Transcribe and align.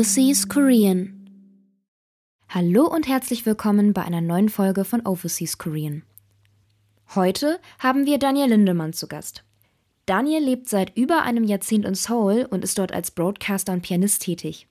Overseas 0.00 0.48
Korean. 0.48 1.28
Hallo 2.48 2.86
und 2.86 3.06
herzlich 3.06 3.44
willkommen 3.44 3.92
bei 3.92 4.00
einer 4.00 4.22
neuen 4.22 4.48
Folge 4.48 4.86
von 4.86 5.04
Overseas 5.04 5.58
Korean. 5.58 6.04
Heute 7.14 7.60
haben 7.80 8.06
wir 8.06 8.16
Daniel 8.16 8.48
Lindemann 8.48 8.94
zu 8.94 9.08
Gast. 9.08 9.44
Daniel 10.06 10.42
lebt 10.42 10.70
seit 10.70 10.96
über 10.96 11.20
einem 11.24 11.44
Jahrzehnt 11.44 11.84
in 11.84 11.94
Seoul 11.94 12.48
und 12.48 12.64
ist 12.64 12.78
dort 12.78 12.92
als 12.92 13.10
Broadcaster 13.10 13.74
und 13.74 13.82
Pianist 13.82 14.22
tätig. 14.22 14.68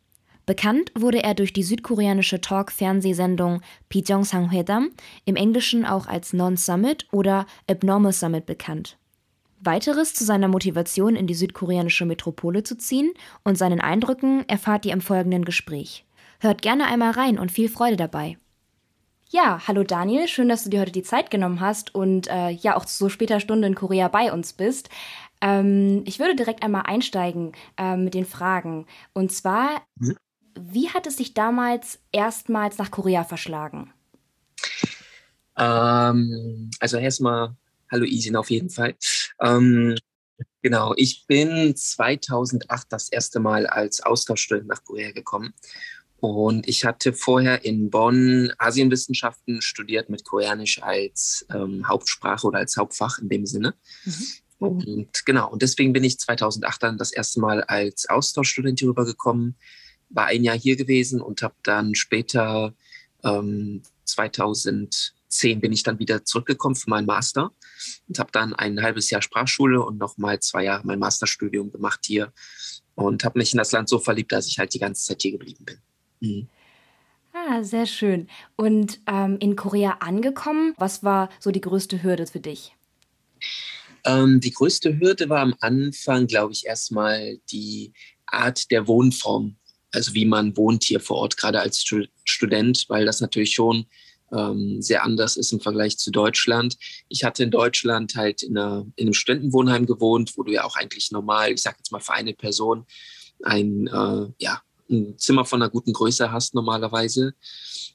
Bekannt 0.47 0.91
wurde 0.95 1.21
er 1.21 1.35
durch 1.35 1.53
die 1.53 1.61
südkoreanische 1.61 2.41
Talk-Fernsehsendung 2.41 3.61
Pijong 3.89 4.23
Sang-Hwedam, 4.23 4.89
im 5.25 5.35
Englischen 5.35 5.85
auch 5.85 6.07
als 6.07 6.33
Non-Summit 6.33 7.05
oder 7.11 7.45
Abnormal 7.67 8.13
Summit 8.13 8.47
bekannt. 8.47 8.97
Weiteres 9.61 10.13
zu 10.13 10.23
seiner 10.23 10.47
Motivation, 10.47 11.15
in 11.15 11.27
die 11.27 11.33
südkoreanische 11.33 12.05
Metropole 12.05 12.63
zu 12.63 12.77
ziehen 12.77 13.13
und 13.43 13.57
seinen 13.57 13.81
Eindrücken 13.81 14.47
erfahrt 14.47 14.85
ihr 14.85 14.93
im 14.93 15.01
folgenden 15.01 15.45
Gespräch. 15.45 16.05
Hört 16.39 16.61
gerne 16.61 16.87
einmal 16.87 17.11
rein 17.11 17.37
und 17.37 17.51
viel 17.51 17.69
Freude 17.69 17.97
dabei. 17.97 18.37
Ja, 19.31 19.61
hallo 19.67 19.83
Daniel, 19.83 20.27
schön, 20.27 20.49
dass 20.49 20.63
du 20.63 20.69
dir 20.69 20.81
heute 20.81 20.91
die 20.91 21.03
Zeit 21.03 21.29
genommen 21.29 21.59
hast 21.59 21.93
und 21.93 22.27
äh, 22.29 22.49
ja 22.49 22.75
auch 22.75 22.85
zu 22.85 22.97
so 22.97 23.09
später 23.09 23.39
Stunde 23.39 23.67
in 23.67 23.75
Korea 23.75 24.07
bei 24.07 24.33
uns 24.33 24.53
bist. 24.53 24.89
Ähm, 25.41 26.03
ich 26.05 26.19
würde 26.19 26.35
direkt 26.35 26.63
einmal 26.63 26.83
einsteigen 26.85 27.51
äh, 27.77 27.95
mit 27.95 28.15
den 28.15 28.25
Fragen. 28.25 28.87
Und 29.13 29.31
zwar, 29.31 29.83
mhm. 29.97 30.15
wie 30.59 30.89
hat 30.89 31.05
es 31.05 31.17
dich 31.17 31.35
damals 31.35 31.99
erstmals 32.11 32.77
nach 32.79 32.89
Korea 32.89 33.23
verschlagen? 33.23 33.93
Ähm, 35.57 36.71
also 36.79 36.97
erstmal, 36.97 37.55
hallo 37.91 38.05
Isin 38.05 38.35
auf 38.35 38.49
jeden 38.49 38.69
Fall. 38.69 38.95
Ähm, 39.41 39.95
genau, 40.61 40.93
ich 40.97 41.25
bin 41.27 41.75
2008 41.75 42.87
das 42.89 43.09
erste 43.09 43.39
Mal 43.39 43.67
als 43.67 44.01
Austauschstudent 44.01 44.67
nach 44.67 44.83
Korea 44.83 45.11
gekommen. 45.11 45.53
Und 46.19 46.67
ich 46.67 46.83
hatte 46.83 47.13
vorher 47.13 47.63
in 47.63 47.89
Bonn 47.89 48.51
Asienwissenschaften 48.57 49.61
studiert 49.61 50.09
mit 50.09 50.25
Koreanisch 50.25 50.81
als 50.83 51.45
ähm, 51.53 51.87
Hauptsprache 51.87 52.45
oder 52.45 52.59
als 52.59 52.75
Hauptfach 52.75 53.19
in 53.19 53.29
dem 53.29 53.45
Sinne. 53.45 53.73
Mhm. 54.03 54.13
Und 54.59 55.25
genau, 55.25 55.49
und 55.49 55.61
deswegen 55.61 55.93
bin 55.93 56.03
ich 56.03 56.19
2008 56.19 56.83
dann 56.83 56.97
das 56.97 57.13
erste 57.13 57.39
Mal 57.39 57.63
als 57.63 58.09
Austauschstudent 58.09 58.79
hier 58.79 58.89
rübergekommen, 58.89 59.55
war 60.09 60.25
ein 60.25 60.43
Jahr 60.43 60.57
hier 60.57 60.75
gewesen 60.75 61.21
und 61.21 61.41
habe 61.41 61.55
dann 61.63 61.95
später 61.95 62.73
ähm, 63.23 63.83
2000 64.03 65.13
zehn 65.29 65.61
bin 65.61 65.71
ich 65.71 65.83
dann 65.83 65.99
wieder 65.99 66.25
zurückgekommen 66.25 66.75
für 66.75 66.89
meinen 66.89 67.05
Master 67.05 67.51
und 68.07 68.19
habe 68.19 68.31
dann 68.31 68.53
ein 68.53 68.81
halbes 68.81 69.09
Jahr 69.09 69.21
Sprachschule 69.21 69.81
und 69.81 69.97
nochmal 69.97 70.39
zwei 70.39 70.65
Jahre 70.65 70.85
mein 70.85 70.99
Masterstudium 70.99 71.71
gemacht 71.71 72.01
hier 72.05 72.33
und 72.95 73.23
habe 73.23 73.39
mich 73.39 73.53
in 73.53 73.59
das 73.59 73.71
Land 73.71 73.87
so 73.89 73.99
verliebt, 73.99 74.31
dass 74.31 74.47
ich 74.47 74.59
halt 74.59 74.73
die 74.73 74.79
ganze 74.79 75.05
Zeit 75.05 75.21
hier 75.21 75.31
geblieben 75.31 75.65
bin. 75.65 75.77
Mhm. 76.19 76.47
Ah, 77.31 77.63
sehr 77.63 77.85
schön. 77.85 78.27
Und 78.55 78.99
ähm, 79.07 79.37
in 79.39 79.55
Korea 79.55 79.97
angekommen, 79.99 80.73
was 80.77 81.03
war 81.03 81.29
so 81.39 81.51
die 81.51 81.61
größte 81.61 82.03
Hürde 82.03 82.27
für 82.27 82.39
dich? 82.39 82.75
Ähm, 84.03 84.39
die 84.39 84.51
größte 84.51 84.99
Hürde 84.99 85.29
war 85.29 85.41
am 85.41 85.55
Anfang, 85.59 86.27
glaube 86.27 86.53
ich, 86.53 86.65
erstmal 86.65 87.37
die 87.51 87.93
Art 88.25 88.71
der 88.71 88.87
Wohnform. 88.87 89.55
Also 89.91 90.13
wie 90.13 90.25
man 90.25 90.55
wohnt 90.57 90.83
hier 90.83 90.99
vor 90.99 91.17
Ort, 91.17 91.37
gerade 91.37 91.61
als 91.61 91.83
Student, 92.25 92.85
weil 92.89 93.05
das 93.05 93.21
natürlich 93.21 93.53
schon 93.53 93.85
ähm, 94.31 94.81
sehr 94.81 95.03
anders 95.03 95.37
ist 95.37 95.51
im 95.51 95.59
Vergleich 95.59 95.97
zu 95.97 96.11
Deutschland. 96.11 96.77
Ich 97.07 97.23
hatte 97.23 97.43
in 97.43 97.51
Deutschland 97.51 98.15
halt 98.15 98.43
in, 98.43 98.57
einer, 98.57 98.85
in 98.95 99.07
einem 99.07 99.13
Studentenwohnheim 99.13 99.85
gewohnt, 99.85 100.33
wo 100.37 100.43
du 100.43 100.51
ja 100.51 100.63
auch 100.63 100.75
eigentlich 100.75 101.11
normal, 101.11 101.51
ich 101.51 101.61
sage 101.61 101.77
jetzt 101.79 101.91
mal 101.91 101.99
für 101.99 102.13
eine 102.13 102.33
Person, 102.33 102.85
ein, 103.43 103.87
äh, 103.87 104.27
ja, 104.39 104.61
ein 104.89 105.17
Zimmer 105.17 105.45
von 105.45 105.61
einer 105.61 105.69
guten 105.69 105.93
Größe 105.93 106.31
hast 106.31 106.55
normalerweise. 106.55 107.33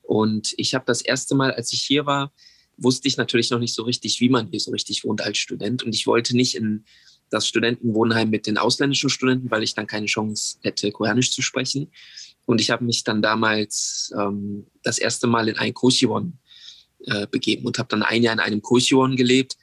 Und 0.02 0.54
ich 0.56 0.74
habe 0.74 0.84
das 0.86 1.02
erste 1.02 1.34
Mal, 1.34 1.52
als 1.52 1.72
ich 1.72 1.82
hier 1.82 2.06
war, 2.06 2.32
wusste 2.76 3.08
ich 3.08 3.16
natürlich 3.16 3.50
noch 3.50 3.58
nicht 3.58 3.74
so 3.74 3.82
richtig, 3.82 4.20
wie 4.20 4.28
man 4.28 4.48
hier 4.50 4.60
so 4.60 4.70
richtig 4.70 5.04
wohnt 5.04 5.22
als 5.22 5.38
Student. 5.38 5.82
Und 5.82 5.94
ich 5.94 6.06
wollte 6.06 6.36
nicht 6.36 6.54
in 6.54 6.84
das 7.30 7.48
Studentenwohnheim 7.48 8.30
mit 8.30 8.46
den 8.46 8.58
ausländischen 8.58 9.10
Studenten, 9.10 9.50
weil 9.50 9.62
ich 9.62 9.74
dann 9.74 9.86
keine 9.86 10.06
Chance 10.06 10.58
hätte, 10.62 10.92
Koreanisch 10.92 11.32
zu 11.32 11.42
sprechen. 11.42 11.90
Und 12.46 12.60
ich 12.60 12.70
habe 12.70 12.84
mich 12.84 13.04
dann 13.04 13.22
damals 13.22 14.12
ähm, 14.18 14.66
das 14.82 14.98
erste 14.98 15.26
Mal 15.26 15.48
in 15.48 15.56
ein 15.56 15.74
Koshiwon 15.74 16.38
äh, 17.06 17.26
begeben 17.26 17.66
und 17.66 17.78
habe 17.78 17.88
dann 17.88 18.02
ein 18.02 18.22
Jahr 18.22 18.34
in 18.34 18.40
einem 18.40 18.62
Koshiwon 18.62 19.16
gelebt. 19.16 19.56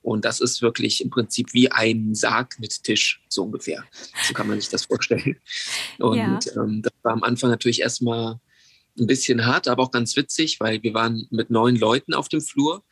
Und 0.00 0.24
das 0.24 0.40
ist 0.40 0.62
wirklich 0.62 1.00
im 1.00 1.10
Prinzip 1.10 1.52
wie 1.52 1.70
ein 1.70 2.14
Sarg 2.14 2.58
mit 2.58 2.82
Tisch, 2.82 3.22
so 3.28 3.44
ungefähr. 3.44 3.84
So 4.26 4.34
kann 4.34 4.48
man 4.48 4.60
sich 4.60 4.68
das 4.68 4.86
vorstellen. 4.86 5.38
Und 5.98 6.16
ja. 6.18 6.38
ähm, 6.56 6.82
das 6.82 6.92
war 7.02 7.12
am 7.12 7.22
Anfang 7.22 7.50
natürlich 7.50 7.80
erstmal 7.80 8.40
ein 8.98 9.06
bisschen 9.06 9.46
hart, 9.46 9.68
aber 9.68 9.82
auch 9.82 9.90
ganz 9.90 10.16
witzig, 10.16 10.60
weil 10.60 10.82
wir 10.82 10.94
waren 10.94 11.26
mit 11.30 11.50
neun 11.50 11.76
Leuten 11.76 12.14
auf 12.14 12.28
dem 12.28 12.40
Flur 12.40 12.84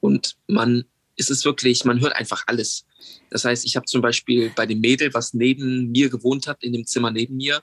und 0.00 0.36
man 0.48 0.84
ist 1.16 1.30
es 1.30 1.44
wirklich, 1.44 1.84
man 1.84 2.00
hört 2.00 2.16
einfach 2.16 2.44
alles. 2.46 2.86
Das 3.30 3.44
heißt, 3.44 3.64
ich 3.64 3.76
habe 3.76 3.86
zum 3.86 4.02
Beispiel 4.02 4.50
bei 4.54 4.66
dem 4.66 4.80
Mädel, 4.80 5.14
was 5.14 5.32
neben 5.32 5.92
mir 5.92 6.08
gewohnt 6.08 6.48
hat, 6.48 6.64
in 6.64 6.72
dem 6.72 6.86
Zimmer 6.86 7.12
neben 7.12 7.36
mir, 7.36 7.62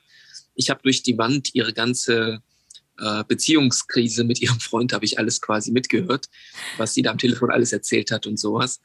ich 0.54 0.70
habe 0.70 0.82
durch 0.82 1.02
die 1.02 1.18
Wand 1.18 1.54
ihre 1.54 1.72
ganze 1.72 2.42
äh, 2.98 3.24
Beziehungskrise 3.26 4.24
mit 4.24 4.40
ihrem 4.40 4.60
Freund, 4.60 4.92
habe 4.92 5.04
ich 5.04 5.18
alles 5.18 5.40
quasi 5.40 5.72
mitgehört, 5.72 6.28
was 6.76 6.94
sie 6.94 7.02
da 7.02 7.10
am 7.10 7.18
Telefon 7.18 7.50
alles 7.50 7.72
erzählt 7.72 8.10
hat 8.10 8.26
und 8.26 8.38
sowas. 8.38 8.80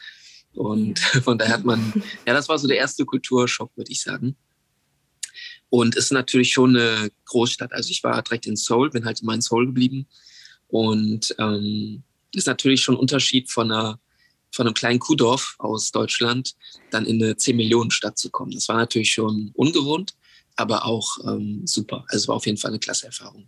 Und 0.54 1.00
ja. 1.14 1.22
von 1.22 1.38
daher 1.38 1.54
hat 1.54 1.66
man, 1.66 1.94
ja, 2.26 2.34
das 2.34 2.50
war 2.50 2.58
so 2.58 2.68
der 2.68 2.78
erste 2.78 3.06
Kulturschock, 3.06 3.72
würde 3.76 3.92
ich 3.92 4.02
sagen. 4.02 4.36
Und 5.70 5.98
es 5.98 6.06
ist 6.06 6.12
natürlich 6.12 6.54
schon 6.54 6.76
eine 6.76 7.12
Großstadt. 7.26 7.74
Also 7.74 7.92
ich 7.92 8.04
war 8.04 8.22
direkt 8.24 8.48
in 8.48 8.56
Seoul, 8.56 8.90
bin 8.90 9.06
halt 9.06 9.20
in 9.20 9.26
meinem 9.26 9.42
Seoul 9.42 9.68
geblieben. 9.68 10.08
Und 10.68 11.36
ähm, 11.40 12.04
ist 12.34 12.48
natürlich 12.48 12.82
schon 12.82 12.96
ein 12.96 13.00
Unterschied 13.00 13.52
von 13.52 13.72
einer 13.72 14.00
von 14.50 14.66
einem 14.66 14.74
kleinen 14.74 15.00
Kuhdorf 15.00 15.56
aus 15.60 15.92
Deutschland 15.92 16.56
dann 16.90 17.06
in 17.06 17.22
eine 17.22 17.34
10-Millionen-Stadt 17.34 18.18
zu 18.18 18.30
kommen. 18.30 18.52
Das 18.52 18.70
war 18.70 18.78
natürlich 18.78 19.12
schon 19.12 19.52
ungewohnt 19.54 20.16
aber 20.58 20.86
auch 20.86 21.18
ähm, 21.26 21.62
super. 21.66 22.04
Also 22.10 22.28
war 22.30 22.36
auf 22.36 22.46
jeden 22.46 22.58
Fall 22.58 22.72
eine 22.72 22.80
klasse 22.80 23.06
Erfahrung. 23.06 23.48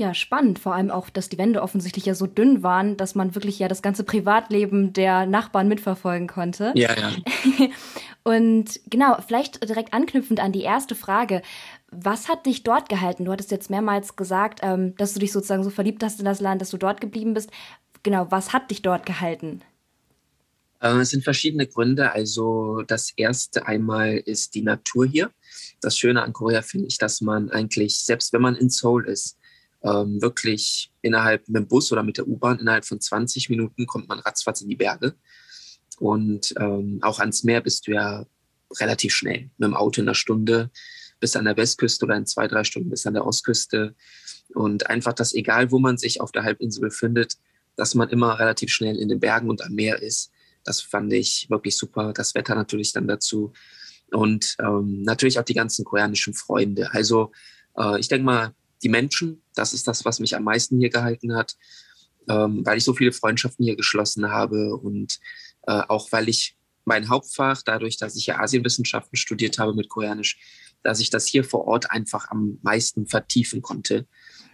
Ja, 0.00 0.14
spannend. 0.14 0.58
Vor 0.58 0.74
allem 0.74 0.90
auch, 0.90 1.10
dass 1.10 1.28
die 1.28 1.36
Wände 1.36 1.60
offensichtlich 1.60 2.06
ja 2.06 2.14
so 2.14 2.26
dünn 2.26 2.62
waren, 2.62 2.96
dass 2.96 3.14
man 3.14 3.34
wirklich 3.34 3.58
ja 3.58 3.68
das 3.68 3.82
ganze 3.82 4.04
Privatleben 4.04 4.92
der 4.92 5.26
Nachbarn 5.26 5.68
mitverfolgen 5.68 6.28
konnte. 6.28 6.72
Ja, 6.74 6.96
ja. 6.96 7.12
Und 8.22 8.80
genau, 8.88 9.18
vielleicht 9.26 9.68
direkt 9.68 9.92
anknüpfend 9.92 10.40
an 10.40 10.52
die 10.52 10.62
erste 10.62 10.94
Frage. 10.94 11.42
Was 11.90 12.28
hat 12.28 12.46
dich 12.46 12.62
dort 12.62 12.88
gehalten? 12.88 13.24
Du 13.24 13.32
hattest 13.32 13.50
jetzt 13.50 13.68
mehrmals 13.68 14.16
gesagt, 14.16 14.60
ähm, 14.62 14.94
dass 14.96 15.12
du 15.12 15.20
dich 15.20 15.32
sozusagen 15.32 15.64
so 15.64 15.70
verliebt 15.70 16.02
hast 16.02 16.18
in 16.18 16.24
das 16.24 16.40
Land, 16.40 16.62
dass 16.62 16.70
du 16.70 16.76
dort 16.76 17.00
geblieben 17.00 17.34
bist. 17.34 17.50
Genau, 18.02 18.26
was 18.30 18.52
hat 18.52 18.70
dich 18.70 18.82
dort 18.82 19.04
gehalten? 19.04 19.60
Äh, 20.80 20.98
es 20.98 21.10
sind 21.10 21.24
verschiedene 21.24 21.66
Gründe. 21.66 22.12
Also 22.12 22.82
das 22.86 23.12
erste 23.16 23.66
einmal 23.66 24.16
ist 24.16 24.54
die 24.54 24.62
Natur 24.62 25.06
hier. 25.06 25.30
Das 25.80 25.96
Schöne 25.96 26.22
an 26.22 26.32
Korea 26.32 26.62
finde 26.62 26.88
ich, 26.88 26.98
dass 26.98 27.20
man 27.20 27.50
eigentlich, 27.50 27.98
selbst 28.00 28.32
wenn 28.32 28.42
man 28.42 28.56
in 28.56 28.70
Seoul 28.70 29.06
ist, 29.08 29.38
ähm, 29.82 30.20
wirklich 30.20 30.92
innerhalb 31.00 31.48
mit 31.48 31.56
dem 31.56 31.68
Bus 31.68 31.90
oder 31.90 32.02
mit 32.02 32.18
der 32.18 32.28
U-Bahn 32.28 32.58
innerhalb 32.58 32.84
von 32.84 33.00
20 33.00 33.48
Minuten 33.48 33.86
kommt 33.86 34.08
man 34.08 34.18
ratzfatz 34.18 34.60
in 34.60 34.68
die 34.68 34.76
Berge. 34.76 35.14
Und 35.98 36.54
ähm, 36.58 36.98
auch 37.02 37.18
ans 37.18 37.44
Meer 37.44 37.60
bist 37.60 37.86
du 37.86 37.92
ja 37.92 38.26
relativ 38.78 39.14
schnell. 39.14 39.50
Mit 39.58 39.68
dem 39.68 39.74
Auto 39.74 40.00
in 40.00 40.08
einer 40.08 40.14
Stunde 40.14 40.70
bis 41.18 41.36
an 41.36 41.44
der 41.44 41.56
Westküste 41.56 42.04
oder 42.04 42.16
in 42.16 42.26
zwei, 42.26 42.48
drei 42.48 42.64
Stunden 42.64 42.90
bis 42.90 43.06
an 43.06 43.14
der 43.14 43.26
Ostküste. 43.26 43.94
Und 44.54 44.88
einfach, 44.88 45.12
dass 45.12 45.34
egal 45.34 45.70
wo 45.70 45.78
man 45.78 45.98
sich 45.98 46.20
auf 46.20 46.32
der 46.32 46.44
Halbinsel 46.44 46.80
befindet, 46.80 47.36
dass 47.76 47.94
man 47.94 48.08
immer 48.08 48.38
relativ 48.38 48.70
schnell 48.70 48.96
in 48.96 49.08
den 49.08 49.20
Bergen 49.20 49.48
und 49.48 49.62
am 49.62 49.72
Meer 49.72 50.02
ist. 50.02 50.30
Das 50.64 50.80
fand 50.80 51.12
ich 51.12 51.48
wirklich 51.48 51.76
super. 51.76 52.12
Das 52.12 52.34
Wetter 52.34 52.54
natürlich 52.54 52.92
dann 52.92 53.08
dazu. 53.08 53.52
Und 54.12 54.56
ähm, 54.60 55.02
natürlich 55.02 55.38
auch 55.38 55.44
die 55.44 55.54
ganzen 55.54 55.84
koreanischen 55.84 56.34
Freunde. 56.34 56.92
Also 56.92 57.32
äh, 57.76 57.98
ich 58.00 58.08
denke 58.08 58.24
mal, 58.24 58.54
die 58.82 58.88
Menschen, 58.88 59.42
das 59.54 59.72
ist 59.72 59.86
das, 59.86 60.04
was 60.04 60.20
mich 60.20 60.36
am 60.36 60.44
meisten 60.44 60.78
hier 60.78 60.90
gehalten 60.90 61.34
hat, 61.34 61.56
ähm, 62.28 62.64
weil 62.64 62.78
ich 62.78 62.84
so 62.84 62.94
viele 62.94 63.12
Freundschaften 63.12 63.64
hier 63.64 63.76
geschlossen 63.76 64.30
habe 64.30 64.76
und 64.76 65.18
äh, 65.66 65.82
auch 65.88 66.10
weil 66.12 66.28
ich 66.28 66.56
mein 66.84 67.08
Hauptfach, 67.08 67.62
dadurch, 67.62 67.98
dass 67.98 68.16
ich 68.16 68.26
ja 68.26 68.38
Asienwissenschaften 68.40 69.16
studiert 69.16 69.58
habe 69.58 69.74
mit 69.74 69.88
Koreanisch, 69.88 70.38
dass 70.82 71.00
ich 71.00 71.10
das 71.10 71.26
hier 71.26 71.44
vor 71.44 71.66
Ort 71.66 71.90
einfach 71.90 72.30
am 72.30 72.58
meisten 72.62 73.06
vertiefen 73.06 73.60
konnte 73.60 74.06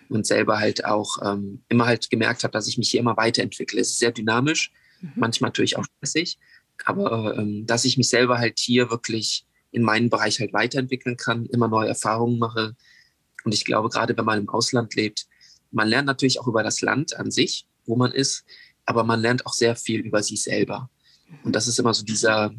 und 0.09 0.27
selber 0.27 0.59
halt 0.59 0.85
auch 0.85 1.19
ähm, 1.25 1.63
immer 1.69 1.87
halt 1.87 2.11
gemerkt 2.11 2.43
habe, 2.45 2.53
dass 2.53 2.69
ich 2.69 2.79
mich 2.79 2.91
hier 2.91 3.01
immer 3.01 3.17
weiterentwickle. 3.17 3.81
Es 3.81 3.91
ist 3.91 3.99
sehr 3.99 4.13
dynamisch 4.13 4.73
Mhm. 5.15 5.21
Manchmal 5.21 5.49
natürlich 5.49 5.77
auch 5.77 5.85
stressig, 5.97 6.39
aber 6.85 7.37
ähm, 7.39 7.67
dass 7.67 7.85
ich 7.85 7.97
mich 7.97 8.09
selber 8.09 8.39
halt 8.39 8.59
hier 8.59 8.91
wirklich 8.91 9.47
in 9.71 9.83
meinem 9.83 10.11
Bereich 10.11 10.41
halt 10.41 10.53
weiterentwickeln 10.53 11.17
kann, 11.17 11.47
immer 11.47 11.69
neue 11.69 11.89
Erfahrungen 11.89 12.39
mache. 12.39 12.77
Und 13.45 13.53
ich 13.53 13.65
glaube, 13.65 13.89
gerade 13.89 14.17
wenn 14.17 14.25
man 14.25 14.41
im 14.41 14.49
Ausland 14.49 14.95
lebt, 14.95 15.27
man 15.71 15.89
lernt 15.89 16.07
natürlich 16.07 16.41
auch 16.41 16.47
über 16.47 16.63
das 16.63 16.81
Land 16.81 17.17
an 17.17 17.31
sich, 17.31 17.67
wo 17.85 17.97
man 17.97 18.13
ist, 18.13 18.45
aber 18.85 19.05
man 19.05 19.21
lernt 19.21 19.47
auch 19.47 19.53
sehr 19.53 19.77
viel 19.77 20.01
über 20.01 20.23
sich 20.23 20.43
selber. 20.43 20.89
Und 21.43 21.55
das 21.55 21.67
ist 21.67 21.79
immer 21.79 21.93
so 21.93 22.05
dieser 22.05 22.55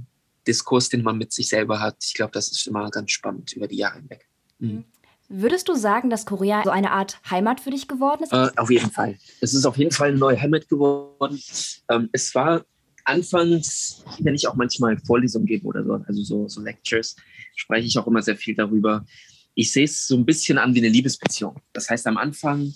Diskurs, 0.45 0.89
den 0.89 1.03
man 1.03 1.17
mit 1.17 1.33
sich 1.33 1.49
selber 1.49 1.79
hat. 1.79 1.97
Ich 2.03 2.13
glaube, 2.13 2.31
das 2.31 2.51
ist 2.51 2.67
immer 2.67 2.89
ganz 2.89 3.11
spannend 3.11 3.53
über 3.53 3.67
die 3.67 3.77
Jahre 3.77 3.97
hinweg. 3.97 4.27
Mhm. 4.59 4.85
Würdest 5.29 5.67
du 5.67 5.75
sagen, 5.75 6.09
dass 6.09 6.25
Korea 6.25 6.61
so 6.63 6.69
eine 6.69 6.91
Art 6.91 7.19
Heimat 7.29 7.59
für 7.59 7.71
dich 7.71 7.87
geworden 7.87 8.23
ist? 8.23 8.31
Äh, 8.31 8.49
auf 8.55 8.69
jeden 8.69 8.89
Fall. 8.91 9.17
Es 9.41 9.53
ist 9.53 9.65
auf 9.65 9.77
jeden 9.77 9.91
Fall 9.91 10.09
eine 10.09 10.17
neue 10.17 10.41
Heimat 10.41 10.69
geworden. 10.69 11.41
Ähm, 11.89 12.09
es 12.13 12.33
war 12.33 12.63
anfangs, 13.03 14.03
wenn 14.19 14.35
ich 14.35 14.47
auch 14.47 14.55
manchmal 14.55 14.97
Vorlesungen 14.99 15.45
gebe 15.45 15.65
oder 15.65 15.83
so, 15.83 15.93
also 16.07 16.23
so, 16.23 16.47
so 16.47 16.61
Lectures, 16.61 17.15
spreche 17.55 17.87
ich 17.87 17.97
auch 17.97 18.07
immer 18.07 18.21
sehr 18.21 18.37
viel 18.37 18.55
darüber. 18.55 19.05
Ich 19.53 19.71
sehe 19.71 19.85
es 19.85 20.07
so 20.07 20.15
ein 20.15 20.25
bisschen 20.25 20.57
an 20.57 20.73
wie 20.75 20.79
eine 20.79 20.89
Liebesbeziehung. 20.89 21.59
Das 21.73 21.89
heißt, 21.89 22.07
am 22.07 22.17
Anfang 22.17 22.73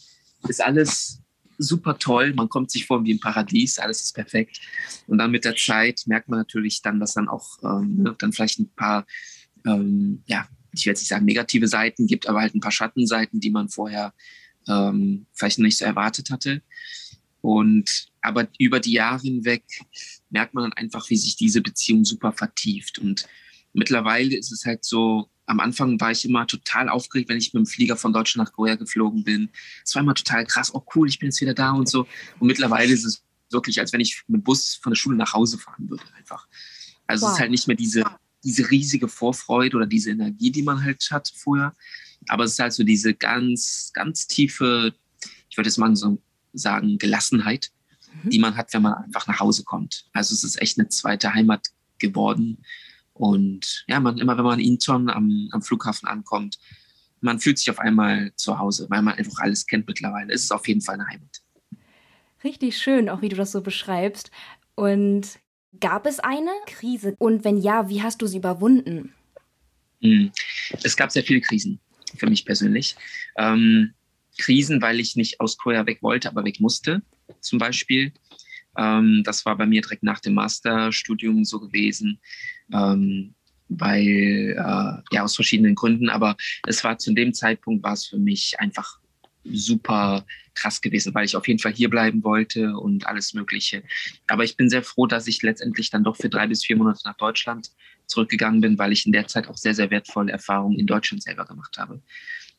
ist 0.48 0.62
alles 0.62 1.21
super 1.57 1.98
toll, 1.98 2.33
man 2.33 2.50
kommt 2.50 2.71
sich 2.71 2.86
vor 2.86 3.03
wie 3.03 3.12
im 3.12 3.19
Paradies, 3.19 3.80
alles 3.80 4.01
ist 4.01 4.15
perfekt. 4.15 4.59
Und 5.07 5.19
dann 5.19 5.31
mit 5.31 5.45
der 5.45 5.56
Zeit 5.56 6.01
merkt 6.07 6.27
man 6.27 6.39
natürlich 6.39 6.81
dann, 6.81 7.00
dass 7.00 7.13
dann 7.13 7.30
auch 7.30 7.59
ähm, 7.63 8.03
ne, 8.03 8.15
dann 8.18 8.33
vielleicht 8.33 8.59
ein 8.59 8.69
paar 8.75 9.06
ähm, 9.65 10.24
ja, 10.25 10.48
ich 10.74 10.86
will 10.86 10.92
jetzt 10.92 11.02
nicht 11.02 11.10
sagen 11.10 11.26
negative 11.26 11.68
Seiten 11.68 12.08
gibt, 12.08 12.28
aber 12.28 12.42
halt 12.42 12.56
ein 12.56 12.62
paar 12.62 12.72
Schattenseiten, 12.72 13.40
die 13.40 13.52
man 13.52 13.70
vorher 13.70 14.14
ähm, 14.68 15.26
vielleicht 15.34 15.60
nicht 15.60 15.78
so 15.78 15.86
erwartet 15.86 16.30
hatte. 16.30 16.62
Und 17.42 18.10
aber 18.22 18.48
über 18.60 18.80
die 18.80 18.94
Jahre 18.94 19.22
hinweg 19.22 19.64
merkt 20.30 20.54
man 20.54 20.64
dann 20.66 20.74
einfach, 20.74 21.10
wie 21.10 21.18
sich 21.18 21.36
diese 21.36 21.62
Beziehung 21.62 22.06
super 22.06 22.32
vertieft. 22.32 23.00
Und 23.00 23.28
mittlerweile 23.74 24.36
ist 24.38 24.52
es 24.52 24.66
halt 24.66 24.86
so, 24.86 25.30
am 25.48 25.60
Anfang 25.60 26.00
war 26.00 26.12
ich 26.12 26.24
immer 26.24 26.46
total 26.48 26.88
aufgeregt, 26.88 27.30
wenn 27.30 27.38
ich 27.38 27.54
mit 27.54 27.66
dem 27.66 27.66
Flieger 27.66 27.98
von 27.98 28.14
Deutschland 28.14 28.48
nach 28.48 28.54
Korea 28.54 28.76
geflogen 28.76 29.24
bin. 29.24 29.50
Es 29.84 29.96
war 29.96 30.04
immer 30.04 30.14
total 30.14 30.46
krass, 30.46 30.74
oh 30.74 30.84
cool, 30.96 31.10
ich 31.10 31.20
bin 31.20 31.28
jetzt 31.28 31.42
wieder 31.42 31.54
da 31.54 31.72
und 31.72 31.90
so. 31.90 32.08
Und 32.40 32.48
mittlerweile 32.48 32.94
ist 32.94 33.04
es 33.04 33.24
wirklich, 33.50 33.80
als 33.80 33.92
wenn 33.92 34.00
ich 34.00 34.24
mit 34.28 34.42
dem 34.42 34.44
Bus 34.44 34.76
von 34.76 34.92
der 34.92 34.98
Schule 34.98 35.18
nach 35.18 35.34
Hause 35.34 35.58
fahren 35.58 35.90
würde, 35.90 36.04
einfach. 36.18 36.48
Also 37.08 37.24
wow. 37.24 37.32
es 37.32 37.36
ist 37.36 37.42
halt 37.42 37.52
nicht 37.52 37.68
mehr 37.68 37.76
diese 37.76 38.06
diese 38.44 38.70
riesige 38.70 39.08
Vorfreude 39.08 39.78
oder 39.78 39.86
diese 39.86 40.12
Energie, 40.12 40.52
die 40.52 40.64
man 40.64 40.84
halt 40.84 41.10
hat 41.12 41.32
vorher. 41.36 41.76
Aber 42.28 42.44
es 42.44 42.54
ist 42.54 42.60
halt 42.60 42.74
so 42.74 42.84
diese 42.84 43.14
ganz, 43.14 43.92
ganz 43.94 44.28
tiefe, 44.28 44.94
ich 45.50 45.58
würde 45.58 45.70
jetzt 45.70 45.78
mal 45.78 45.96
so 45.96 46.22
sagen, 46.54 46.98
Gelassenheit, 46.98 47.72
mhm. 48.24 48.30
die 48.30 48.40
man 48.40 48.56
hat, 48.56 48.74
wenn 48.74 48.82
man 48.82 48.94
einfach 48.94 49.28
nach 49.28 49.40
Hause 49.40 49.64
kommt. 49.64 50.06
Also 50.14 50.34
es 50.34 50.44
ist 50.44 50.62
echt 50.62 50.78
eine 50.78 50.90
zweite 50.90 51.34
Heimat 51.34 51.68
geworden. 52.00 52.64
Und 53.14 53.86
ja, 53.88 54.00
man, 54.00 54.18
immer 54.18 54.38
wenn 54.38 54.46
man 54.46 54.60
in 54.60 54.74
Incheon 54.74 55.10
am, 55.10 55.50
am 55.52 55.62
Flughafen 55.62 56.08
ankommt, 56.08 56.58
man 57.22 57.40
fühlt 57.40 57.60
sich 57.60 57.70
auf 57.70 57.80
einmal 57.80 58.34
zu 58.36 58.58
Hause, 58.58 58.88
weil 58.90 59.02
man 59.02 59.14
einfach 59.14 59.40
alles 59.40 59.68
kennt 59.68 59.88
mittlerweile. 59.88 60.34
Es 60.34 60.44
ist 60.44 60.52
auf 60.52 60.68
jeden 60.68 60.82
Fall 60.82 60.96
eine 60.96 61.08
Heimat. 61.08 61.42
Richtig 62.44 62.78
schön, 62.78 63.10
auch 63.10 63.22
wie 63.22 63.30
du 63.30 63.36
das 63.36 63.52
so 63.52 63.62
beschreibst. 63.62 64.32
Und 64.74 65.40
Gab 65.80 66.06
es 66.06 66.20
eine 66.20 66.52
Krise? 66.66 67.16
Und 67.18 67.44
wenn 67.44 67.58
ja, 67.58 67.90
wie 67.90 68.02
hast 68.02 68.22
du 68.22 68.28
sie 68.28 68.38
überwunden? 68.38 69.14
Hm. 70.02 70.32
Es 70.84 70.98
gab 70.98 71.12
sehr 71.12 71.24
viele 71.24 71.42
Krisen 71.42 71.80
für 72.16 72.28
mich 72.28 72.46
persönlich. 72.46 72.96
Ähm, 73.38 73.94
Krisen, 74.38 74.82
weil 74.82 75.00
ich 75.00 75.16
nicht 75.16 75.40
aus 75.40 75.58
Korea 75.58 75.86
weg 75.86 76.00
wollte, 76.02 76.30
aber 76.30 76.44
weg 76.44 76.60
musste, 76.60 77.02
zum 77.40 77.60
Beispiel. 77.60 78.14
Ähm, 78.78 79.22
das 79.26 79.46
war 79.46 79.58
bei 79.58 79.66
mir 79.66 79.82
direkt 79.82 80.04
nach 80.04 80.20
dem 80.20 80.34
Masterstudium 80.34 81.44
so 81.46 81.60
gewesen, 81.60 82.20
ähm, 82.74 83.36
weil, 83.70 84.56
äh, 84.58 85.16
ja, 85.16 85.24
aus 85.24 85.36
verschiedenen 85.36 85.76
Gründen, 85.76 86.10
aber 86.10 86.36
es 86.68 86.84
war 86.84 86.98
zu 86.98 87.14
dem 87.14 87.34
Zeitpunkt, 87.34 87.84
war 87.84 87.94
es 87.94 88.08
für 88.08 88.18
mich 88.18 88.60
einfach 88.60 89.00
super 89.44 90.26
krass 90.54 90.82
gewesen, 90.82 91.14
weil 91.14 91.26
ich 91.26 91.36
auf 91.36 91.48
jeden 91.48 91.60
Fall 91.60 91.74
hier 91.74 91.90
bleiben 91.90 92.24
wollte 92.24 92.76
und 92.78 93.08
alles 93.08 93.34
Mögliche. 93.34 93.84
Aber 94.28 94.44
ich 94.44 94.58
bin 94.58 94.70
sehr 94.70 94.84
froh, 94.84 95.08
dass 95.08 95.28
ich 95.28 95.42
letztendlich 95.42 95.90
dann 95.90 96.04
doch 96.04 96.18
für 96.18 96.30
drei 96.30 96.48
bis 96.48 96.66
vier 96.66 96.78
Monate 96.78 97.02
nach 97.06 97.18
Deutschland 97.18 97.72
zurückgegangen 98.06 98.62
bin, 98.62 98.78
weil 98.78 98.92
ich 98.92 99.06
in 99.06 99.12
der 99.12 99.28
Zeit 99.28 99.48
auch 99.48 99.58
sehr, 99.58 99.74
sehr 99.74 99.90
wertvolle 99.90 100.32
Erfahrungen 100.32 100.80
in 100.80 100.88
Deutschland 100.88 101.24
selber 101.24 101.46
gemacht 101.46 101.78
habe. 101.78 102.02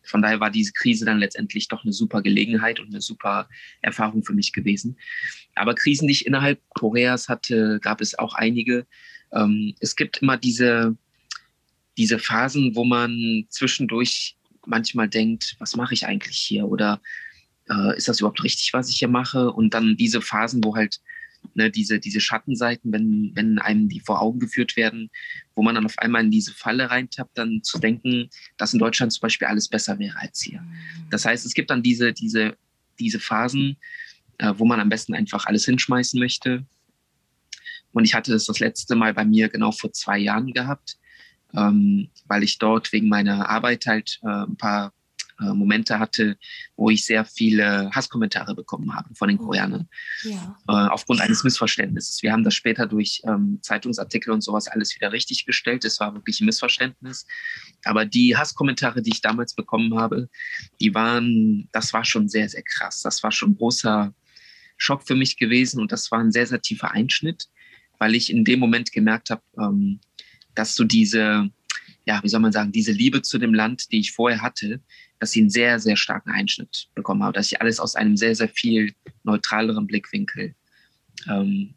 Von 0.05 0.23
daher 0.23 0.41
war 0.41 0.51
diese 0.51 0.73
Krise 0.73 1.05
dann 1.05 1.19
letztendlich 1.19 1.69
doch 1.69 1.85
eine 1.85 1.93
super 1.93 2.23
Gelegenheit 2.23 2.81
und 2.81 2.89
eine 2.89 3.01
super 3.01 3.49
Erfahrung 3.83 4.25
für 4.25 4.33
mich 4.33 4.53
gewesen. 4.53 4.97
Aber 5.55 5.75
Krisen, 5.75 6.09
die 6.09 6.13
ich 6.13 6.27
innerhalb 6.27 6.61
Koreas 6.71 7.29
hatte, 7.29 7.79
gab 7.81 8.01
es 8.01 8.19
auch 8.19 8.35
einige. 8.35 8.87
Ähm, 9.33 9.75
es 9.81 9.95
gibt 9.95 10.19
immer 10.19 10.37
diese, 10.37 10.97
diese 11.97 12.19
Phasen, 12.19 12.75
wo 12.75 12.85
man 12.85 13.47
zwischendurch 13.49 14.37
manchmal 14.67 15.09
denkt, 15.09 15.57
was 15.59 15.77
mache 15.77 15.95
ich 15.95 16.07
eigentlich 16.07 16.39
hier? 16.39 16.67
Oder 16.67 17.01
äh, 17.69 17.97
ist 17.97 18.09
das 18.09 18.21
überhaupt 18.21 18.43
richtig, 18.45 18.73
was 18.73 18.89
ich 18.89 18.99
hier 18.99 19.09
mache? 19.09 19.53
Und 19.53 19.75
dann 19.75 19.97
diese 19.97 20.21
Phasen, 20.21 20.63
wo 20.65 20.77
halt 20.77 21.01
ne, 21.55 21.71
diese, 21.71 21.99
diese 21.99 22.21
Schattenseiten, 22.21 22.93
wenn, 22.93 23.33
wenn 23.35 23.59
einem 23.59 23.89
die 23.89 24.01
vor 24.01 24.21
Augen 24.21 24.41
geführt 24.41 24.77
werden, 24.77 25.11
wo 25.55 25.63
man 25.63 25.75
dann 25.75 25.85
auf 25.85 25.99
einmal 25.99 26.25
in 26.25 26.31
diese 26.31 26.53
Falle 26.53 26.91
reintappt, 26.91 27.37
dann 27.37 27.63
zu 27.63 27.79
denken, 27.79 28.29
dass 28.57 28.73
in 28.73 28.79
Deutschland 28.79 29.13
zum 29.13 29.23
Beispiel 29.23 29.49
alles 29.49 29.69
besser 29.69 29.99
wäre 29.99 30.19
als 30.19 30.43
hier. 30.43 30.61
Mhm. 30.61 30.75
Das 31.11 31.25
heißt, 31.25 31.45
es 31.45 31.55
gibt 31.55 31.71
dann 31.71 31.83
diese, 31.83 32.13
diese, 32.13 32.57
diese 32.99 33.21
Phasen, 33.21 33.77
äh, 34.39 34.53
wo 34.57 34.65
man 34.65 34.81
am 34.81 34.89
besten 34.89 35.15
einfach 35.15 35.47
alles 35.47 35.65
hinschmeißen 35.65 36.19
möchte. 36.19 36.65
Und 37.93 38.05
ich 38.05 38.15
hatte 38.15 38.33
das 38.33 38.47
das 38.47 38.61
letzte 38.61 38.95
Mal 38.95 39.13
bei 39.13 39.25
mir 39.25 39.49
genau 39.49 39.73
vor 39.73 39.93
zwei 39.93 40.19
Jahren 40.19 40.53
gehabt 40.53 40.97
ähm, 41.57 42.09
weil 42.27 42.43
ich 42.43 42.59
dort 42.59 42.93
wegen 42.93 43.09
meiner 43.09 43.49
Arbeit 43.49 43.87
halt 43.87 44.21
äh, 44.23 44.45
ein 44.45 44.57
paar 44.57 44.93
äh, 45.43 45.53
Momente 45.53 45.99
hatte, 45.99 46.37
wo 46.77 46.91
ich 46.91 47.05
sehr 47.05 47.25
viele 47.25 47.91
Hasskommentare 47.91 48.55
bekommen 48.55 48.95
habe 48.95 49.15
von 49.15 49.29
den 49.29 49.39
oh. 49.39 49.45
Koreanern. 49.45 49.89
Ja. 50.23 50.57
Äh, 50.69 50.89
aufgrund 50.89 51.21
eines 51.21 51.45
Missverständnisses. 51.45 52.23
Wir 52.23 52.33
haben 52.33 52.45
das 52.45 52.55
später 52.55 52.87
durch 52.87 53.23
ähm, 53.27 53.59
Zeitungsartikel 53.63 54.33
und 54.33 54.43
sowas 54.43 54.69
alles 54.69 54.95
wieder 54.95 55.13
richtig 55.13 55.47
gestellt. 55.47 55.85
Es 55.85 56.01
war 56.01 56.15
wirklich 56.15 56.41
ein 56.41 56.47
Missverständnis. 56.47 57.27
Aber 57.85 58.05
die 58.05 58.37
Hasskommentare, 58.37 59.03
die 59.03 59.11
ich 59.11 59.21
damals 59.21 59.55
bekommen 59.55 59.99
habe, 59.99 60.29
die 60.81 60.95
waren, 60.95 61.69
das 61.73 61.93
war 61.93 62.05
schon 62.05 62.29
sehr, 62.29 62.49
sehr 62.49 62.63
krass. 62.63 63.03
Das 63.03 63.23
war 63.23 63.33
schon 63.33 63.53
ein 63.53 63.57
großer 63.57 64.15
Schock 64.77 65.07
für 65.07 65.15
mich 65.15 65.37
gewesen 65.37 65.81
und 65.81 65.93
das 65.93 66.11
war 66.11 66.19
ein 66.19 66.33
sehr, 66.33 66.47
sehr 66.47 66.61
tiefer 66.61 66.91
Einschnitt, 66.91 67.49
weil 67.99 68.15
ich 68.15 68.31
in 68.31 68.45
dem 68.45 68.59
Moment 68.59 68.93
gemerkt 68.93 69.31
habe, 69.31 69.43
ähm, 69.59 70.01
dass 70.55 70.75
du 70.75 70.85
diese, 70.85 71.51
ja, 72.05 72.23
wie 72.23 72.29
soll 72.29 72.41
man 72.41 72.53
sagen, 72.53 72.73
diese 72.73 72.93
Liebe 72.93 73.23
zu 73.23 73.39
dem 73.39 73.55
Land, 73.55 73.93
die 73.93 74.01
ich 74.01 74.13
vorher 74.13 74.43
hatte, 74.43 74.81
dass 75.19 75.31
sie 75.31 75.41
einen 75.41 75.51
sehr, 75.51 75.79
sehr 75.79 75.97
starken 75.97 76.31
Einschnitt 76.31 76.89
bekommen 76.95 77.23
habe, 77.23 77.33
dass 77.33 77.47
ich 77.47 77.61
alles 77.61 77.79
aus 77.79 77.95
einem 77.95 78.17
sehr, 78.17 78.35
sehr 78.35 78.49
viel 78.49 78.95
neutraleren 79.23 79.87
Blickwinkel 79.87 80.55
ähm, 81.29 81.75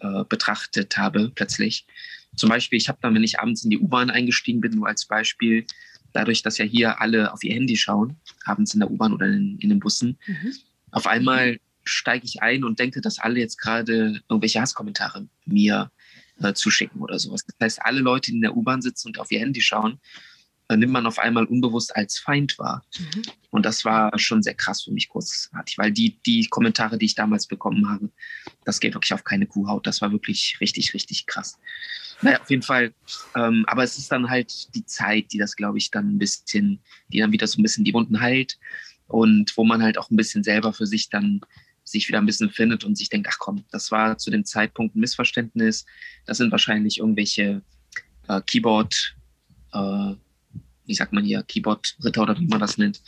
äh, 0.00 0.24
betrachtet 0.28 0.96
habe 0.96 1.32
plötzlich. 1.34 1.86
Zum 2.36 2.48
Beispiel, 2.48 2.76
ich 2.76 2.88
habe 2.88 2.98
dann, 3.00 3.14
wenn 3.14 3.24
ich 3.24 3.40
abends 3.40 3.64
in 3.64 3.70
die 3.70 3.78
U-Bahn 3.78 4.10
eingestiegen 4.10 4.60
bin, 4.60 4.72
nur 4.72 4.86
als 4.86 5.06
Beispiel, 5.06 5.66
dadurch, 6.12 6.42
dass 6.42 6.58
ja 6.58 6.64
hier 6.64 7.00
alle 7.00 7.32
auf 7.32 7.42
ihr 7.42 7.54
Handy 7.54 7.76
schauen, 7.76 8.16
abends 8.44 8.74
in 8.74 8.80
der 8.80 8.90
U-Bahn 8.90 9.12
oder 9.12 9.26
in, 9.26 9.58
in 9.58 9.68
den 9.68 9.80
Bussen, 9.80 10.18
mhm. 10.26 10.54
auf 10.90 11.06
einmal 11.06 11.58
steige 11.84 12.24
ich 12.24 12.42
ein 12.42 12.64
und 12.64 12.78
denke, 12.78 13.00
dass 13.00 13.18
alle 13.18 13.40
jetzt 13.40 13.58
gerade 13.58 14.20
irgendwelche 14.28 14.60
Hasskommentare 14.60 15.28
mir 15.44 15.90
äh, 16.42 16.52
zuschicken 16.54 17.00
oder 17.00 17.18
sowas. 17.18 17.44
Das 17.46 17.56
heißt, 17.60 17.82
alle 17.82 18.00
Leute, 18.00 18.30
die 18.30 18.36
in 18.36 18.42
der 18.42 18.56
U-Bahn 18.56 18.82
sitzen 18.82 19.08
und 19.08 19.18
auf 19.18 19.30
ihr 19.30 19.40
Handy 19.40 19.60
schauen, 19.60 20.00
äh, 20.68 20.76
nimmt 20.76 20.92
man 20.92 21.06
auf 21.06 21.18
einmal 21.18 21.44
unbewusst 21.44 21.94
als 21.94 22.18
Feind 22.18 22.58
wahr. 22.58 22.84
Mhm. 22.98 23.22
Und 23.50 23.64
das 23.64 23.84
war 23.84 24.16
schon 24.18 24.42
sehr 24.42 24.54
krass 24.54 24.82
für 24.82 24.92
mich 24.92 25.08
kurzartig, 25.08 25.78
weil 25.78 25.92
die, 25.92 26.18
die 26.26 26.46
Kommentare, 26.46 26.98
die 26.98 27.06
ich 27.06 27.14
damals 27.14 27.46
bekommen 27.46 27.88
habe, 27.88 28.10
das 28.64 28.80
geht 28.80 28.94
wirklich 28.94 29.14
auf 29.14 29.24
keine 29.24 29.46
Kuhhaut. 29.46 29.86
Das 29.86 30.00
war 30.00 30.10
wirklich 30.12 30.58
richtig, 30.60 30.92
richtig 30.92 31.26
krass. 31.26 31.58
Naja, 32.22 32.40
auf 32.40 32.50
jeden 32.50 32.62
Fall. 32.62 32.94
Ähm, 33.34 33.64
aber 33.68 33.84
es 33.84 33.98
ist 33.98 34.10
dann 34.10 34.28
halt 34.28 34.74
die 34.74 34.84
Zeit, 34.86 35.32
die 35.32 35.38
das, 35.38 35.54
glaube 35.54 35.78
ich, 35.78 35.90
dann 35.90 36.14
ein 36.14 36.18
bisschen, 36.18 36.80
die 37.08 37.18
dann 37.18 37.32
wieder 37.32 37.46
so 37.46 37.60
ein 37.60 37.62
bisschen 37.62 37.84
die 37.84 37.94
Wunden 37.94 38.20
heilt 38.20 38.58
und 39.06 39.56
wo 39.56 39.64
man 39.64 39.82
halt 39.82 39.98
auch 39.98 40.10
ein 40.10 40.16
bisschen 40.16 40.42
selber 40.42 40.72
für 40.72 40.86
sich 40.86 41.10
dann 41.10 41.40
sich 41.86 42.08
wieder 42.08 42.18
ein 42.18 42.26
bisschen 42.26 42.50
findet 42.50 42.84
und 42.84 42.98
sich 42.98 43.08
denkt, 43.08 43.28
ach 43.30 43.38
komm, 43.38 43.64
das 43.70 43.90
war 43.90 44.18
zu 44.18 44.30
dem 44.30 44.44
Zeitpunkt 44.44 44.96
ein 44.96 45.00
Missverständnis. 45.00 45.86
Das 46.26 46.38
sind 46.38 46.50
wahrscheinlich 46.50 46.98
irgendwelche 46.98 47.62
äh, 48.28 48.40
Keyboard, 48.44 49.16
äh, 49.72 50.14
wie 50.84 50.94
sagt 50.94 51.12
man 51.12 51.24
hier, 51.24 51.42
Keyboard-Ritter 51.44 52.22
oder 52.22 52.38
wie 52.38 52.46
man 52.46 52.60
das 52.60 52.76
nennt, 52.76 53.02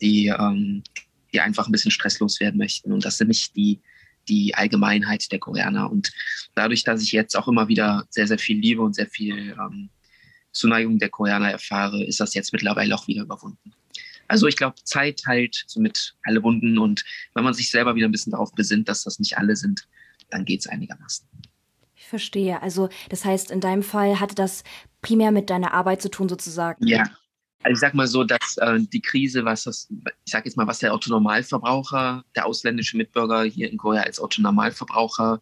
die, 0.00 0.28
ähm, 0.28 0.84
die 1.32 1.40
einfach 1.40 1.66
ein 1.66 1.72
bisschen 1.72 1.90
stresslos 1.90 2.38
werden 2.38 2.58
möchten. 2.58 2.92
Und 2.92 3.04
das 3.04 3.18
sind 3.18 3.28
nicht 3.28 3.56
die, 3.56 3.80
die 4.28 4.54
Allgemeinheit 4.54 5.30
der 5.32 5.40
Koreaner. 5.40 5.90
Und 5.90 6.12
dadurch, 6.54 6.84
dass 6.84 7.02
ich 7.02 7.10
jetzt 7.10 7.36
auch 7.36 7.48
immer 7.48 7.66
wieder 7.66 8.06
sehr, 8.10 8.28
sehr 8.28 8.38
viel 8.38 8.58
Liebe 8.58 8.82
und 8.82 8.94
sehr 8.94 9.08
viel 9.08 9.56
ähm, 9.58 9.90
Zuneigung 10.52 11.00
der 11.00 11.08
Koreaner 11.08 11.50
erfahre, 11.50 12.04
ist 12.04 12.20
das 12.20 12.34
jetzt 12.34 12.52
mittlerweile 12.52 12.94
auch 12.94 13.08
wieder 13.08 13.22
überwunden. 13.22 13.72
Also 14.28 14.46
ich 14.46 14.56
glaube, 14.56 14.76
Zeit 14.84 15.22
halt 15.26 15.64
somit 15.66 16.14
alle 16.24 16.42
Wunden 16.42 16.78
und 16.78 17.04
wenn 17.34 17.44
man 17.44 17.54
sich 17.54 17.70
selber 17.70 17.94
wieder 17.94 18.08
ein 18.08 18.12
bisschen 18.12 18.32
darauf 18.32 18.52
besinnt, 18.52 18.88
dass 18.88 19.04
das 19.04 19.18
nicht 19.18 19.38
alle 19.38 19.56
sind, 19.56 19.86
dann 20.30 20.44
geht 20.44 20.60
es 20.60 20.66
einigermaßen. 20.66 21.26
Ich 21.94 22.06
verstehe. 22.06 22.60
Also 22.62 22.88
das 23.08 23.24
heißt, 23.24 23.50
in 23.50 23.60
deinem 23.60 23.82
Fall 23.82 24.20
hatte 24.20 24.34
das 24.34 24.62
primär 25.00 25.32
mit 25.32 25.50
deiner 25.50 25.72
Arbeit 25.72 26.02
zu 26.02 26.10
tun 26.10 26.28
sozusagen. 26.28 26.86
Ja. 26.86 27.04
Also 27.62 27.72
ich 27.72 27.80
sag 27.80 27.94
mal 27.94 28.06
so, 28.06 28.24
dass 28.24 28.58
äh, 28.58 28.78
die 28.80 29.00
Krise, 29.00 29.44
was 29.46 29.64
das, 29.64 29.88
ich 30.24 30.32
sag 30.32 30.44
jetzt 30.44 30.56
mal, 30.56 30.66
was 30.66 30.80
der 30.80 30.92
Autonormalverbraucher, 30.92 32.22
der 32.36 32.46
ausländische 32.46 32.98
Mitbürger 32.98 33.44
hier 33.44 33.70
in 33.70 33.78
Korea 33.78 34.02
als 34.02 34.20
Autonormalverbraucher 34.20 35.40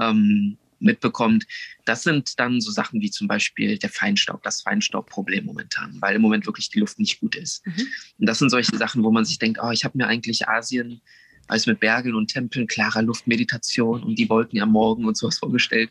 ähm, 0.00 0.56
mitbekommt. 0.80 1.46
Das 1.84 2.02
sind 2.02 2.38
dann 2.38 2.60
so 2.60 2.70
Sachen 2.70 3.00
wie 3.00 3.10
zum 3.10 3.28
Beispiel 3.28 3.78
der 3.78 3.90
Feinstaub, 3.90 4.42
das 4.42 4.62
Feinstaubproblem 4.62 5.44
momentan, 5.44 5.96
weil 6.00 6.16
im 6.16 6.22
Moment 6.22 6.46
wirklich 6.46 6.70
die 6.70 6.80
Luft 6.80 6.98
nicht 6.98 7.20
gut 7.20 7.34
ist. 7.36 7.66
Mhm. 7.66 7.86
Und 8.18 8.26
das 8.26 8.38
sind 8.38 8.50
solche 8.50 8.76
Sachen, 8.76 9.02
wo 9.02 9.10
man 9.10 9.24
sich 9.24 9.38
denkt, 9.38 9.58
oh, 9.62 9.70
ich 9.70 9.84
habe 9.84 9.98
mir 9.98 10.06
eigentlich 10.06 10.48
Asien 10.48 11.00
alles 11.48 11.66
mit 11.66 11.80
Bergen 11.80 12.14
und 12.14 12.28
Tempeln, 12.28 12.66
klarer 12.66 13.02
Luft, 13.02 13.26
Meditation 13.26 14.02
und 14.02 14.18
die 14.18 14.28
Wolken 14.28 14.60
am 14.60 14.70
Morgen 14.70 15.06
und 15.06 15.16
sowas 15.16 15.38
vorgestellt. 15.38 15.90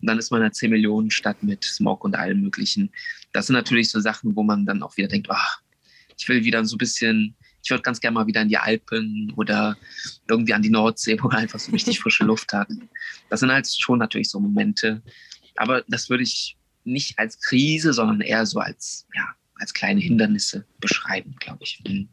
Und 0.00 0.06
dann 0.06 0.18
ist 0.18 0.30
man 0.30 0.40
in 0.40 0.44
einer 0.44 0.52
10 0.52 0.70
Millionen 0.70 1.10
Stadt 1.10 1.42
mit 1.42 1.64
Smog 1.64 2.04
und 2.04 2.14
allem 2.14 2.42
Möglichen. 2.42 2.90
Das 3.32 3.46
sind 3.46 3.54
natürlich 3.54 3.90
so 3.90 4.00
Sachen, 4.00 4.36
wo 4.36 4.42
man 4.42 4.66
dann 4.66 4.82
auch 4.82 4.96
wieder 4.96 5.08
denkt, 5.08 5.28
oh, 5.30 5.68
ich 6.16 6.28
will 6.28 6.44
wieder 6.44 6.64
so 6.64 6.76
ein 6.76 6.78
bisschen 6.78 7.34
ich 7.68 7.70
würde 7.70 7.82
ganz 7.82 8.00
gerne 8.00 8.14
mal 8.14 8.26
wieder 8.26 8.40
in 8.40 8.48
die 8.48 8.56
Alpen 8.56 9.30
oder 9.36 9.76
irgendwie 10.26 10.54
an 10.54 10.62
die 10.62 10.70
Nordsee, 10.70 11.18
wo 11.20 11.28
man 11.28 11.36
einfach 11.36 11.58
so 11.58 11.70
richtig 11.70 12.00
frische 12.00 12.24
Luft 12.24 12.50
hat. 12.54 12.68
Das 13.28 13.40
sind 13.40 13.52
halt 13.52 13.68
schon 13.68 13.98
natürlich 13.98 14.30
so 14.30 14.40
Momente. 14.40 15.02
Aber 15.56 15.84
das 15.86 16.08
würde 16.08 16.22
ich 16.22 16.56
nicht 16.84 17.18
als 17.18 17.38
Krise, 17.42 17.92
sondern 17.92 18.22
eher 18.22 18.46
so 18.46 18.58
als, 18.58 19.06
ja, 19.14 19.34
als 19.56 19.74
kleine 19.74 20.00
Hindernisse 20.00 20.64
beschreiben, 20.80 21.36
glaube 21.40 21.58
ich. 21.60 21.82
Mhm. 21.86 22.08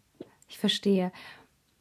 Ich 0.49 0.57
verstehe. 0.57 1.13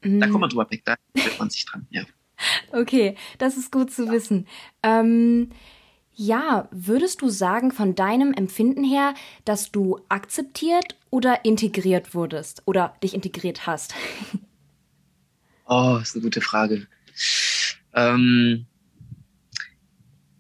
Da 0.03 0.29
kommt 0.29 0.43
man 0.43 0.51
drüber 0.51 0.71
weg, 0.71 0.83
da 0.85 0.95
wird 1.15 1.37
man 1.41 1.51
sich 1.51 1.67
dran, 1.67 1.89
ja. 1.91 2.05
Okay, 2.73 3.17
das 3.39 3.57
ist 3.57 3.73
gut 3.73 3.93
zu 3.93 4.09
wissen. 4.09 4.47
Ähm, 4.85 5.51
ja, 6.17 6.69
würdest 6.71 7.23
du 7.23 7.29
sagen 7.29 7.71
von 7.71 7.95
deinem 7.95 8.33
Empfinden 8.33 8.85
her, 8.85 9.15
dass 9.45 9.73
du 9.73 10.01
akzeptiert 10.09 10.97
oder 11.11 11.45
integriert 11.45 12.15
wurdest 12.15 12.63
oder 12.67 12.95
dich 13.03 13.15
integriert 13.15 13.67
hast? 13.67 13.95
Oh, 15.67 15.99
ist 16.03 16.15
eine 16.15 16.23
gute 16.23 16.43
Frage. 16.43 16.87
Ähm, 17.95 18.67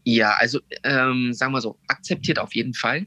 ja, 0.04 0.34
also 0.34 0.60
ähm, 0.82 1.32
sagen 1.32 1.52
wir 1.52 1.62
so, 1.62 1.78
akzeptiert 1.88 2.38
auf 2.38 2.54
jeden 2.54 2.74
Fall, 2.74 3.06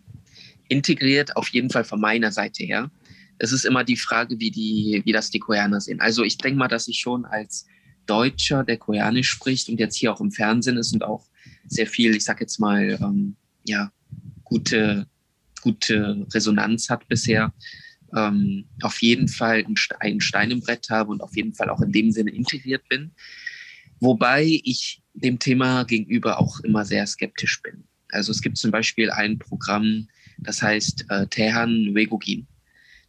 integriert 0.68 1.38
auf 1.38 1.50
jeden 1.50 1.70
Fall 1.70 1.84
von 1.84 2.02
meiner 2.02 2.32
Seite 2.32 2.64
her. 2.64 2.90
Es 3.38 3.52
ist 3.52 3.66
immer 3.66 3.84
die 3.84 3.98
Frage, 3.98 4.40
wie, 4.40 4.50
die, 4.50 5.04
wie 5.06 5.12
das 5.12 5.30
die 5.30 5.38
Koreaner 5.38 5.80
sehen. 5.80 6.02
Also 6.02 6.24
ich 6.24 6.40
denke 6.40 6.58
mal, 6.58 6.68
dass 6.68 6.88
ich 6.88 7.00
schon 7.00 7.24
als 7.26 7.68
Deutscher, 8.08 8.64
der 8.64 8.78
Koreanisch 8.78 9.30
spricht 9.30 9.70
und 9.70 9.80
jetzt 9.80 9.96
hier 9.96 10.12
auch 10.12 10.22
im 10.22 10.32
Fernsehen 10.32 10.78
ist 10.78 10.94
und 10.94 11.04
auch 11.04 11.28
sehr 11.68 11.88
viel, 11.88 12.16
ich 12.16 12.24
sag 12.24 12.40
jetzt 12.42 12.60
mal, 12.60 12.98
ähm, 13.02 13.36
ja, 13.66 13.92
gute, 14.44 15.08
gute 15.62 16.26
Resonanz 16.34 16.90
hat 16.90 17.08
bisher, 17.08 17.54
ähm, 18.16 18.66
auf 18.82 19.02
jeden 19.02 19.28
Fall 19.28 19.66
ein 20.00 20.22
Stein 20.22 20.52
im 20.52 20.62
Brett 20.62 20.90
habe 20.90 21.12
und 21.12 21.22
auf 21.22 21.36
jeden 21.36 21.54
Fall 21.54 21.70
auch 21.70 21.82
in 21.82 21.92
dem 21.92 22.12
Sinne 22.12 22.32
integriert 22.32 22.88
bin. 22.90 23.12
Wobei 24.00 24.62
ich 24.64 25.02
dem 25.14 25.40
Thema 25.40 25.84
gegenüber 25.84 26.40
auch 26.40 26.60
immer 26.62 26.86
sehr 26.86 27.06
skeptisch 27.08 27.62
bin. 27.62 27.84
Also 28.10 28.32
es 28.32 28.42
gibt 28.42 28.58
zum 28.58 28.72
Beispiel 28.72 29.10
ein 29.12 29.40
Programm, 29.40 30.08
das 30.38 30.62
heißt 30.62 31.06
äh, 31.10 31.28
Tehan 31.28 31.94
Wegogin. 31.94 32.48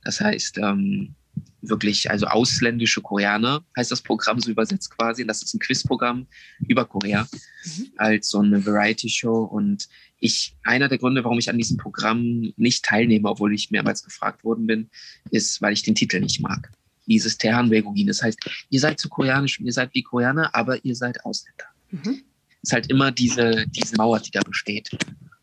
Das 0.02 0.20
heißt, 0.20 0.58
ähm, 0.58 1.14
wirklich, 1.60 2.10
also 2.10 2.26
ausländische 2.26 3.00
Koreaner 3.02 3.64
heißt 3.76 3.90
das 3.90 4.02
Programm 4.02 4.40
so 4.40 4.50
übersetzt 4.50 4.90
quasi. 4.96 5.22
Und 5.22 5.28
das 5.28 5.42
ist 5.42 5.54
ein 5.54 5.60
Quizprogramm 5.60 6.26
über 6.66 6.84
Korea 6.84 7.28
mhm. 7.64 7.86
als 7.96 8.30
so 8.30 8.38
eine 8.38 8.64
Variety-Show. 8.64 9.44
Und 9.44 9.88
ich, 10.20 10.56
einer 10.64 10.88
der 10.88 10.98
Gründe, 10.98 11.24
warum 11.24 11.38
ich 11.38 11.50
an 11.50 11.58
diesem 11.58 11.76
Programm 11.76 12.52
nicht 12.56 12.84
teilnehme, 12.84 13.28
obwohl 13.28 13.54
ich 13.54 13.70
mehrmals 13.70 14.02
gefragt 14.04 14.44
worden 14.44 14.66
bin, 14.66 14.90
ist, 15.30 15.60
weil 15.62 15.72
ich 15.72 15.82
den 15.82 15.94
Titel 15.94 16.20
nicht 16.20 16.40
mag. 16.40 16.70
Dieses 17.06 17.38
Tehan-Begogin. 17.38 18.06
Das 18.06 18.22
heißt, 18.22 18.38
ihr 18.70 18.80
seid 18.80 19.00
zu 19.00 19.08
koreanisch, 19.08 19.58
ihr 19.60 19.72
seid 19.72 19.94
wie 19.94 20.02
Koreaner, 20.02 20.54
aber 20.54 20.84
ihr 20.84 20.94
seid 20.94 21.24
Ausländer. 21.24 21.64
Mhm. 21.90 22.22
Es 22.62 22.70
ist 22.70 22.72
halt 22.72 22.90
immer 22.90 23.12
diese, 23.12 23.66
diese 23.68 23.96
Mauer, 23.96 24.20
die 24.20 24.30
da 24.30 24.40
besteht. 24.40 24.90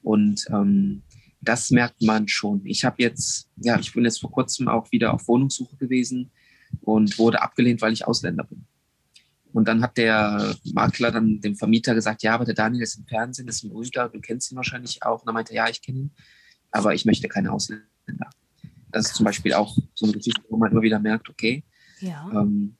Und 0.04 0.46
ähm, 0.50 1.02
das 1.48 1.72
merkt 1.72 2.02
man 2.02 2.28
schon. 2.28 2.66
Ich 2.66 2.84
habe 2.86 3.02
jetzt, 3.02 3.50
ja, 3.58 3.80
ich 3.80 3.94
bin 3.94 4.04
jetzt 4.04 4.22
vor 4.22 4.32
kurzem 4.32 4.68
auch 4.68 4.92
wieder 4.92 5.14
auf 5.14 5.28
Wohnungssuche 5.28 5.76
gewesen 5.78 6.32
und 6.82 7.18
wurde 7.18 7.42
abgelehnt, 7.42 7.82
weil 7.82 7.94
ich 7.94 8.08
Ausländer 8.08 8.44
bin. 8.44 8.66
Und 9.54 9.68
dann 9.70 9.82
hat 9.82 9.98
der 9.98 10.54
Makler 10.74 11.12
dann 11.12 11.40
dem 11.40 11.56
Vermieter 11.56 11.96
gesagt, 11.96 12.24
ja, 12.24 12.34
aber 12.34 12.44
der 12.44 12.56
Daniel 12.56 12.84
ist 12.84 12.98
im 12.98 13.06
Fernsehen, 13.06 13.48
ist 13.48 13.64
ein 13.64 13.70
berühmter, 13.70 14.10
du 14.10 14.20
kennst 14.20 14.52
ihn 14.52 14.58
wahrscheinlich 14.58 15.02
auch. 15.04 15.22
Und 15.22 15.28
dann 15.28 15.34
meinte 15.34 15.54
er, 15.54 15.66
ja, 15.66 15.70
ich 15.70 15.82
kenne 15.82 16.00
ihn, 16.00 16.12
aber 16.72 16.94
ich 16.94 17.06
möchte 17.06 17.30
keine 17.30 17.54
Ausländer. 17.54 17.86
Das 18.92 19.08
ist 19.08 19.16
zum 19.16 19.24
Beispiel 19.24 19.54
auch 19.54 19.78
so 19.94 20.06
eine 20.06 20.14
Geschichte, 20.14 20.42
wo 20.50 20.58
man 20.58 20.72
immer 20.72 20.82
wieder 20.82 21.00
merkt, 21.00 21.30
okay, 21.30 21.64
ja. 22.02 22.30
ähm, 22.34 22.76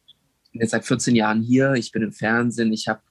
ich 0.46 0.52
bin 0.52 0.62
jetzt 0.62 0.72
seit 0.72 0.86
14 0.86 1.16
Jahren 1.16 1.42
hier, 1.42 1.74
ich 1.74 1.92
bin 1.92 2.02
im 2.04 2.12
Fernsehen, 2.12 2.74
ich 2.74 2.88
habe 2.90 3.02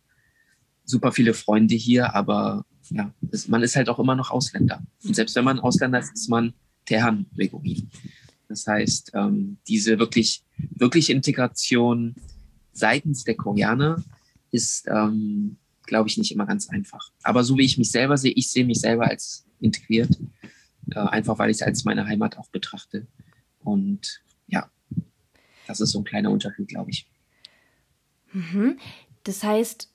super 0.85 1.13
viele 1.13 1.33
Freunde 1.33 1.75
hier, 1.75 2.15
aber 2.15 2.67
ja, 2.91 3.13
das, 3.21 3.49
man 3.49 3.63
ist 3.63 3.77
halt 3.77 3.89
auch 3.89 3.99
immer 3.99 4.15
noch 4.15 4.31
Ausländer. 4.31 4.83
Und 5.05 5.17
selbst 5.17 5.35
wenn 5.37 5.45
man 5.45 5.61
Ausländer 5.61 5.99
ist, 5.99 6.13
ist 6.13 6.29
man 6.29 6.55
Tehan-Beguin. 6.87 7.91
Das 8.49 8.67
heißt, 8.67 9.13
ähm, 9.15 9.59
diese 9.67 9.99
wirklich, 9.99 10.45
wirklich 10.57 11.11
Integration 11.11 12.15
seitens 12.73 13.25
der 13.25 13.37
Koreaner 13.37 14.03
ist, 14.51 14.87
ähm, 14.89 15.57
glaube 15.87 16.09
ich, 16.09 16.19
nicht 16.19 16.33
immer 16.33 16.47
ganz 16.47 16.69
einfach. 16.69 17.11
Aber 17.23 17.45
so 17.45 17.57
wie 17.59 17.65
ich 17.65 17.79
mich 17.79 17.91
selber 17.91 18.17
sehe, 18.17 18.33
ich 18.33 18.51
sehe 18.51 18.65
mich 18.65 18.81
selber 18.81 19.09
als 19.09 19.47
integriert, 19.61 20.19
äh, 20.91 20.99
einfach 20.99 21.39
weil 21.39 21.51
ich 21.51 21.59
es 21.59 21.63
als 21.63 21.85
meine 21.85 22.07
Heimat 22.07 22.39
auch 22.39 22.49
betrachte. 22.51 23.07
Und 23.61 24.23
ja, 24.47 24.71
das 25.67 25.81
ist 25.81 25.91
so 25.91 26.01
ein 26.01 26.05
kleiner 26.05 26.31
Unterschied, 26.31 26.69
glaube 26.69 26.91
ich. 26.91 27.09
Mhm. 28.33 28.79
Das 29.23 29.43
heißt, 29.43 29.91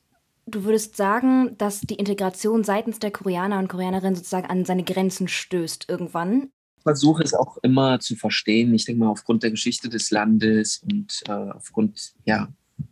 du 0.50 0.64
würdest 0.64 0.96
sagen, 0.96 1.58
dass 1.58 1.82
die 1.82 1.96
Integration 1.96 2.64
seitens 2.64 3.00
der 3.00 3.12
Koreaner 3.12 3.60
und 3.60 3.68
Koreanerinnen 3.68 4.16
sozusagen 4.16 4.50
an 4.50 4.66
seine 4.66 4.84
Grenzen 4.84 5.28
stößt 5.28 5.86
irgendwann? 5.88 6.52
Ich 6.78 6.84
versuche 6.84 7.24
es 7.24 7.34
auch 7.34 7.58
immer 7.62 8.00
zu 8.00 8.16
verstehen. 8.16 8.74
Ich 8.74 8.86
denke 8.86 9.04
mal, 9.04 9.10
aufgrund 9.10 9.44
der 9.44 9.52
Geschichte 9.52 9.90
des 9.90 10.12
Landes 10.12 10.82
und 10.84 11.22
äh, 11.28 11.32
aufgrund 11.32 12.14
ja, 12.26 12.48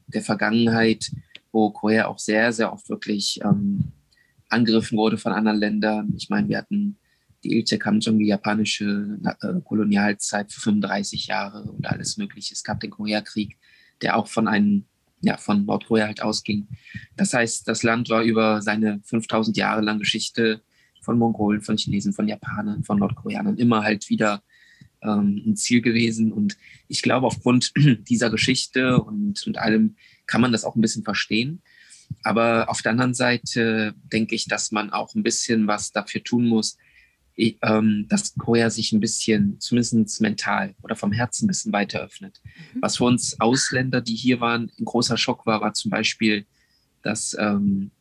der 0.08 0.22
Vergangenheit, 0.22 1.10
wo 1.52 1.72
Korea 1.72 2.08
auch 2.08 2.20
sehr, 2.20 2.52
sehr 2.52 2.74
oft 2.74 2.90
wirklich 2.90 3.40
ähm, 3.44 3.92
angegriffen 4.50 4.98
wurde 4.98 5.18
von 5.18 5.32
anderen 5.32 5.58
Ländern. 5.58 6.14
Ich 6.18 6.30
meine, 6.30 6.50
wir 6.50 6.58
hatten 6.58 6.98
die 7.44 7.58
Ilche 7.58 7.78
Kamjong, 7.78 8.20
die 8.20 8.28
japanische 8.28 9.20
äh, 9.42 9.62
Kolonialzeit 9.64 10.52
für 10.52 10.62
35 10.62 11.28
Jahre 11.28 11.64
und 11.72 11.88
alles 11.88 12.18
Mögliche. 12.18 12.54
Es 12.54 12.64
gab 12.64 12.80
den 12.80 12.92
Koreakrieg, 12.92 13.58
der 14.02 14.18
auch 14.18 14.28
von 14.28 14.48
einem 14.48 14.86
ja, 15.22 15.38
von 15.38 15.66
Nordkorea 15.66 16.06
halt 16.06 16.22
ausging. 16.22 16.68
Das 17.16 17.34
heißt, 17.34 17.68
das 17.68 17.84
Land 17.84 18.10
war 18.10 18.24
über 18.24 18.62
seine 18.62 19.02
5000 19.04 19.58
Jahre 19.58 19.82
lange 19.82 20.00
Geschichte 20.00 20.62
von 21.02 21.18
Mongolen, 21.18 21.62
von 21.62 21.78
Chinesen, 21.78 22.14
von 22.14 22.28
Japanern, 22.28 22.84
von 22.84 23.00
Nordkoreanern 23.00 23.58
immer 23.58 23.84
halt 23.84 24.10
wieder 24.10 24.44
ähm, 25.02 25.42
ein 25.46 25.56
Ziel 25.56 25.82
gewesen. 25.82 26.32
Und 26.32 26.58
ich 26.88 27.02
glaube, 27.02 27.28
aufgrund 27.28 27.72
dieser 28.10 28.30
Geschichte 28.30 29.02
und, 29.02 29.46
und 29.48 29.58
allem 29.58 29.96
kann 30.26 30.42
man 30.42 30.52
das 30.52 30.66
auch 30.66 30.76
ein 30.76 30.82
bisschen 30.82 31.04
verstehen. 31.04 31.62
Aber 32.24 32.70
auf 32.70 32.82
der 32.82 32.92
anderen 32.92 33.14
Seite 33.14 33.94
denke 34.12 34.36
ich, 34.36 34.48
dass 34.48 34.72
man 34.72 34.92
auch 34.92 35.14
ein 35.16 35.24
bisschen 35.24 35.68
was 35.68 35.92
dafür 35.92 36.24
tun 36.24 36.48
muss, 36.48 36.78
ähm, 37.38 38.06
dass 38.10 38.34
Korea 38.36 38.70
sich 38.70 38.92
ein 38.92 39.00
bisschen, 39.00 39.60
zumindest 39.60 40.22
mental 40.22 40.74
oder 40.82 40.96
vom 40.96 41.12
Herzen 41.12 41.46
ein 41.46 41.48
bisschen 41.48 41.72
weiter 41.72 42.02
öffnet. 42.02 42.42
Mhm. 42.74 42.82
Was 42.82 42.98
für 42.98 43.06
uns 43.06 43.40
Ausländer, 43.40 44.02
die 44.02 44.16
hier 44.16 44.40
waren, 44.42 44.72
ein 44.80 44.86
großer 44.86 45.18
Schock 45.18 45.46
war, 45.46 45.62
war 45.62 45.74
zum 45.74 45.92
Beispiel, 45.92 46.46
dass 47.04 47.36
ähm, 47.40 47.92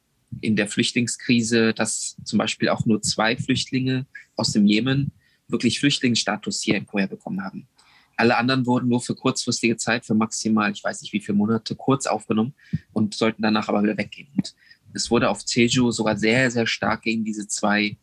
in 0.41 0.57
der 0.57 0.69
Flüchtlingskrise, 0.69 1.75
dass 1.75 2.17
zum 2.25 2.39
Beispiel 2.39 2.69
auch 2.71 2.85
nur 2.87 3.03
zwei 3.03 3.37
Flüchtlinge 3.37 4.07
aus 4.37 4.53
dem 4.53 4.67
Jemen 4.67 5.13
wirklich 5.49 5.79
Flüchtlingsstatus 5.81 6.63
hier 6.63 6.77
in 6.77 6.87
Korea 6.87 7.07
bekommen 7.07 7.43
haben. 7.43 7.69
Alle 8.17 8.39
anderen 8.39 8.65
wurden 8.65 8.89
nur 8.89 9.03
für 9.03 9.15
kurzfristige 9.15 9.77
Zeit, 9.77 10.07
für 10.07 10.15
maximal, 10.15 10.73
ich 10.73 10.83
weiß 10.83 11.03
nicht 11.03 11.13
wie 11.13 11.21
viele 11.21 11.37
Monate, 11.37 11.75
kurz 11.77 12.07
aufgenommen 12.07 12.55
und 12.93 13.15
sollten 13.15 13.43
danach 13.43 13.69
aber 13.69 13.83
wieder 13.83 13.99
weggehen. 13.99 14.29
Und 14.35 14.55
es 14.95 15.11
wurde 15.11 15.29
auf 15.29 15.43
Jeju 15.47 15.91
sogar 15.91 16.17
sehr, 16.17 16.51
sehr 16.51 16.67
stark 16.67 17.03
gegen 17.03 17.25
diese 17.25 17.47
zwei 17.47 17.99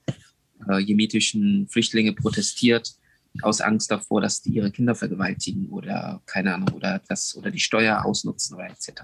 äh, 0.69 0.79
jemetischen 0.79 1.67
Flüchtlinge 1.69 2.13
protestiert 2.13 2.95
aus 3.41 3.61
Angst 3.61 3.89
davor, 3.89 4.21
dass 4.21 4.41
die 4.41 4.51
ihre 4.51 4.71
Kinder 4.71 4.93
vergewaltigen 4.93 5.69
oder 5.69 6.21
keine 6.25 6.53
Ahnung 6.53 6.69
oder 6.69 7.01
das 7.07 7.35
oder 7.35 7.49
die 7.49 7.59
Steuer 7.59 8.05
ausnutzen 8.05 8.55
oder 8.55 8.67
etc. 8.67 9.01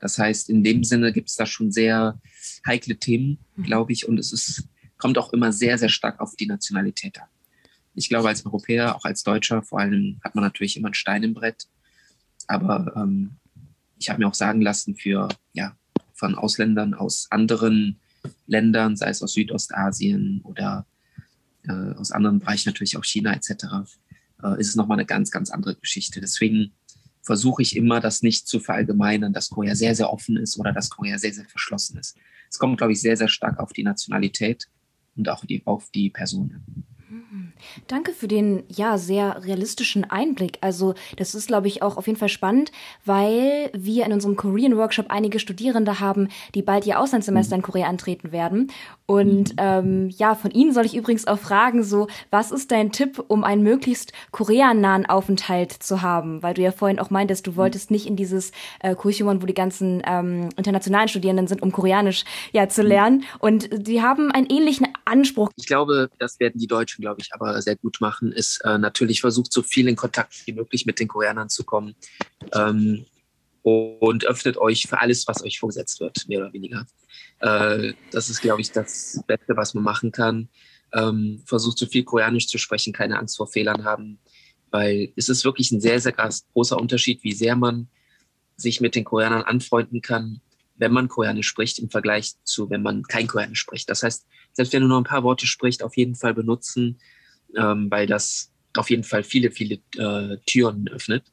Das 0.00 0.18
heißt, 0.18 0.48
in 0.48 0.64
dem 0.64 0.82
Sinne 0.82 1.12
gibt 1.12 1.28
es 1.28 1.36
da 1.36 1.44
schon 1.44 1.70
sehr 1.70 2.18
heikle 2.66 2.96
Themen, 2.96 3.38
mhm. 3.56 3.64
glaube 3.64 3.92
ich, 3.92 4.08
und 4.08 4.18
es 4.18 4.32
ist, 4.32 4.64
kommt 4.96 5.18
auch 5.18 5.32
immer 5.32 5.52
sehr, 5.52 5.76
sehr 5.76 5.90
stark 5.90 6.20
auf 6.20 6.36
die 6.36 6.46
Nationalität 6.46 7.20
an. 7.20 7.28
Ich 7.94 8.08
glaube, 8.08 8.28
als 8.28 8.46
Europäer, 8.46 8.96
auch 8.96 9.04
als 9.04 9.24
Deutscher, 9.24 9.62
vor 9.62 9.80
allem 9.80 10.20
hat 10.24 10.34
man 10.34 10.44
natürlich 10.44 10.76
immer 10.76 10.88
einen 10.88 10.94
Stein 10.94 11.22
im 11.22 11.34
Brett. 11.34 11.66
Aber 12.46 12.92
ähm, 12.96 13.36
ich 13.98 14.08
habe 14.08 14.20
mir 14.20 14.28
auch 14.28 14.34
sagen 14.34 14.62
lassen, 14.62 14.96
für 14.96 15.28
ja, 15.52 15.76
von 16.14 16.34
Ausländern 16.34 16.94
aus 16.94 17.26
anderen 17.30 18.00
Ländern, 18.46 18.96
sei 18.96 19.10
es 19.10 19.22
aus 19.22 19.32
Südostasien 19.32 20.40
oder 20.44 20.86
äh, 21.64 21.94
aus 21.94 22.12
anderen 22.12 22.40
Bereichen, 22.40 22.68
natürlich 22.68 22.96
auch 22.96 23.04
China 23.04 23.34
etc., 23.34 23.50
äh, 24.42 24.60
ist 24.60 24.68
es 24.68 24.76
nochmal 24.76 24.98
eine 24.98 25.06
ganz, 25.06 25.30
ganz 25.30 25.50
andere 25.50 25.76
Geschichte. 25.76 26.20
Deswegen 26.20 26.72
versuche 27.22 27.62
ich 27.62 27.76
immer, 27.76 28.00
das 28.00 28.22
nicht 28.22 28.48
zu 28.48 28.60
verallgemeinern, 28.60 29.32
dass 29.32 29.50
Korea 29.50 29.74
sehr, 29.74 29.94
sehr 29.94 30.12
offen 30.12 30.36
ist 30.36 30.58
oder 30.58 30.72
dass 30.72 30.90
Korea 30.90 31.18
sehr, 31.18 31.32
sehr 31.32 31.44
verschlossen 31.44 31.98
ist. 31.98 32.16
es 32.48 32.58
kommt, 32.58 32.78
glaube 32.78 32.92
ich, 32.92 33.00
sehr, 33.00 33.16
sehr 33.16 33.28
stark 33.28 33.58
auf 33.58 33.72
die 33.72 33.82
Nationalität 33.82 34.68
und 35.16 35.28
auch 35.28 35.44
die, 35.44 35.62
auf 35.66 35.90
die 35.90 36.10
Person. 36.10 36.86
Danke 37.86 38.12
für 38.12 38.28
den 38.28 38.64
ja 38.68 38.98
sehr 38.98 39.44
realistischen 39.44 40.08
Einblick. 40.10 40.58
Also 40.60 40.94
das 41.16 41.34
ist, 41.34 41.48
glaube 41.48 41.68
ich, 41.68 41.82
auch 41.82 41.96
auf 41.96 42.06
jeden 42.06 42.18
Fall 42.18 42.28
spannend, 42.28 42.72
weil 43.04 43.70
wir 43.72 44.06
in 44.06 44.12
unserem 44.12 44.36
Korean 44.36 44.76
Workshop 44.76 45.06
einige 45.08 45.38
Studierende 45.38 46.00
haben, 46.00 46.28
die 46.54 46.62
bald 46.62 46.86
ihr 46.86 47.00
Auslandssemester 47.00 47.56
in 47.56 47.62
Korea 47.62 47.88
antreten 47.88 48.32
werden. 48.32 48.70
Und 49.06 49.54
ähm, 49.56 50.08
ja, 50.10 50.36
von 50.36 50.52
Ihnen 50.52 50.72
soll 50.72 50.86
ich 50.86 50.96
übrigens 50.96 51.26
auch 51.26 51.38
fragen, 51.38 51.82
so 51.82 52.06
was 52.30 52.52
ist 52.52 52.70
dein 52.70 52.92
Tipp, 52.92 53.22
um 53.26 53.42
einen 53.42 53.62
möglichst 53.62 54.12
koreanahen 54.30 55.06
Aufenthalt 55.06 55.72
zu 55.72 56.02
haben? 56.02 56.42
Weil 56.44 56.54
du 56.54 56.62
ja 56.62 56.70
vorhin 56.70 57.00
auch 57.00 57.10
meintest, 57.10 57.46
du 57.46 57.56
wolltest 57.56 57.90
nicht 57.90 58.06
in 58.06 58.14
dieses 58.14 58.52
äh, 58.78 58.94
Kursiumon, 58.94 59.42
wo 59.42 59.46
die 59.46 59.54
ganzen 59.54 60.00
ähm, 60.06 60.50
internationalen 60.56 61.08
Studierenden 61.08 61.48
sind, 61.48 61.60
um 61.62 61.72
Koreanisch 61.72 62.24
ja 62.52 62.68
zu 62.68 62.82
lernen. 62.82 63.24
Und 63.40 63.68
die 63.72 64.00
haben 64.00 64.30
einen 64.30 64.46
ähnlichen 64.48 64.86
Anspruch. 65.04 65.50
Ich 65.56 65.66
glaube, 65.66 66.10
das 66.18 66.38
werden 66.38 66.60
die 66.60 66.68
Deutschen, 66.68 67.02
glaube 67.02 67.20
ich, 67.20 67.30
aber 67.32 67.49
sehr 67.60 67.76
gut 67.76 68.00
machen, 68.00 68.32
ist 68.32 68.60
äh, 68.64 68.78
natürlich 68.78 69.20
versucht, 69.20 69.52
so 69.52 69.62
viel 69.62 69.88
in 69.88 69.96
Kontakt 69.96 70.46
wie 70.46 70.52
möglich 70.52 70.86
mit 70.86 71.00
den 71.00 71.08
Koreanern 71.08 71.48
zu 71.48 71.64
kommen. 71.64 71.94
Ähm, 72.54 73.06
und 73.62 74.24
öffnet 74.24 74.56
euch 74.56 74.86
für 74.88 75.00
alles, 75.00 75.26
was 75.26 75.42
euch 75.42 75.58
vorgesetzt 75.58 76.00
wird, 76.00 76.26
mehr 76.28 76.40
oder 76.40 76.52
weniger. 76.52 76.86
Äh, 77.40 77.92
das 78.10 78.30
ist, 78.30 78.40
glaube 78.40 78.60
ich, 78.60 78.72
das 78.72 79.22
Beste, 79.26 79.56
was 79.56 79.74
man 79.74 79.84
machen 79.84 80.12
kann. 80.12 80.48
Ähm, 80.92 81.42
versucht 81.44 81.78
so 81.78 81.86
viel 81.86 82.04
Koreanisch 82.04 82.48
zu 82.48 82.58
sprechen, 82.58 82.92
keine 82.92 83.18
Angst 83.18 83.36
vor 83.36 83.46
Fehlern 83.46 83.84
haben, 83.84 84.18
weil 84.70 85.12
es 85.16 85.28
ist 85.28 85.44
wirklich 85.44 85.70
ein 85.70 85.80
sehr, 85.80 86.00
sehr 86.00 86.12
großer 86.12 86.78
Unterschied, 86.78 87.22
wie 87.22 87.32
sehr 87.32 87.54
man 87.54 87.88
sich 88.56 88.80
mit 88.80 88.94
den 88.94 89.04
Koreanern 89.04 89.42
anfreunden 89.42 90.00
kann, 90.00 90.40
wenn 90.76 90.92
man 90.92 91.08
Koreanisch 91.08 91.48
spricht, 91.48 91.78
im 91.78 91.90
Vergleich 91.90 92.32
zu, 92.44 92.70
wenn 92.70 92.82
man 92.82 93.02
kein 93.04 93.26
Koreanisch 93.26 93.60
spricht. 93.60 93.88
Das 93.88 94.02
heißt, 94.02 94.26
selbst 94.52 94.72
wenn 94.72 94.82
du 94.82 94.88
nur 94.88 95.00
ein 95.00 95.04
paar 95.04 95.22
Worte 95.22 95.46
sprichst, 95.46 95.82
auf 95.82 95.96
jeden 95.96 96.14
Fall 96.14 96.34
benutzen, 96.34 96.98
ähm, 97.56 97.90
weil 97.90 98.06
das 98.06 98.50
auf 98.76 98.90
jeden 98.90 99.04
Fall 99.04 99.24
viele, 99.24 99.50
viele 99.50 99.80
äh, 99.96 100.36
Türen 100.46 100.88
öffnet. 100.88 101.24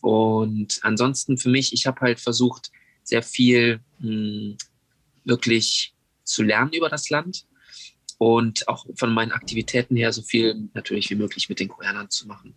Und 0.00 0.78
ansonsten 0.82 1.38
für 1.38 1.48
mich, 1.48 1.72
ich 1.72 1.86
habe 1.86 2.00
halt 2.00 2.20
versucht, 2.20 2.70
sehr 3.04 3.22
viel 3.22 3.80
mh, 4.00 4.08
hm, 4.08 4.56
wirklich 5.24 5.94
zu 6.24 6.42
lernen 6.42 6.72
über 6.72 6.88
das 6.88 7.10
Land 7.10 7.46
und 8.18 8.68
auch 8.68 8.86
von 8.96 9.12
meinen 9.12 9.32
Aktivitäten 9.32 9.96
her 9.96 10.12
so 10.12 10.22
viel 10.22 10.68
natürlich 10.74 11.10
wie 11.10 11.16
möglich 11.16 11.48
mit 11.48 11.60
den 11.60 11.68
Koreanern 11.68 12.10
zu 12.10 12.26
machen. 12.26 12.54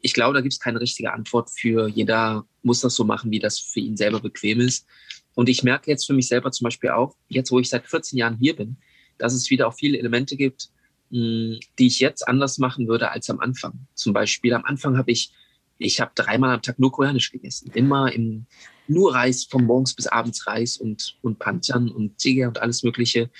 Ich 0.00 0.14
glaube, 0.14 0.34
da 0.34 0.40
gibt 0.40 0.52
es 0.52 0.60
keine 0.60 0.80
richtige 0.80 1.12
Antwort 1.12 1.50
für. 1.50 1.88
Jeder 1.88 2.44
muss 2.62 2.80
das 2.80 2.94
so 2.94 3.04
machen, 3.04 3.30
wie 3.30 3.38
das 3.38 3.58
für 3.58 3.80
ihn 3.80 3.96
selber 3.96 4.20
bequem 4.20 4.60
ist. 4.60 4.86
Und 5.34 5.48
ich 5.48 5.62
merke 5.62 5.90
jetzt 5.90 6.06
für 6.06 6.12
mich 6.12 6.28
selber 6.28 6.50
zum 6.50 6.64
Beispiel 6.64 6.90
auch, 6.90 7.16
jetzt 7.28 7.50
wo 7.50 7.58
ich 7.58 7.68
seit 7.68 7.86
14 7.86 8.18
Jahren 8.18 8.36
hier 8.38 8.56
bin, 8.56 8.76
dass 9.18 9.32
es 9.32 9.50
wieder 9.50 9.68
auch 9.68 9.74
viele 9.74 9.98
Elemente 9.98 10.36
gibt, 10.36 10.70
die 11.12 11.60
ich 11.78 12.00
jetzt 12.00 12.26
anders 12.26 12.56
machen 12.56 12.88
würde 12.88 13.10
als 13.10 13.28
am 13.28 13.38
Anfang. 13.40 13.86
Zum 13.94 14.14
Beispiel 14.14 14.54
am 14.54 14.64
Anfang 14.64 14.96
habe 14.96 15.10
ich, 15.10 15.30
ich 15.76 16.00
habe 16.00 16.12
dreimal 16.14 16.54
am 16.54 16.62
Tag 16.62 16.78
nur 16.78 16.90
Koreanisch 16.90 17.30
gegessen. 17.30 17.70
Immer 17.74 18.10
im, 18.12 18.46
nur 18.88 19.14
Reis, 19.14 19.44
von 19.44 19.64
morgens 19.64 19.94
bis 19.94 20.06
abends 20.06 20.46
Reis 20.46 20.78
und, 20.78 21.18
und 21.20 21.38
Panchan 21.38 21.90
und 21.90 22.16
Tige 22.16 22.48
und 22.48 22.62
alles 22.62 22.82
Mögliche. 22.82 23.30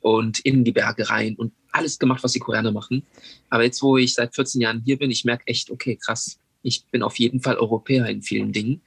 Und 0.00 0.38
in 0.40 0.64
die 0.64 0.72
Berge 0.72 1.10
rein 1.10 1.36
und 1.36 1.52
alles 1.72 1.98
gemacht, 1.98 2.24
was 2.24 2.32
die 2.32 2.38
Koreaner 2.38 2.72
machen. 2.72 3.06
Aber 3.50 3.64
jetzt, 3.64 3.82
wo 3.82 3.98
ich 3.98 4.14
seit 4.14 4.34
14 4.34 4.62
Jahren 4.62 4.82
hier 4.82 4.98
bin, 4.98 5.10
ich 5.10 5.26
merke 5.26 5.46
echt, 5.46 5.70
okay, 5.70 5.96
krass, 5.96 6.38
ich 6.62 6.86
bin 6.86 7.02
auf 7.02 7.18
jeden 7.18 7.42
Fall 7.42 7.56
Europäer 7.56 8.06
in 8.06 8.22
vielen 8.22 8.52
Dingen. 8.52 8.80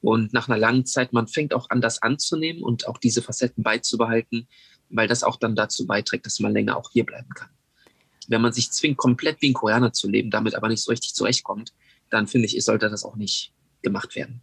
Und 0.00 0.32
nach 0.32 0.48
einer 0.48 0.56
langen 0.56 0.86
Zeit, 0.86 1.12
man 1.12 1.28
fängt 1.28 1.52
auch 1.52 1.68
an, 1.68 1.82
das 1.82 2.00
anzunehmen 2.00 2.62
und 2.62 2.88
auch 2.88 2.96
diese 2.96 3.20
Facetten 3.20 3.62
beizubehalten, 3.62 4.48
weil 4.88 5.06
das 5.06 5.22
auch 5.22 5.36
dann 5.36 5.54
dazu 5.54 5.86
beiträgt, 5.86 6.24
dass 6.24 6.40
man 6.40 6.54
länger 6.54 6.78
auch 6.78 6.92
hier 6.92 7.04
bleiben 7.04 7.28
kann 7.34 7.50
wenn 8.28 8.40
man 8.40 8.52
sich 8.52 8.70
zwingt, 8.70 8.96
komplett 8.96 9.42
wie 9.42 9.50
ein 9.50 9.54
Koreaner 9.54 9.92
zu 9.92 10.08
leben, 10.08 10.30
damit 10.30 10.54
aber 10.54 10.68
nicht 10.68 10.82
so 10.82 10.90
richtig 10.90 11.14
zurechtkommt, 11.14 11.72
dann 12.10 12.26
finde 12.26 12.46
ich, 12.46 12.64
sollte 12.64 12.88
das 12.88 13.04
auch 13.04 13.16
nicht 13.16 13.52
gemacht 13.82 14.14
werden. 14.14 14.40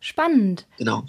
Spannend. 0.00 0.66
Genau. 0.78 1.04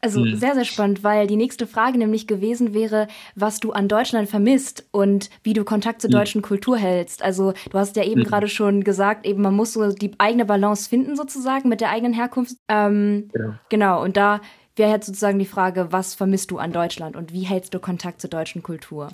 Also 0.00 0.22
hm. 0.22 0.36
sehr, 0.36 0.54
sehr 0.54 0.66
spannend, 0.66 1.02
weil 1.02 1.26
die 1.26 1.36
nächste 1.36 1.66
Frage 1.66 1.96
nämlich 1.96 2.26
gewesen 2.26 2.74
wäre, 2.74 3.08
was 3.34 3.58
du 3.58 3.72
an 3.72 3.88
Deutschland 3.88 4.28
vermisst 4.28 4.86
und 4.90 5.30
wie 5.42 5.54
du 5.54 5.64
Kontakt 5.64 6.02
zur 6.02 6.08
hm. 6.08 6.18
deutschen 6.18 6.42
Kultur 6.42 6.76
hältst. 6.76 7.22
Also 7.22 7.54
du 7.70 7.78
hast 7.78 7.96
ja 7.96 8.04
eben 8.04 8.20
hm. 8.20 8.28
gerade 8.28 8.48
schon 8.48 8.84
gesagt, 8.84 9.24
eben 9.24 9.40
man 9.40 9.54
muss 9.54 9.72
so 9.72 9.92
die 9.92 10.12
eigene 10.18 10.44
Balance 10.44 10.90
finden 10.90 11.16
sozusagen 11.16 11.70
mit 11.70 11.80
der 11.80 11.88
eigenen 11.88 12.12
Herkunft. 12.12 12.56
Ähm, 12.68 13.30
genau. 13.32 13.54
genau, 13.70 14.02
und 14.02 14.18
da 14.18 14.42
wäre 14.76 14.90
jetzt 14.90 15.06
sozusagen 15.06 15.38
die 15.38 15.46
Frage, 15.46 15.88
was 15.90 16.14
vermisst 16.14 16.50
du 16.50 16.58
an 16.58 16.72
Deutschland 16.72 17.16
und 17.16 17.32
wie 17.32 17.42
hältst 17.42 17.72
du 17.72 17.78
Kontakt 17.78 18.20
zur 18.20 18.28
deutschen 18.28 18.62
Kultur? 18.62 19.08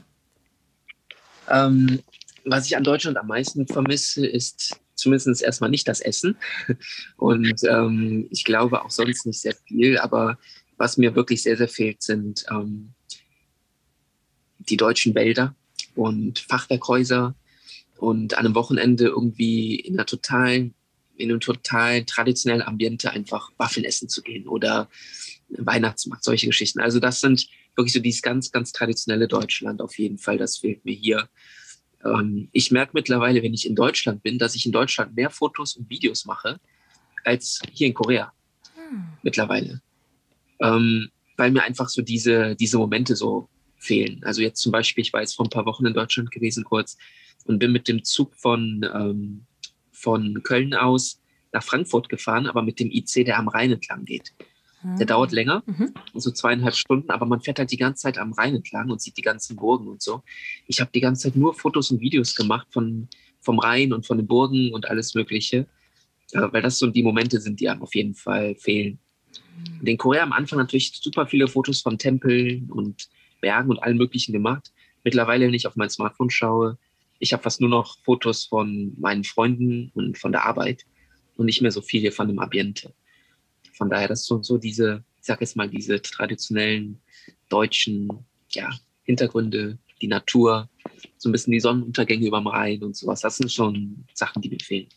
Ähm, 1.51 2.01
was 2.45 2.67
ich 2.67 2.77
an 2.77 2.85
Deutschland 2.85 3.17
am 3.17 3.27
meisten 3.27 3.67
vermisse, 3.67 4.27
ist 4.27 4.81
zumindest 4.95 5.43
erstmal 5.43 5.71
nicht 5.71 5.89
das 5.89 6.01
Essen. 6.01 6.37
Und 7.17 7.63
ähm, 7.69 8.29
ich 8.31 8.45
glaube 8.45 8.85
auch 8.85 8.91
sonst 8.91 9.27
nicht 9.27 9.41
sehr 9.41 9.55
viel. 9.67 9.99
Aber 9.99 10.39
was 10.77 10.97
mir 10.97 11.15
wirklich 11.15 11.43
sehr, 11.43 11.57
sehr 11.57 11.69
fehlt, 11.69 12.03
sind 12.03 12.45
ähm, 12.51 12.95
die 14.59 14.77
deutschen 14.77 15.15
Wälder 15.15 15.55
und 15.95 16.39
Fachwerkhäuser 16.39 17.35
und 17.99 18.35
an 18.35 18.47
einem 18.47 18.55
Wochenende 18.55 19.07
irgendwie 19.07 19.77
in 19.77 19.95
einer 19.95 20.07
totalen, 20.07 20.75
in 21.17 21.31
einem 21.31 21.41
total 21.41 22.05
traditionellen 22.05 22.63
Ambiente 22.63 23.11
einfach 23.11 23.51
Waffeln 23.59 23.85
essen 23.85 24.09
zu 24.09 24.23
gehen 24.23 24.49
oder 24.49 24.89
Weihnachtsmarkt, 25.59 26.25
solche 26.25 26.47
Geschichten. 26.47 26.81
Also 26.81 27.01
das 27.01 27.21
sind 27.21 27.49
wirklich 27.77 27.93
so 27.93 28.01
dieses 28.01 28.23
ganz, 28.23 28.51
ganz 28.51 28.73
traditionelle 28.73 29.29
Deutschland 29.29 29.81
auf 29.81 29.99
jeden 29.99 30.19
Fall. 30.19 30.39
Das 30.39 30.59
fehlt 30.59 30.85
mir 30.85 30.95
hier. 30.95 31.29
Ähm, 32.05 32.49
ich 32.53 32.71
merke 32.71 32.93
mittlerweile, 32.95 33.43
wenn 33.43 33.55
ich 33.55 33.67
in 33.67 33.75
Deutschland 33.75 34.23
bin, 34.23 34.39
dass 34.39 34.55
ich 34.55 34.67
in 34.67 34.73
Deutschland 34.73 35.15
mehr 35.15 35.31
Fotos 35.31 35.77
und 35.77 35.91
Videos 35.91 36.25
mache 36.25 36.61
als 37.25 37.61
hier 37.73 37.87
in 37.87 37.95
Korea. 37.95 38.33
Hm. 38.75 39.05
Mittlerweile. 39.23 39.83
Ähm, 40.61 41.11
weil 41.37 41.51
mir 41.51 41.63
einfach 41.63 41.89
so 41.89 42.03
diese, 42.03 42.55
diese 42.57 42.79
Momente 42.79 43.17
so 43.17 43.49
fehlen. 43.77 44.21
Also 44.25 44.43
jetzt 44.43 44.61
zum 44.61 44.73
Beispiel, 44.73 45.03
ich 45.03 45.13
war 45.13 45.23
jetzt 45.23 45.35
vor 45.35 45.47
ein 45.47 45.51
paar 45.51 45.67
Wochen 45.67 45.87
in 45.87 45.95
Deutschland 45.95 46.31
gewesen 46.31 46.65
kurz 46.65 46.99
und 47.47 47.59
bin 47.59 47.73
mit 47.73 47.89
dem 47.89 48.05
Zug 48.05 48.35
von, 48.35 48.87
ähm, 48.95 49.47
von 49.91 50.43
Köln 50.43 50.75
aus 50.75 51.21
nach 51.53 51.63
Frankfurt 51.63 52.09
gefahren, 52.09 52.47
aber 52.47 52.63
mit 52.63 52.79
dem 52.79 52.91
IC, 52.91 53.25
der 53.25 53.39
am 53.39 53.49
Rhein 53.49 53.73
entlang 53.73 54.05
geht. 54.05 54.35
Der 54.83 55.07
dauert 55.07 55.33
länger, 55.33 55.63
mhm. 55.67 55.93
so 56.15 56.31
zweieinhalb 56.31 56.75
Stunden, 56.75 57.11
aber 57.11 57.27
man 57.27 57.41
fährt 57.41 57.59
halt 57.59 57.71
die 57.71 57.77
ganze 57.77 58.03
Zeit 58.03 58.17
am 58.17 58.33
Rhein 58.33 58.55
entlang 58.55 58.91
und 58.91 59.03
sieht 59.03 59.17
die 59.19 59.23
ganzen 59.23 59.57
Burgen 59.57 59.89
und 59.89 60.01
so. 60.01 60.23
Ich 60.67 60.81
habe 60.81 60.91
die 60.95 61.01
ganze 61.01 61.25
Zeit 61.25 61.37
nur 61.37 61.53
Fotos 61.53 61.91
und 61.91 62.01
Videos 62.01 62.35
gemacht 62.35 62.67
von, 62.71 63.09
vom 63.41 63.59
Rhein 63.59 63.93
und 63.93 64.07
von 64.07 64.17
den 64.17 64.27
Burgen 64.27 64.73
und 64.73 64.89
alles 64.89 65.15
Mögliche, 65.15 65.67
weil 66.33 66.63
das 66.63 66.79
so 66.79 66.87
die 66.87 67.03
Momente 67.03 67.41
sind, 67.41 67.61
die 67.61 67.69
einem 67.69 67.83
auf 67.83 67.95
jeden 67.95 68.15
Fall 68.15 68.55
fehlen. 68.55 68.99
Mhm. 69.81 69.87
In 69.87 69.99
Korea 69.99 70.23
am 70.23 70.33
Anfang 70.33 70.59
natürlich 70.59 70.93
super 70.95 71.27
viele 71.27 71.47
Fotos 71.47 71.83
von 71.83 71.99
Tempeln 71.99 72.71
und 72.71 73.09
Bergen 73.43 73.71
und 73.71 73.83
allem 73.83 73.99
Möglichen 73.99 74.33
gemacht. 74.33 74.73
Mittlerweile, 75.05 75.47
wenn 75.47 75.55
ich 75.55 75.67
auf 75.67 75.77
mein 75.77 75.91
Smartphone 75.91 76.31
schaue, 76.31 76.79
ich 77.19 77.35
habe 77.35 77.43
fast 77.43 77.61
nur 77.61 77.71
noch 77.71 77.99
Fotos 77.99 78.45
von 78.47 78.95
meinen 78.99 79.25
Freunden 79.25 79.91
und 79.95 80.17
von 80.17 80.33
der 80.33 80.45
Arbeit 80.45 80.85
und 81.37 81.47
nicht 81.47 81.61
mehr 81.61 81.71
so 81.71 81.83
viele 81.83 82.13
von 82.13 82.29
dem 82.29 82.39
Ambiente. 82.39 82.95
Von 83.81 83.89
daher, 83.89 84.09
das 84.09 84.27
sind 84.27 84.45
so 84.45 84.59
diese, 84.59 85.03
ich 85.17 85.25
sag 85.25 85.41
jetzt 85.41 85.57
mal, 85.57 85.67
diese 85.67 86.03
traditionellen 86.03 87.01
deutschen 87.49 88.11
ja, 88.51 88.69
Hintergründe, 89.05 89.79
die 90.03 90.07
Natur, 90.07 90.69
so 91.17 91.31
ein 91.31 91.33
bisschen 91.33 91.55
die 91.55 91.61
Sonnenuntergänge 91.61 92.27
über 92.27 92.41
dem 92.41 92.49
Rhein 92.49 92.83
und 92.83 92.95
sowas. 92.95 93.23
Das 93.23 93.39
sind 93.39 93.51
schon 93.51 94.05
Sachen, 94.13 94.43
die 94.43 94.51
mir 94.51 94.61
fehlen. 94.61 94.89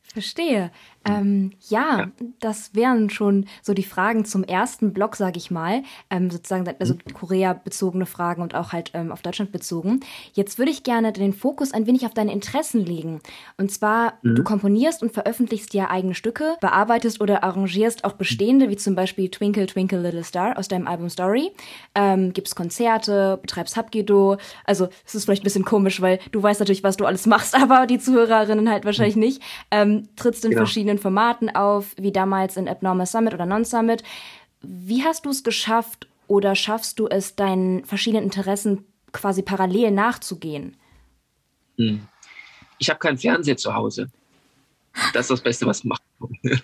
Verstehe. 0.00 0.72
Ähm, 1.04 1.52
ja, 1.68 1.82
ja, 1.82 2.10
das 2.40 2.74
wären 2.74 3.10
schon 3.10 3.46
so 3.62 3.74
die 3.74 3.82
Fragen 3.82 4.24
zum 4.24 4.44
ersten 4.44 4.92
Block, 4.92 5.16
sage 5.16 5.38
ich 5.38 5.50
mal. 5.50 5.82
Ähm, 6.10 6.30
sozusagen, 6.30 6.68
also 6.78 6.94
mhm. 6.94 7.14
Korea-bezogene 7.14 8.06
Fragen 8.06 8.42
und 8.42 8.54
auch 8.54 8.72
halt 8.72 8.90
ähm, 8.94 9.12
auf 9.12 9.22
Deutschland 9.22 9.52
bezogen. 9.52 10.00
Jetzt 10.34 10.58
würde 10.58 10.70
ich 10.70 10.82
gerne 10.82 11.12
den 11.12 11.32
Fokus 11.32 11.72
ein 11.72 11.86
wenig 11.86 12.06
auf 12.06 12.14
deine 12.14 12.32
Interessen 12.32 12.84
legen. 12.84 13.20
Und 13.56 13.70
zwar, 13.70 14.14
mhm. 14.22 14.36
du 14.36 14.44
komponierst 14.44 15.02
und 15.02 15.12
veröffentlichst 15.12 15.74
ja 15.74 15.90
eigene 15.90 16.14
Stücke, 16.14 16.56
bearbeitest 16.60 17.20
oder 17.20 17.44
arrangierst 17.44 18.04
auch 18.04 18.12
bestehende, 18.12 18.68
wie 18.68 18.76
zum 18.76 18.94
Beispiel 18.94 19.30
Twinkle, 19.30 19.66
Twinkle, 19.66 20.00
Little 20.00 20.24
Star 20.24 20.58
aus 20.58 20.68
deinem 20.68 20.86
Album 20.86 21.08
Story. 21.08 21.52
Ähm, 21.94 22.32
gibst 22.32 22.56
Konzerte, 22.56 23.38
betreibst 23.40 23.76
Hapkido. 23.76 24.36
Also, 24.64 24.88
es 25.06 25.14
ist 25.14 25.24
vielleicht 25.24 25.42
ein 25.42 25.44
bisschen 25.44 25.64
komisch, 25.64 26.00
weil 26.00 26.18
du 26.30 26.42
weißt 26.42 26.60
natürlich, 26.60 26.84
was 26.84 26.96
du 26.96 27.06
alles 27.06 27.26
machst, 27.26 27.54
aber 27.60 27.86
die 27.86 27.98
Zuhörerinnen 27.98 28.70
halt 28.70 28.84
wahrscheinlich 28.84 29.16
mhm. 29.16 29.22
nicht. 29.22 29.42
Ähm, 29.70 30.08
trittst 30.16 30.44
in 30.44 30.50
genau. 30.50 30.62
Verschiedenen 30.92 30.98
Formaten 30.98 31.50
auf, 31.54 31.94
wie 31.96 32.12
damals 32.12 32.56
in 32.56 32.68
Abnormal 32.68 33.06
Summit 33.06 33.34
oder 33.34 33.46
Non-Summit. 33.46 34.02
Wie 34.60 35.02
hast 35.02 35.24
du 35.24 35.30
es 35.30 35.42
geschafft 35.42 36.06
oder 36.26 36.54
schaffst 36.54 36.98
du 36.98 37.08
es, 37.08 37.34
deinen 37.34 37.84
verschiedenen 37.84 38.24
Interessen 38.24 38.84
quasi 39.12 39.42
parallel 39.42 39.90
nachzugehen? 39.90 40.76
Hm. 41.78 42.06
Ich 42.78 42.90
habe 42.90 42.98
keinen 42.98 43.18
Fernseher 43.18 43.56
zu 43.56 43.74
Hause. 43.74 44.08
Das 45.14 45.26
ist 45.26 45.30
das 45.30 45.40
Beste, 45.40 45.66
was 45.66 45.84
man 45.84 45.98
macht. 46.20 46.32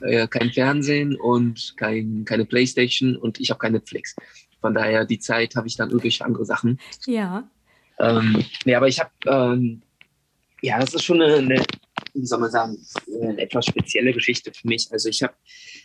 äh, 0.00 0.26
kein 0.28 0.50
Fernsehen 0.50 1.16
und 1.16 1.74
kein, 1.76 2.24
keine 2.24 2.44
Playstation 2.44 3.16
und 3.16 3.38
ich 3.40 3.50
habe 3.50 3.58
kein 3.58 3.72
Netflix. 3.72 4.16
Von 4.60 4.74
daher, 4.74 5.04
die 5.04 5.18
Zeit 5.18 5.56
habe 5.56 5.66
ich 5.66 5.76
dann 5.76 5.90
durch 5.90 6.22
andere 6.22 6.44
Sachen. 6.44 6.78
Ja. 7.06 7.44
Ähm, 7.98 8.44
nee, 8.64 8.74
aber 8.74 8.88
ich 8.88 8.98
habe, 8.98 9.10
ähm, 9.26 9.82
ja, 10.62 10.78
das 10.78 10.94
ist 10.94 11.04
schon 11.04 11.20
eine, 11.20 11.36
eine, 11.36 11.62
wie 12.12 12.26
soll 12.26 12.40
man 12.40 12.50
sagen, 12.50 12.76
eine 13.20 13.38
etwas 13.38 13.66
spezielle 13.66 14.12
Geschichte 14.12 14.52
für 14.52 14.68
mich. 14.68 14.88
Also 14.90 15.08
ich 15.08 15.22
habe 15.22 15.34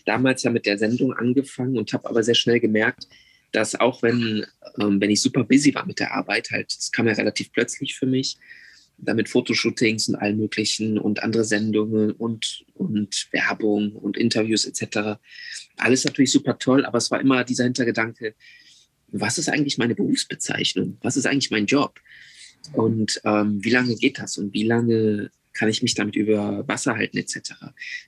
damals 0.06 0.44
ja 0.44 0.52
mit 0.52 0.66
der 0.66 0.78
Sendung 0.78 1.14
angefangen 1.14 1.78
und 1.78 1.94
habe 1.94 2.10
aber 2.10 2.24
sehr 2.24 2.36
schnell 2.36 2.60
gemerkt, 2.60 3.08
dass 3.52 3.76
auch 3.76 4.02
wenn, 4.04 4.46
ähm, 4.80 5.02
wenn 5.02 5.10
ich 5.10 5.22
super 5.22 5.44
busy 5.44 5.74
war 5.74 5.86
mit 5.86 6.00
der 6.00 6.14
Arbeit, 6.14 6.52
halt, 6.52 6.76
das 6.76 6.92
kam 6.92 7.08
ja 7.08 7.14
relativ 7.14 7.52
plötzlich 7.52 7.96
für 7.96 8.06
mich, 8.06 8.38
damit 8.98 9.30
Fotoshootings 9.30 10.10
und 10.10 10.16
allen 10.16 10.38
möglichen 10.38 11.00
und 11.00 11.24
andere 11.24 11.46
Sendungen 11.46 12.12
und, 12.12 12.66
und 12.74 13.28
Werbung 13.32 13.94
und 13.94 14.18
Interviews 14.18 14.66
etc. 14.66 15.20
Alles 15.78 16.06
natürlich 16.06 16.32
super 16.32 16.58
toll, 16.60 16.86
aber 16.86 16.98
es 16.98 17.10
war 17.10 17.22
immer 17.22 17.44
dieser 17.44 17.64
Hintergedanke, 17.64 18.36
was 19.12 19.38
ist 19.38 19.50
eigentlich 19.50 19.78
meine 19.78 19.96
Berufsbezeichnung? 19.96 20.98
Was 21.02 21.18
ist 21.18 21.26
eigentlich 21.26 21.50
mein 21.50 21.66
Job? 21.66 22.00
Und 22.74 23.20
ähm, 23.24 23.64
wie 23.64 23.72
lange 23.72 23.96
geht 23.96 24.20
das? 24.20 24.38
Und 24.38 24.54
wie 24.54 24.64
lange 24.64 25.32
kann 25.60 25.70
ich 25.70 25.84
mich 25.84 25.94
damit 25.94 26.16
über 26.16 26.66
Wasser 26.68 26.96
halten 26.96 27.18
etc. 27.18 27.52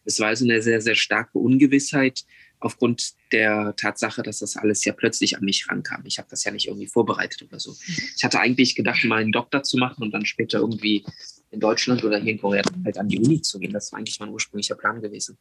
Es 0.05 0.19
war 0.21 0.29
also 0.29 0.45
eine 0.45 0.61
sehr, 0.61 0.79
sehr 0.79 0.95
starke 0.95 1.37
Ungewissheit, 1.37 2.23
aufgrund 2.61 3.13
der 3.31 3.75
Tatsache, 3.75 4.23
dass 4.23 4.39
das 4.39 4.55
alles 4.55 4.85
ja 4.85 4.93
plötzlich 4.93 5.35
an 5.35 5.43
mich 5.43 5.67
rankam. 5.67 6.03
Ich 6.05 6.17
habe 6.19 6.29
das 6.29 6.43
ja 6.43 6.51
nicht 6.51 6.67
irgendwie 6.67 6.87
vorbereitet 6.87 7.43
oder 7.43 7.59
so. 7.59 7.71
Mhm. 7.71 8.03
Ich 8.15 8.23
hatte 8.23 8.39
eigentlich 8.39 8.75
gedacht, 8.75 9.03
mal 9.03 9.21
einen 9.21 9.31
Doktor 9.31 9.63
zu 9.63 9.77
machen 9.77 10.03
und 10.03 10.11
dann 10.11 10.25
später 10.25 10.59
irgendwie 10.59 11.03
in 11.49 11.59
Deutschland 11.59 12.03
oder 12.03 12.19
hier 12.19 12.33
in 12.33 12.39
Korea 12.39 12.61
halt 12.85 12.97
an 12.97 13.09
die 13.09 13.19
Uni 13.19 13.41
zu 13.41 13.59
gehen. 13.59 13.73
Das 13.73 13.91
war 13.91 13.99
eigentlich 13.99 14.19
mein 14.19 14.29
ursprünglicher 14.29 14.75
Plan 14.75 15.01
gewesen. 15.01 15.37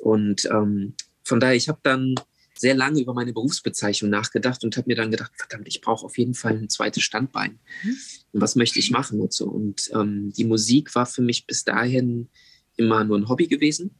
Und 0.00 0.44
ähm, 0.46 0.94
von 1.22 1.40
daher, 1.40 1.54
ich 1.54 1.68
habe 1.68 1.78
dann 1.82 2.16
sehr 2.56 2.74
lange 2.74 3.00
über 3.00 3.14
meine 3.14 3.32
Berufsbezeichnung 3.32 4.10
nachgedacht 4.10 4.64
und 4.64 4.76
habe 4.76 4.88
mir 4.88 4.96
dann 4.96 5.10
gedacht, 5.10 5.32
verdammt, 5.36 5.66
ich 5.68 5.80
brauche 5.80 6.06
auf 6.06 6.18
jeden 6.18 6.34
Fall 6.34 6.56
ein 6.56 6.68
zweites 6.68 7.02
Standbein. 7.02 7.58
Mhm. 7.82 7.96
Und 8.32 8.40
was 8.40 8.56
möchte 8.56 8.78
ich 8.78 8.90
machen 8.90 9.20
und 9.20 9.32
so. 9.32 9.46
Und 9.46 9.90
ähm, 9.94 10.32
die 10.36 10.44
Musik 10.44 10.94
war 10.94 11.06
für 11.06 11.22
mich 11.22 11.46
bis 11.46 11.64
dahin 11.64 12.28
immer 12.76 13.04
nur 13.04 13.18
ein 13.18 13.28
Hobby 13.28 13.46
gewesen 13.46 13.94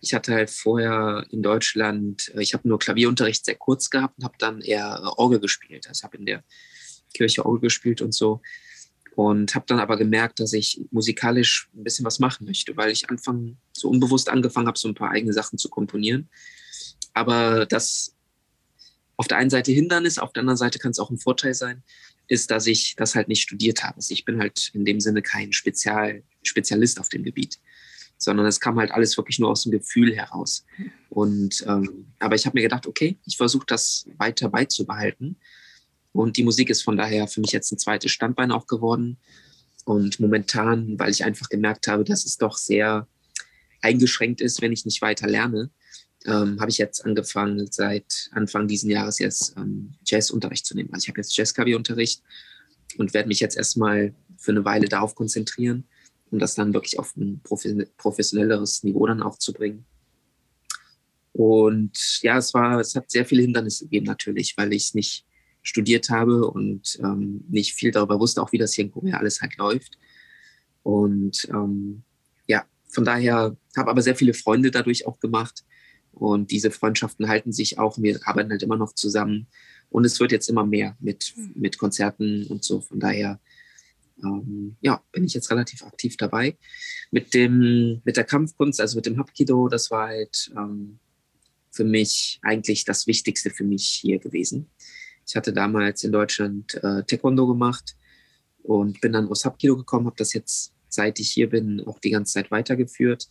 ich 0.00 0.14
hatte 0.14 0.34
halt 0.34 0.50
vorher 0.50 1.26
in 1.30 1.42
Deutschland, 1.42 2.32
äh, 2.34 2.42
ich 2.42 2.54
habe 2.54 2.68
nur 2.68 2.78
Klavierunterricht 2.78 3.44
sehr 3.44 3.56
kurz 3.56 3.90
gehabt 3.90 4.18
und 4.18 4.24
habe 4.24 4.36
dann 4.38 4.60
eher 4.60 5.00
äh, 5.02 5.06
Orgel 5.16 5.40
gespielt. 5.40 5.88
Also 5.88 6.04
habe 6.04 6.16
in 6.16 6.26
der 6.26 6.44
Kirche 7.14 7.44
Orgel 7.44 7.62
gespielt 7.62 8.02
und 8.02 8.12
so. 8.12 8.40
Und 9.14 9.54
habe 9.54 9.64
dann 9.66 9.80
aber 9.80 9.96
gemerkt, 9.96 10.40
dass 10.40 10.52
ich 10.52 10.82
musikalisch 10.90 11.70
ein 11.74 11.84
bisschen 11.84 12.04
was 12.04 12.18
machen 12.18 12.46
möchte, 12.46 12.76
weil 12.76 12.90
ich 12.90 13.08
Anfang 13.08 13.56
so 13.72 13.88
unbewusst 13.88 14.28
angefangen 14.28 14.66
habe, 14.66 14.78
so 14.78 14.88
ein 14.88 14.94
paar 14.94 15.10
eigene 15.10 15.32
Sachen 15.32 15.58
zu 15.58 15.70
komponieren. 15.70 16.28
Aber 17.16 17.64
das 17.66 18.14
auf 19.16 19.26
der 19.26 19.38
einen 19.38 19.50
Seite 19.50 19.72
Hindernis, 19.72 20.18
auf 20.18 20.32
der 20.32 20.42
anderen 20.42 20.58
Seite 20.58 20.78
kann 20.78 20.90
es 20.90 20.98
auch 20.98 21.10
ein 21.10 21.18
Vorteil 21.18 21.54
sein, 21.54 21.82
ist, 22.28 22.50
dass 22.50 22.66
ich 22.66 22.94
das 22.96 23.14
halt 23.14 23.28
nicht 23.28 23.42
studiert 23.42 23.82
habe. 23.82 23.96
Also 23.96 24.12
ich 24.12 24.24
bin 24.24 24.38
halt 24.38 24.70
in 24.74 24.84
dem 24.84 25.00
Sinne 25.00 25.22
kein 25.22 25.52
Spezial, 25.52 26.22
Spezialist 26.42 27.00
auf 27.00 27.08
dem 27.08 27.24
Gebiet 27.24 27.58
sondern 28.18 28.46
es 28.46 28.60
kam 28.60 28.78
halt 28.78 28.90
alles 28.90 29.16
wirklich 29.16 29.38
nur 29.38 29.50
aus 29.50 29.64
dem 29.64 29.72
Gefühl 29.72 30.14
heraus. 30.14 30.64
Und 31.10 31.64
ähm, 31.66 32.06
aber 32.18 32.34
ich 32.34 32.46
habe 32.46 32.56
mir 32.56 32.62
gedacht, 32.62 32.86
okay, 32.86 33.18
ich 33.26 33.36
versuche 33.36 33.66
das 33.66 34.06
weiter 34.16 34.48
beizubehalten. 34.48 35.36
Und 36.12 36.36
die 36.36 36.44
Musik 36.44 36.70
ist 36.70 36.82
von 36.82 36.96
daher 36.96 37.28
für 37.28 37.40
mich 37.40 37.52
jetzt 37.52 37.70
ein 37.72 37.78
zweites 37.78 38.10
Standbein 38.10 38.52
auch 38.52 38.66
geworden. 38.66 39.18
Und 39.84 40.18
momentan, 40.18 40.98
weil 40.98 41.10
ich 41.10 41.24
einfach 41.24 41.48
gemerkt 41.48 41.88
habe, 41.88 42.04
dass 42.04 42.24
es 42.24 42.38
doch 42.38 42.56
sehr 42.56 43.06
eingeschränkt 43.82 44.40
ist, 44.40 44.62
wenn 44.62 44.72
ich 44.72 44.84
nicht 44.84 45.02
weiter 45.02 45.28
lerne, 45.28 45.70
ähm, 46.26 46.60
habe 46.60 46.70
ich 46.70 46.78
jetzt 46.78 47.04
angefangen, 47.04 47.66
seit 47.70 48.30
Anfang 48.32 48.68
diesen 48.68 48.90
Jahres 48.90 49.18
jetzt 49.18 49.56
ähm, 49.56 49.94
Jazzunterricht 50.04 50.66
zu 50.66 50.74
nehmen. 50.74 50.90
Also 50.92 51.04
ich 51.04 51.08
habe 51.08 51.20
jetzt 51.20 51.36
Jazzklavierunterricht 51.36 52.22
und 52.98 53.14
werde 53.14 53.28
mich 53.28 53.40
jetzt 53.40 53.56
erstmal 53.56 54.14
für 54.36 54.52
eine 54.52 54.64
Weile 54.64 54.88
darauf 54.88 55.14
konzentrieren 55.14 55.84
um 56.30 56.38
das 56.38 56.54
dann 56.54 56.74
wirklich 56.74 56.98
auf 56.98 57.16
ein 57.16 57.40
professionelleres 57.42 58.82
Niveau 58.82 59.06
dann 59.06 59.22
auch 59.22 59.38
zu 59.38 59.52
bringen. 59.52 59.84
Und 61.32 62.20
ja, 62.22 62.38
es 62.38 62.54
war, 62.54 62.80
es 62.80 62.94
hat 62.94 63.10
sehr 63.10 63.26
viele 63.26 63.42
Hindernisse 63.42 63.84
gegeben 63.84 64.06
natürlich, 64.06 64.56
weil 64.56 64.72
ich 64.72 64.94
nicht 64.94 65.26
studiert 65.62 66.08
habe 66.10 66.46
und 66.48 66.98
ähm, 67.00 67.44
nicht 67.48 67.74
viel 67.74 67.90
darüber 67.90 68.18
wusste, 68.18 68.40
auch 68.42 68.52
wie 68.52 68.58
das 68.58 68.74
hier 68.74 68.84
in 68.84 68.92
Korea 68.92 69.18
alles 69.18 69.40
halt 69.40 69.56
läuft. 69.56 69.98
Und 70.82 71.46
ähm, 71.50 72.04
ja, 72.46 72.64
von 72.88 73.04
daher 73.04 73.56
habe 73.76 73.90
aber 73.90 74.02
sehr 74.02 74.16
viele 74.16 74.32
Freunde 74.32 74.70
dadurch 74.70 75.06
auch 75.06 75.18
gemacht. 75.20 75.64
Und 76.16 76.50
diese 76.50 76.70
Freundschaften 76.70 77.28
halten 77.28 77.52
sich 77.52 77.78
auch. 77.78 77.98
Wir 77.98 78.18
arbeiten 78.24 78.50
halt 78.50 78.62
immer 78.62 78.76
noch 78.76 78.94
zusammen. 78.94 79.48
Und 79.90 80.06
es 80.06 80.18
wird 80.18 80.32
jetzt 80.32 80.48
immer 80.48 80.64
mehr 80.64 80.96
mit, 80.98 81.34
mit 81.54 81.76
Konzerten 81.76 82.46
und 82.46 82.64
so. 82.64 82.80
Von 82.80 83.00
daher 83.00 83.38
ähm, 84.24 84.76
ja, 84.80 85.02
bin 85.12 85.24
ich 85.24 85.34
jetzt 85.34 85.50
relativ 85.50 85.82
aktiv 85.82 86.16
dabei. 86.16 86.56
Mit, 87.10 87.34
dem, 87.34 88.00
mit 88.04 88.16
der 88.16 88.24
Kampfkunst, 88.24 88.80
also 88.80 88.96
mit 88.96 89.04
dem 89.04 89.18
Hapkido, 89.18 89.68
das 89.68 89.90
war 89.90 90.08
halt 90.08 90.50
ähm, 90.56 90.98
für 91.70 91.84
mich 91.84 92.40
eigentlich 92.42 92.86
das 92.86 93.06
Wichtigste 93.06 93.50
für 93.50 93.64
mich 93.64 93.86
hier 93.86 94.18
gewesen. 94.18 94.70
Ich 95.28 95.36
hatte 95.36 95.52
damals 95.52 96.02
in 96.02 96.12
Deutschland 96.12 96.74
äh, 96.82 97.02
Taekwondo 97.02 97.46
gemacht 97.46 97.94
und 98.62 99.02
bin 99.02 99.12
dann 99.12 99.28
aus 99.28 99.44
Hapkido 99.44 99.76
gekommen, 99.76 100.06
habe 100.06 100.16
das 100.16 100.32
jetzt, 100.32 100.72
seit 100.88 101.20
ich 101.20 101.30
hier 101.30 101.50
bin, 101.50 101.82
auch 101.86 101.98
die 101.98 102.10
ganze 102.10 102.32
Zeit 102.32 102.50
weitergeführt. 102.50 103.28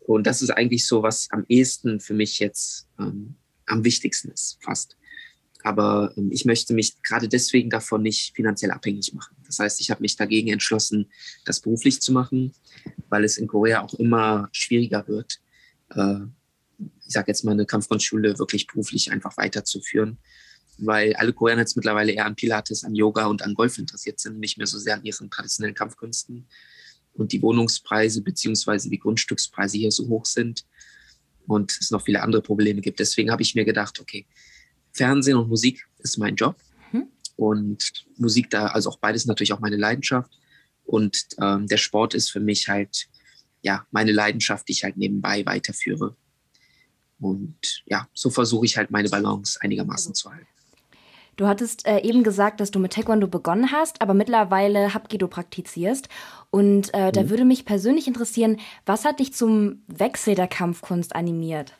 Und 0.00 0.26
das 0.26 0.42
ist 0.42 0.50
eigentlich 0.50 0.86
so, 0.86 1.02
was 1.02 1.28
am 1.30 1.44
ehesten 1.48 2.00
für 2.00 2.14
mich 2.14 2.38
jetzt 2.38 2.88
ähm, 2.98 3.36
am 3.66 3.84
wichtigsten 3.84 4.30
ist, 4.30 4.58
fast. 4.60 4.96
Aber 5.62 6.12
ähm, 6.16 6.30
ich 6.32 6.44
möchte 6.44 6.74
mich 6.74 7.02
gerade 7.02 7.28
deswegen 7.28 7.70
davon 7.70 8.02
nicht 8.02 8.34
finanziell 8.34 8.70
abhängig 8.70 9.12
machen. 9.14 9.36
Das 9.46 9.58
heißt, 9.58 9.80
ich 9.80 9.90
habe 9.90 10.02
mich 10.02 10.16
dagegen 10.16 10.48
entschlossen, 10.48 11.10
das 11.44 11.60
beruflich 11.60 12.00
zu 12.00 12.12
machen, 12.12 12.52
weil 13.08 13.24
es 13.24 13.36
in 13.36 13.46
Korea 13.46 13.82
auch 13.82 13.94
immer 13.94 14.48
schwieriger 14.52 15.06
wird, 15.06 15.40
äh, 15.90 16.20
ich 16.78 17.12
sage 17.12 17.26
jetzt 17.28 17.44
mal 17.44 17.52
eine 17.52 17.66
Kampfkunstschule 17.66 18.38
wirklich 18.38 18.66
beruflich 18.66 19.12
einfach 19.12 19.36
weiterzuführen, 19.36 20.18
weil 20.78 21.14
alle 21.16 21.32
Koreaner 21.32 21.62
jetzt 21.62 21.76
mittlerweile 21.76 22.12
eher 22.12 22.24
an 22.24 22.36
Pilates, 22.36 22.84
an 22.84 22.94
Yoga 22.94 23.26
und 23.26 23.42
an 23.42 23.54
Golf 23.54 23.78
interessiert 23.78 24.20
sind, 24.20 24.38
nicht 24.38 24.56
mehr 24.58 24.66
so 24.66 24.78
sehr 24.78 24.94
an 24.94 25.04
ihren 25.04 25.30
traditionellen 25.30 25.74
Kampfkünsten. 25.74 26.46
Und 27.14 27.32
die 27.32 27.42
Wohnungspreise 27.42 28.22
beziehungsweise 28.22 28.88
die 28.88 28.98
Grundstückspreise 28.98 29.76
hier 29.76 29.90
so 29.90 30.08
hoch 30.08 30.24
sind 30.24 30.64
und 31.46 31.76
es 31.80 31.90
noch 31.90 32.02
viele 32.02 32.22
andere 32.22 32.42
Probleme 32.42 32.80
gibt. 32.80 33.00
Deswegen 33.00 33.30
habe 33.30 33.42
ich 33.42 33.54
mir 33.54 33.64
gedacht, 33.64 34.00
okay, 34.00 34.26
Fernsehen 34.92 35.36
und 35.36 35.48
Musik 35.48 35.86
ist 35.98 36.18
mein 36.18 36.36
Job. 36.36 36.56
Mhm. 36.92 37.08
Und 37.36 38.06
Musik 38.16 38.50
da, 38.50 38.68
also 38.68 38.90
auch 38.90 38.98
beides 38.98 39.26
natürlich 39.26 39.52
auch 39.52 39.60
meine 39.60 39.76
Leidenschaft. 39.76 40.30
Und 40.84 41.26
ähm, 41.40 41.66
der 41.66 41.76
Sport 41.76 42.14
ist 42.14 42.30
für 42.30 42.40
mich 42.40 42.68
halt, 42.68 43.08
ja, 43.62 43.86
meine 43.90 44.12
Leidenschaft, 44.12 44.68
die 44.68 44.72
ich 44.72 44.84
halt 44.84 44.96
nebenbei 44.96 45.44
weiterführe. 45.44 46.16
Und 47.18 47.82
ja, 47.86 48.08
so 48.14 48.30
versuche 48.30 48.64
ich 48.64 48.76
halt 48.76 48.90
meine 48.90 49.08
Balance 49.08 49.60
einigermaßen 49.60 50.14
zu 50.14 50.30
halten. 50.30 50.46
Du 51.40 51.48
hattest 51.48 51.86
äh, 51.86 52.00
eben 52.00 52.22
gesagt, 52.22 52.60
dass 52.60 52.70
du 52.70 52.78
mit 52.78 52.92
Taekwondo 52.92 53.26
begonnen 53.26 53.72
hast, 53.72 54.02
aber 54.02 54.12
mittlerweile 54.12 54.92
Hapkido 54.92 55.26
praktizierst. 55.26 56.10
Und 56.50 56.92
äh, 56.92 57.06
mhm. 57.06 57.12
da 57.12 57.30
würde 57.30 57.46
mich 57.46 57.64
persönlich 57.64 58.06
interessieren, 58.06 58.60
was 58.84 59.06
hat 59.06 59.20
dich 59.20 59.32
zum 59.32 59.82
Wechsel 59.86 60.34
der 60.34 60.48
Kampfkunst 60.48 61.16
animiert? 61.16 61.72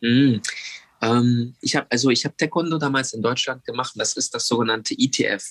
Mhm. 0.00 0.40
Ähm, 1.02 1.54
ich 1.60 1.76
habe 1.76 1.88
also 1.90 2.08
ich 2.08 2.24
habe 2.24 2.38
Taekwondo 2.38 2.78
damals 2.78 3.12
in 3.12 3.20
Deutschland 3.20 3.66
gemacht. 3.66 3.92
Das 3.96 4.16
ist 4.16 4.34
das 4.34 4.46
sogenannte 4.46 4.94
ITF 4.98 5.44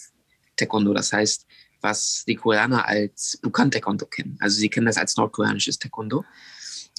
Taekwondo. 0.56 0.91
Das 0.95 1.13
heißt, 1.13 1.45
was 1.82 2.23
die 2.28 2.34
Koreaner 2.34 2.88
als 2.88 3.38
Bukan 3.43 3.69
Taekwondo 3.69 4.08
kennen. 4.08 4.39
Also 4.39 4.58
sie 4.58 4.69
kennen 4.69 4.88
das 4.88 4.97
als 4.97 5.15
nordkoreanisches 5.17 5.78
Taekwondo. 5.78 6.26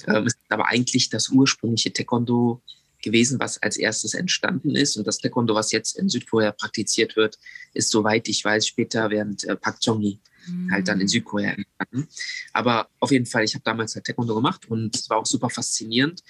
Ähm, 0.07 0.27
ist 0.27 0.37
aber 0.47 0.67
eigentlich 0.67 1.09
das 1.09 1.27
ursprüngliche 1.27 1.91
Taekwondo 1.91 2.61
gewesen, 3.05 3.39
was 3.39 3.61
als 3.61 3.77
erstes 3.77 4.13
entstanden 4.15 4.75
ist. 4.75 4.97
Und 4.97 5.07
das 5.07 5.19
Taekwondo, 5.19 5.55
was 5.55 5.71
jetzt 5.71 5.97
in 5.97 6.09
Südkorea 6.09 6.51
praktiziert 6.51 7.15
wird, 7.15 7.37
ist, 7.73 7.91
soweit 7.91 8.27
ich 8.27 8.43
weiß, 8.43 8.67
später 8.67 9.09
während 9.09 9.45
äh, 9.45 9.55
Pak 9.55 9.77
Jong-gi 9.81 10.19
mhm. 10.47 10.71
halt 10.71 10.87
dann 10.87 10.99
in 10.99 11.07
Südkorea 11.07 11.51
entstanden. 11.51 12.09
Aber 12.51 12.89
auf 12.99 13.11
jeden 13.11 13.27
Fall, 13.27 13.45
ich 13.45 13.53
habe 13.53 13.63
damals 13.63 13.95
halt 13.95 14.05
Taekwondo 14.05 14.35
gemacht 14.35 14.69
und 14.69 14.95
es 14.95 15.09
war 15.09 15.17
auch 15.17 15.25
super 15.25 15.49
faszinierend. 15.49 16.23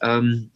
Ähm, 0.00 0.50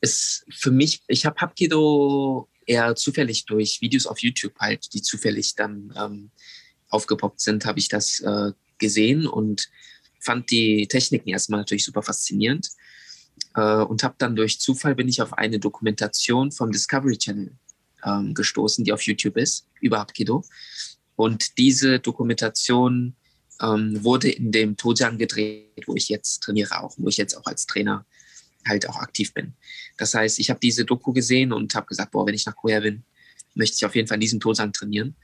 ist 0.00 0.44
für 0.50 0.70
mich, 0.70 1.02
ich 1.08 1.24
habe 1.24 1.40
Hapkido 1.40 2.48
eher 2.66 2.94
zufällig 2.94 3.46
durch 3.46 3.80
Videos 3.80 4.06
auf 4.06 4.18
YouTube 4.18 4.54
halt, 4.60 4.92
die 4.92 5.00
zufällig 5.00 5.54
dann 5.54 5.92
ähm, 5.96 6.30
aufgepoppt 6.90 7.40
sind, 7.40 7.64
habe 7.64 7.78
ich 7.78 7.88
das 7.88 8.20
äh, 8.20 8.52
gesehen 8.78 9.26
und 9.26 9.70
fand 10.20 10.50
die 10.50 10.86
Techniken 10.88 11.30
erstmal 11.30 11.60
natürlich 11.60 11.84
super 11.84 12.02
faszinierend 12.02 12.68
äh, 13.54 13.82
und 13.82 14.02
habe 14.02 14.14
dann 14.18 14.36
durch 14.36 14.60
Zufall 14.60 14.94
bin 14.94 15.08
ich 15.08 15.22
auf 15.22 15.32
eine 15.32 15.58
Dokumentation 15.58 16.52
vom 16.52 16.70
Discovery 16.70 17.18
Channel 17.18 17.52
ähm, 18.04 18.34
gestoßen, 18.34 18.84
die 18.84 18.92
auf 18.92 19.02
YouTube 19.02 19.36
ist, 19.36 19.66
über 19.80 19.98
Hapkido. 19.98 20.44
Und 21.16 21.58
diese 21.58 21.98
Dokumentation 21.98 23.16
ähm, 23.60 24.04
wurde 24.04 24.30
in 24.30 24.52
dem 24.52 24.76
Tojang 24.76 25.18
gedreht, 25.18 25.84
wo 25.86 25.94
ich 25.94 26.08
jetzt 26.08 26.42
trainiere 26.42 26.80
auch, 26.82 26.94
wo 26.98 27.08
ich 27.08 27.16
jetzt 27.16 27.34
auch 27.34 27.46
als 27.46 27.66
Trainer 27.66 28.04
halt 28.66 28.88
auch 28.88 28.96
aktiv 28.96 29.32
bin. 29.32 29.54
Das 29.96 30.14
heißt, 30.14 30.38
ich 30.38 30.50
habe 30.50 30.60
diese 30.60 30.84
Doku 30.84 31.12
gesehen 31.12 31.52
und 31.52 31.74
habe 31.74 31.86
gesagt, 31.86 32.10
boah, 32.10 32.26
wenn 32.26 32.34
ich 32.34 32.46
nach 32.46 32.56
Korea 32.56 32.80
bin, 32.80 33.04
möchte 33.54 33.76
ich 33.76 33.86
auf 33.86 33.94
jeden 33.94 34.08
Fall 34.08 34.16
in 34.16 34.22
diesem 34.22 34.40
Tojang 34.40 34.72
trainieren 34.72 35.14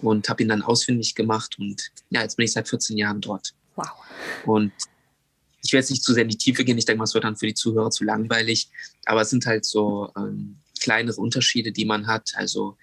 und 0.00 0.28
habe 0.28 0.42
ihn 0.42 0.48
dann 0.48 0.62
ausfindig 0.62 1.14
gemacht 1.14 1.58
und 1.58 1.90
ja, 2.10 2.22
jetzt 2.22 2.36
bin 2.36 2.44
ich 2.44 2.52
seit 2.52 2.68
14 2.68 2.96
Jahren 2.96 3.20
dort. 3.20 3.54
Wow. 3.74 3.88
Und 4.46 4.72
ich 5.62 5.72
werde 5.72 5.82
jetzt 5.82 5.90
nicht 5.90 6.02
zu 6.02 6.12
sehr 6.12 6.24
in 6.24 6.28
die 6.28 6.38
Tiefe 6.38 6.64
gehen. 6.64 6.76
Ich 6.76 6.84
denke 6.84 6.98
mal, 6.98 7.04
es 7.04 7.14
wird 7.14 7.24
dann 7.24 7.36
für 7.36 7.46
die 7.46 7.54
Zuhörer 7.54 7.90
zu 7.90 8.04
langweilig. 8.04 8.68
Aber 9.04 9.22
es 9.22 9.30
sind 9.30 9.46
halt 9.46 9.64
so 9.64 10.10
ähm, 10.16 10.58
kleinere 10.80 11.20
Unterschiede, 11.20 11.72
die 11.72 11.84
man 11.84 12.06
hat. 12.06 12.32
Also 12.34 12.76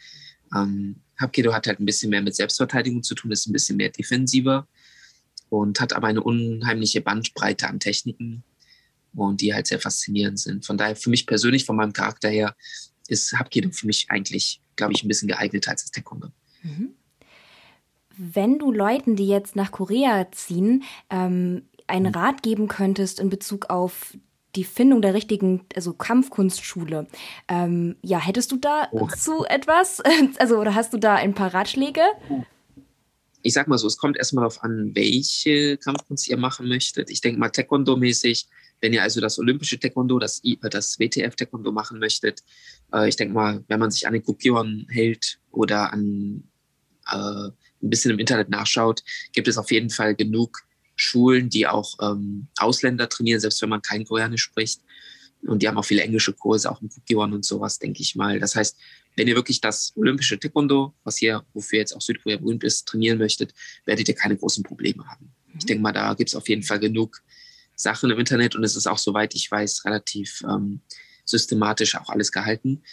ähm, 0.56 1.02
Hapkido 1.18 1.54
hat 1.54 1.68
halt 1.68 1.80
ein 1.80 1.86
bisschen 1.86 2.10
mehr 2.10 2.22
mit 2.22 2.36
Selbstverteidigung 2.36 3.04
zu 3.04 3.16
tun, 3.16 3.32
ist 3.32 3.48
ein 3.48 3.54
bisschen 3.54 3.78
mehr 3.78 3.90
defensiver 3.90 4.68
und 5.50 5.82
hat 5.82 5.94
aber 5.94 6.08
eine 6.08 6.24
unheimliche 6.24 7.02
Bandbreite 7.02 7.68
an 7.68 7.80
Techniken 7.80 8.44
und 9.14 9.42
die 9.42 9.54
halt 9.54 9.68
sehr 9.68 9.80
faszinierend 9.80 10.40
sind. 10.40 10.66
Von 10.66 10.78
daher 10.78 10.96
für 10.96 11.10
mich 11.10 11.28
persönlich, 11.28 11.66
von 11.66 11.76
meinem 11.76 11.94
Charakter 11.94 12.30
her, 12.30 12.56
ist 13.08 13.34
Hapkido 13.34 13.72
für 13.72 13.88
mich 13.88 14.06
eigentlich, 14.10 14.62
glaube 14.76 14.94
ich, 14.94 15.04
ein 15.04 15.08
bisschen 15.08 15.28
geeigneter 15.28 15.72
als 15.72 15.82
das 15.82 15.92
Taekwondo. 15.92 16.30
Mhm. 16.62 16.92
Wenn 18.16 18.60
du 18.60 18.72
Leuten, 18.72 19.16
die 19.16 19.28
jetzt 19.28 19.56
nach 19.56 19.72
Korea 19.72 20.30
ziehen, 20.32 20.84
ähm, 21.10 21.64
einen 21.90 22.12
mhm. 22.12 22.16
Rat 22.20 22.44
geben 22.44 22.68
könntest 22.68 23.20
in 23.20 23.30
Bezug 23.30 23.70
auf 23.70 24.14
die 24.56 24.64
Findung 24.64 25.02
der 25.02 25.14
richtigen, 25.14 25.66
also 25.76 25.94
Kampfkunstschule. 25.94 27.08
Ähm, 27.48 27.96
ja, 28.02 28.20
hättest 28.20 28.52
du 28.52 28.58
da 28.58 28.88
oh. 28.92 29.08
etwas? 29.48 30.02
Also, 30.40 30.58
oder 30.58 30.76
hast 30.76 30.94
du 30.94 30.98
da 30.98 31.16
ein 31.16 31.34
paar 31.34 31.54
Ratschläge? 31.54 32.02
Ich 33.42 33.54
sag 33.54 33.68
mal 33.68 33.78
so, 33.78 33.88
es 33.88 33.98
kommt 33.98 34.18
erstmal 34.18 34.44
darauf 34.44 34.64
an, 34.64 34.92
welche 34.96 35.78
Kampfkunst 35.78 36.28
ihr 36.28 36.38
machen 36.38 36.68
möchtet. 36.68 37.10
Ich 37.10 37.22
denke 37.22 37.40
mal 37.40 37.50
Taekwondo-mäßig, 37.50 38.48
wenn 38.82 38.94
ihr 38.94 39.04
also 39.04 39.22
das 39.22 39.40
olympische 39.40 39.80
Taekwondo, 39.80 40.20
das, 40.20 40.42
das 40.62 41.00
WTF-Taekwondo 41.00 41.72
machen 41.72 42.00
möchtet, 42.00 42.42
äh, 42.94 43.08
ich 43.08 43.16
denke 43.16 43.34
mal, 43.34 43.64
wenn 43.68 43.80
man 43.80 43.92
sich 43.92 44.08
an 44.08 44.14
den 44.14 44.24
Kopion 44.24 44.88
hält 44.90 45.40
oder 45.52 45.94
an 45.94 46.44
äh, 47.08 47.50
ein 47.82 47.90
bisschen 47.90 48.12
im 48.12 48.20
Internet 48.20 48.50
nachschaut, 48.50 49.04
gibt 49.32 49.48
es 49.48 49.58
auf 49.58 49.72
jeden 49.72 49.90
Fall 49.90 50.16
genug 50.16 50.64
Schulen, 51.00 51.50
die 51.50 51.68
auch 51.68 51.96
ähm, 52.02 52.48
Ausländer 52.58 53.10
trainieren, 53.10 53.40
selbst 53.40 53.62
wenn 53.62 53.70
man 53.70 53.82
kein 53.82 54.06
Koreanisch 54.06 54.44
spricht. 54.44 54.82
Und 55.44 55.62
die 55.62 55.68
haben 55.68 55.78
auch 55.78 55.86
viele 55.86 56.02
englische 56.02 56.34
Kurse, 56.34 56.70
auch 56.70 56.82
im 56.82 56.90
Fukiwon 56.90 57.34
und 57.34 57.46
sowas, 57.46 57.80
denke 57.80 58.02
ich 58.02 58.16
mal. 58.16 58.40
Das 58.40 58.56
heißt, 58.56 58.78
wenn 59.16 59.28
ihr 59.28 59.36
wirklich 59.36 59.62
das 59.62 59.94
olympische 59.96 60.38
Taekwondo, 60.38 60.94
was 61.04 61.18
hier, 61.18 61.46
wofür 61.54 61.80
jetzt 61.80 61.96
auch 61.96 62.02
Südkorea 62.02 62.38
berühmt 62.38 62.64
ist, 62.64 62.88
trainieren 62.88 63.18
möchtet, 63.18 63.54
werdet 63.86 64.08
ihr 64.10 64.16
keine 64.16 64.36
großen 64.36 64.64
Probleme 64.64 65.06
haben. 65.08 65.32
Ich 65.58 65.66
denke 65.66 65.82
mal, 65.82 65.94
da 65.94 66.14
gibt 66.14 66.30
es 66.30 66.36
auf 66.36 66.48
jeden 66.50 66.64
Fall 66.64 66.80
genug 66.80 67.22
Sachen 67.76 68.12
im 68.12 68.20
Internet 68.20 68.56
und 68.56 68.64
es 68.64 68.76
ist 68.76 68.88
auch, 68.88 68.98
soweit 68.98 69.34
ich 69.36 69.50
weiß, 69.50 69.86
relativ 69.86 70.44
ähm, 70.44 70.82
systematisch 71.24 71.96
auch 71.96 72.10
alles 72.10 72.32
gehalten. 72.32 72.84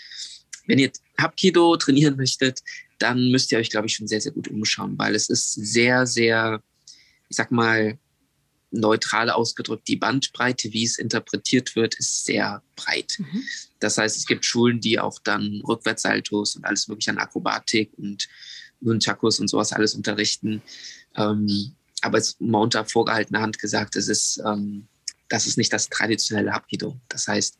Wenn 0.66 0.78
ihr 0.78 0.90
Hapkido 1.18 1.76
trainieren 1.76 2.16
möchtet, 2.16 2.62
dann 2.98 3.30
müsst 3.30 3.50
ihr 3.50 3.58
euch, 3.58 3.70
glaube 3.70 3.88
ich, 3.88 3.94
schon 3.94 4.06
sehr, 4.06 4.20
sehr 4.20 4.32
gut 4.32 4.48
umschauen, 4.48 4.96
weil 4.98 5.14
es 5.14 5.28
ist 5.28 5.52
sehr, 5.52 6.06
sehr 6.06 6.62
ich 7.28 7.36
sag 7.36 7.50
mal, 7.50 7.98
neutral 8.70 9.30
ausgedrückt, 9.30 9.88
die 9.88 9.96
Bandbreite, 9.96 10.72
wie 10.72 10.84
es 10.84 10.98
interpretiert 10.98 11.76
wird, 11.76 11.94
ist 11.94 12.24
sehr 12.24 12.62
breit. 12.74 13.16
Mhm. 13.18 13.42
Das 13.78 13.98
heißt, 13.98 14.16
es 14.16 14.26
gibt 14.26 14.44
Schulen, 14.44 14.80
die 14.80 14.98
auch 14.98 15.18
dann 15.22 15.62
Rückwärtssaltos 15.66 16.56
und 16.56 16.64
alles 16.64 16.88
mögliche 16.88 17.10
an 17.10 17.18
Akrobatik 17.18 17.92
und 17.96 18.28
Nunchakus 18.80 19.40
und 19.40 19.48
sowas 19.48 19.72
alles 19.72 19.94
unterrichten. 19.94 20.62
Ähm, 21.16 21.74
aber 22.02 22.18
es 22.18 22.36
mal 22.40 22.60
unter 22.60 22.84
vorgehaltener 22.84 23.40
Hand 23.40 23.58
gesagt, 23.58 23.96
es 23.96 24.08
ist, 24.08 24.40
ähm, 24.44 24.86
das 25.28 25.46
ist 25.46 25.58
nicht 25.58 25.72
das 25.72 25.88
traditionelle 25.88 26.52
Hapkido. 26.52 27.00
Das 27.08 27.26
heißt, 27.26 27.58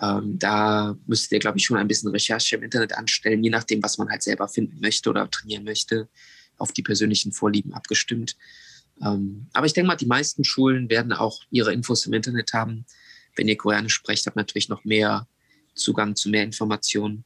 ähm, 0.00 0.38
da 0.38 0.96
müsstet 1.06 1.32
ihr, 1.32 1.38
glaube 1.38 1.58
ich, 1.58 1.64
schon 1.64 1.76
ein 1.76 1.88
bisschen 1.88 2.10
Recherche 2.10 2.56
im 2.56 2.62
Internet 2.62 2.94
anstellen, 2.94 3.44
je 3.44 3.50
nachdem, 3.50 3.82
was 3.82 3.98
man 3.98 4.08
halt 4.08 4.22
selber 4.22 4.48
finden 4.48 4.80
möchte 4.80 5.10
oder 5.10 5.30
trainieren 5.30 5.64
möchte, 5.64 6.08
auf 6.56 6.72
die 6.72 6.82
persönlichen 6.82 7.32
Vorlieben 7.32 7.74
abgestimmt. 7.74 8.36
Ähm, 9.02 9.48
aber 9.52 9.66
ich 9.66 9.72
denke 9.72 9.88
mal, 9.88 9.96
die 9.96 10.06
meisten 10.06 10.44
Schulen 10.44 10.88
werden 10.88 11.12
auch 11.12 11.40
ihre 11.50 11.72
Infos 11.72 12.06
im 12.06 12.12
Internet 12.12 12.52
haben. 12.52 12.86
Wenn 13.34 13.48
ihr 13.48 13.56
Koreanisch 13.56 13.94
sprecht, 13.94 14.26
habt 14.26 14.36
ihr 14.36 14.40
natürlich 14.40 14.68
noch 14.68 14.84
mehr 14.84 15.26
Zugang 15.74 16.16
zu 16.16 16.30
mehr 16.30 16.44
Informationen. 16.44 17.24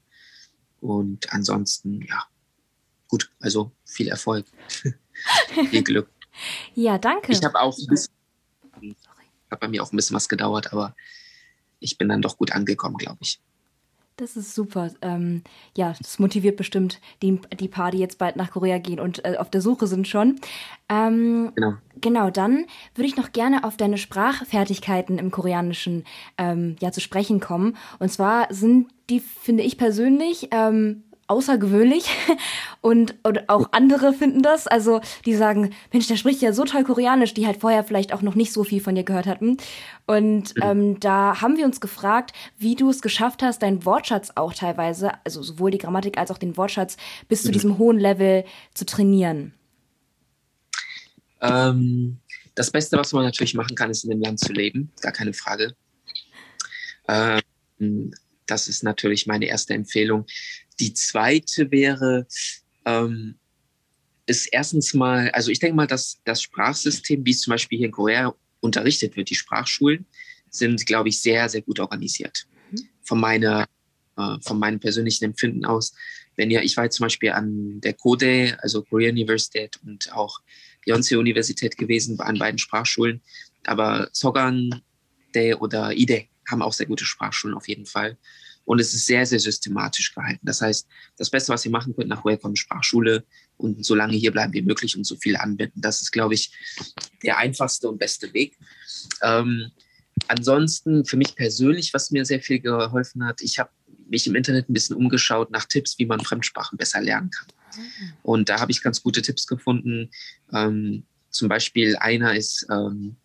Und 0.80 1.32
ansonsten, 1.32 2.02
ja, 2.02 2.24
gut, 3.08 3.30
also 3.40 3.72
viel 3.84 4.08
Erfolg. 4.08 4.46
viel 5.70 5.82
Glück. 5.82 6.10
Ja, 6.74 6.98
danke. 6.98 7.32
Ich 7.32 7.44
habe 7.44 7.60
auch 7.60 7.76
ein 7.78 7.86
bisschen, 7.86 8.12
hat 9.50 9.60
bei 9.60 9.68
mir 9.68 9.82
auch 9.82 9.92
ein 9.92 9.96
bisschen 9.96 10.16
was 10.16 10.28
gedauert, 10.28 10.72
aber 10.72 10.96
ich 11.78 11.98
bin 11.98 12.08
dann 12.08 12.22
doch 12.22 12.36
gut 12.36 12.52
angekommen, 12.52 12.96
glaube 12.96 13.18
ich. 13.20 13.40
Das 14.20 14.36
ist 14.36 14.54
super. 14.54 14.90
Ähm, 15.00 15.42
ja, 15.74 15.94
das 15.98 16.18
motiviert 16.18 16.58
bestimmt 16.58 17.00
die, 17.22 17.40
die 17.58 17.68
Paar, 17.68 17.90
die 17.90 17.96
jetzt 17.96 18.18
bald 18.18 18.36
nach 18.36 18.50
Korea 18.50 18.76
gehen 18.76 19.00
und 19.00 19.24
äh, 19.24 19.38
auf 19.38 19.48
der 19.48 19.62
Suche 19.62 19.86
sind 19.86 20.06
schon. 20.06 20.38
Ähm, 20.90 21.52
genau. 21.54 21.72
Genau, 22.02 22.28
dann 22.28 22.66
würde 22.94 23.08
ich 23.08 23.16
noch 23.16 23.32
gerne 23.32 23.64
auf 23.64 23.78
deine 23.78 23.96
Sprachfertigkeiten 23.96 25.18
im 25.18 25.30
Koreanischen 25.30 26.04
ähm, 26.36 26.76
ja 26.80 26.92
zu 26.92 27.00
sprechen 27.00 27.40
kommen. 27.40 27.78
Und 27.98 28.12
zwar 28.12 28.52
sind 28.52 28.88
die, 29.08 29.20
finde 29.20 29.62
ich 29.62 29.78
persönlich, 29.78 30.48
ähm, 30.50 31.04
außergewöhnlich 31.30 32.04
und, 32.80 33.14
und 33.22 33.48
auch 33.48 33.68
andere 33.72 34.12
finden 34.12 34.42
das. 34.42 34.66
Also 34.66 35.00
die 35.24 35.34
sagen, 35.34 35.72
Mensch, 35.92 36.08
der 36.08 36.16
spricht 36.16 36.42
ja 36.42 36.52
so 36.52 36.64
toll 36.64 36.84
Koreanisch, 36.84 37.34
die 37.34 37.46
halt 37.46 37.60
vorher 37.60 37.84
vielleicht 37.84 38.12
auch 38.12 38.22
noch 38.22 38.34
nicht 38.34 38.52
so 38.52 38.64
viel 38.64 38.80
von 38.80 38.94
dir 38.94 39.04
gehört 39.04 39.26
hatten. 39.26 39.56
Und 40.06 40.56
mhm. 40.56 40.62
ähm, 40.62 41.00
da 41.00 41.40
haben 41.40 41.56
wir 41.56 41.64
uns 41.64 41.80
gefragt, 41.80 42.32
wie 42.58 42.74
du 42.74 42.90
es 42.90 43.00
geschafft 43.00 43.42
hast, 43.42 43.62
deinen 43.62 43.84
Wortschatz 43.84 44.32
auch 44.34 44.52
teilweise, 44.52 45.12
also 45.24 45.42
sowohl 45.42 45.70
die 45.70 45.78
Grammatik 45.78 46.18
als 46.18 46.30
auch 46.30 46.38
den 46.38 46.56
Wortschatz, 46.56 46.96
bis 47.28 47.42
zu 47.42 47.48
mhm. 47.48 47.52
diesem 47.52 47.78
hohen 47.78 47.98
Level 47.98 48.44
zu 48.74 48.84
trainieren. 48.84 49.54
Ähm, 51.40 52.18
das 52.56 52.70
Beste, 52.70 52.98
was 52.98 53.12
man 53.12 53.24
natürlich 53.24 53.54
machen 53.54 53.76
kann, 53.76 53.90
ist 53.90 54.04
in 54.04 54.10
dem 54.10 54.20
Land 54.20 54.40
zu 54.40 54.52
leben, 54.52 54.90
gar 55.00 55.12
keine 55.12 55.32
Frage. 55.32 55.74
Ähm, 57.08 58.12
das 58.46 58.68
ist 58.68 58.82
natürlich 58.82 59.26
meine 59.26 59.46
erste 59.46 59.74
Empfehlung. 59.74 60.26
Die 60.80 60.94
zweite 60.94 61.70
wäre, 61.70 62.26
ähm, 62.84 63.36
ist 64.26 64.46
erstens 64.46 64.94
mal, 64.94 65.30
also 65.30 65.50
ich 65.50 65.58
denke 65.58 65.76
mal, 65.76 65.86
dass 65.86 66.20
das 66.24 66.42
Sprachsystem, 66.42 67.24
wie 67.24 67.32
es 67.32 67.42
zum 67.42 67.52
Beispiel 67.52 67.78
hier 67.78 67.86
in 67.88 67.92
Korea 67.92 68.34
unterrichtet 68.60 69.16
wird, 69.16 69.30
die 69.30 69.34
Sprachschulen, 69.34 70.06
sind, 70.50 70.84
glaube 70.86 71.08
ich, 71.08 71.20
sehr, 71.20 71.48
sehr 71.48 71.62
gut 71.62 71.80
organisiert. 71.80 72.46
Mhm. 72.70 72.88
Von 73.02 73.20
meiner, 73.20 73.66
äh, 74.16 74.36
von 74.40 74.58
meinem 74.58 74.80
persönlichen 74.80 75.24
Empfinden 75.24 75.64
aus. 75.64 75.94
Wenn 76.36 76.50
ihr, 76.50 76.62
ich 76.62 76.76
war 76.76 76.84
jetzt 76.84 76.96
zum 76.96 77.04
Beispiel 77.04 77.30
an 77.30 77.80
der 77.80 77.94
Kode, 77.94 78.56
also 78.62 78.82
Korean 78.82 79.12
University 79.12 79.68
und 79.84 80.12
auch 80.12 80.40
Yonsei 80.86 81.18
Universität 81.18 81.76
gewesen, 81.76 82.18
an 82.20 82.38
beiden 82.38 82.58
Sprachschulen. 82.58 83.20
Aber 83.64 84.08
Sogan 84.12 84.82
Day 85.34 85.54
oder 85.54 85.92
Ide 85.92 86.26
haben 86.48 86.62
auch 86.62 86.72
sehr 86.72 86.86
gute 86.86 87.04
Sprachschulen 87.04 87.56
auf 87.56 87.68
jeden 87.68 87.86
Fall. 87.86 88.16
Und 88.70 88.78
es 88.78 88.94
ist 88.94 89.06
sehr, 89.06 89.26
sehr 89.26 89.40
systematisch 89.40 90.14
gehalten. 90.14 90.46
Das 90.46 90.60
heißt, 90.60 90.86
das 91.16 91.28
Beste, 91.28 91.52
was 91.52 91.64
ihr 91.64 91.72
machen 91.72 91.92
könnt, 91.92 92.08
nach 92.08 92.24
Welcome 92.24 92.56
Sprachschule 92.56 93.24
und 93.56 93.84
so 93.84 93.96
lange 93.96 94.16
hier 94.16 94.30
bleiben 94.30 94.52
wie 94.52 94.62
möglich 94.62 94.96
und 94.96 95.02
so 95.02 95.16
viel 95.16 95.34
anwenden. 95.34 95.80
Das 95.80 96.02
ist, 96.02 96.12
glaube 96.12 96.34
ich, 96.34 96.52
der 97.24 97.38
einfachste 97.38 97.88
und 97.88 97.98
beste 97.98 98.32
Weg. 98.32 98.56
Ähm, 99.22 99.72
ansonsten, 100.28 101.04
für 101.04 101.16
mich 101.16 101.34
persönlich, 101.34 101.92
was 101.94 102.12
mir 102.12 102.24
sehr 102.24 102.40
viel 102.40 102.60
geholfen 102.60 103.24
hat, 103.24 103.40
ich 103.40 103.58
habe 103.58 103.70
mich 104.08 104.28
im 104.28 104.36
Internet 104.36 104.70
ein 104.70 104.72
bisschen 104.72 104.94
umgeschaut 104.94 105.50
nach 105.50 105.64
Tipps, 105.64 105.98
wie 105.98 106.06
man 106.06 106.20
Fremdsprachen 106.20 106.78
besser 106.78 107.00
lernen 107.00 107.30
kann. 107.30 107.48
Und 108.22 108.50
da 108.50 108.60
habe 108.60 108.70
ich 108.70 108.82
ganz 108.82 109.02
gute 109.02 109.20
Tipps 109.20 109.48
gefunden. 109.48 110.12
Ähm, 110.52 111.02
zum 111.30 111.48
Beispiel 111.48 111.96
einer 111.96 112.36
ist, 112.36 112.68
ähm, 112.70 113.16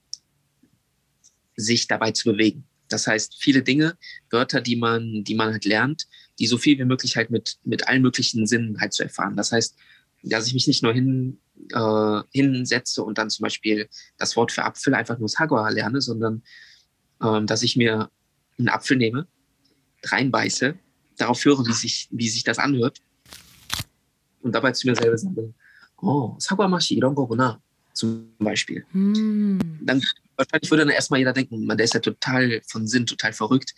sich 1.56 1.88
dabei 1.88 2.14
zu 2.14 2.32
bewegen. 2.32 2.66
Das 2.90 3.08
heißt, 3.08 3.36
viele 3.40 3.64
Dinge, 3.64 3.98
Wörter, 4.30 4.62
die 4.62 4.76
man, 4.76 5.24
die 5.24 5.36
man 5.36 5.52
halt 5.52 5.66
lernt, 5.66 6.08
die 6.40 6.48
so 6.48 6.58
viel 6.58 6.78
wie 6.78 6.86
möglich 6.86 7.16
halt 7.16 7.30
mit, 7.30 7.58
mit 7.64 7.88
allen 7.88 8.02
möglichen 8.02 8.46
Sinnen 8.46 8.80
halt 8.80 8.94
zu 8.94 9.04
erfahren. 9.04 9.36
Das 9.36 9.52
heißt, 9.52 9.76
dass 10.24 10.48
ich 10.48 10.54
mich 10.54 10.68
nicht 10.68 10.84
nur 10.84 10.94
hin, 10.94 11.40
äh, 11.72 12.22
hinsetze 12.32 13.04
und 13.04 13.18
dann 13.18 13.30
zum 13.30 13.44
Beispiel 13.44 13.88
das 14.18 14.36
Wort 14.36 14.52
für 14.52 14.64
Apfel 14.64 14.94
einfach 14.94 15.18
nur 15.18 15.30
Sagua 15.30 15.70
lerne, 15.70 16.02
sondern 16.02 16.44
ähm, 17.22 17.48
dass 17.48 17.64
ich 17.64 17.76
mir 17.76 18.10
einen 18.58 18.70
Apfel 18.70 18.98
nehme, 18.98 19.28
reinbeiße, 20.04 20.76
darauf 21.18 21.44
höre, 21.46 21.66
wie 21.66 21.74
sich, 21.74 22.08
wie 22.12 22.30
sich 22.30 22.44
das 22.44 22.60
anhört 22.60 23.02
und 24.42 24.54
dabei 24.54 24.72
zu 24.72 24.88
mir 24.88 24.96
selber 24.96 25.18
sage, 25.18 25.54
oh, 26.02 26.36
Sagua 26.38 26.68
Mashi, 26.68 26.96
Irongo 26.96 27.26
Goguna 27.26 27.62
zum 27.94 28.36
Beispiel. 28.40 28.86
Mm. 28.92 29.60
Dann 29.82 30.04
wahrscheinlich 30.38 30.70
würde 30.70 30.86
dann 30.86 30.94
erstmal 30.94 31.20
jeder 31.20 31.34
denken, 31.34 31.66
man, 31.66 31.78
der 31.78 31.86
ist 31.86 31.94
ja 31.94 32.00
total 32.00 32.62
von 32.68 32.88
Sinn, 32.88 33.06
total 33.06 33.34
verrückt. 33.34 33.74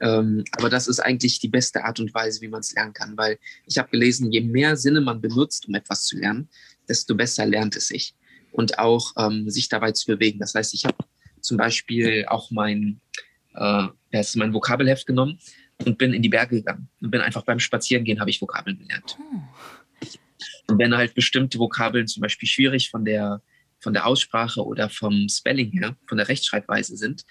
Ähm, 0.00 0.44
aber 0.52 0.70
das 0.70 0.88
ist 0.88 1.00
eigentlich 1.00 1.40
die 1.40 1.48
beste 1.48 1.84
Art 1.84 2.00
und 2.00 2.14
Weise, 2.14 2.40
wie 2.40 2.48
man 2.48 2.60
es 2.60 2.72
lernen 2.74 2.92
kann, 2.92 3.16
weil 3.16 3.38
ich 3.66 3.78
habe 3.78 3.90
gelesen, 3.90 4.30
je 4.30 4.40
mehr 4.40 4.76
Sinne 4.76 5.00
man 5.00 5.20
benutzt, 5.20 5.68
um 5.68 5.74
etwas 5.74 6.04
zu 6.04 6.16
lernen, 6.18 6.48
desto 6.88 7.14
besser 7.14 7.46
lernt 7.46 7.76
es 7.76 7.88
sich. 7.88 8.14
und 8.52 8.78
auch 8.78 9.12
ähm, 9.18 9.48
sich 9.50 9.68
dabei 9.68 9.92
zu 9.92 10.06
bewegen. 10.06 10.38
Das 10.38 10.54
heißt, 10.54 10.74
ich 10.74 10.84
habe 10.84 10.96
zum 11.40 11.56
Beispiel 11.56 12.24
auch 12.28 12.50
mein, 12.50 13.00
äh, 13.54 13.88
mein 14.34 14.54
Vokabelheft 14.54 15.06
genommen 15.06 15.38
und 15.84 15.98
bin 15.98 16.12
in 16.12 16.22
die 16.22 16.28
Berge 16.28 16.56
gegangen 16.56 16.88
und 17.00 17.10
bin 17.10 17.20
einfach 17.20 17.44
beim 17.44 17.60
Spazierengehen 17.60 18.20
habe 18.20 18.30
ich 18.30 18.40
Vokabeln 18.40 18.78
gelernt. 18.78 19.16
Oh. 19.20 19.40
Und 20.68 20.78
wenn 20.78 20.96
halt 20.96 21.14
bestimmte 21.14 21.58
Vokabeln 21.58 22.06
zum 22.06 22.20
Beispiel 22.20 22.48
schwierig 22.48 22.90
von 22.90 23.04
der, 23.04 23.42
von 23.88 23.94
der 23.94 24.06
Aussprache 24.06 24.62
oder 24.62 24.90
vom 24.90 25.30
Spelling 25.30 25.70
her, 25.70 25.96
von 26.06 26.18
der 26.18 26.28
Rechtschreibweise 26.28 26.94
sind, 26.94 27.24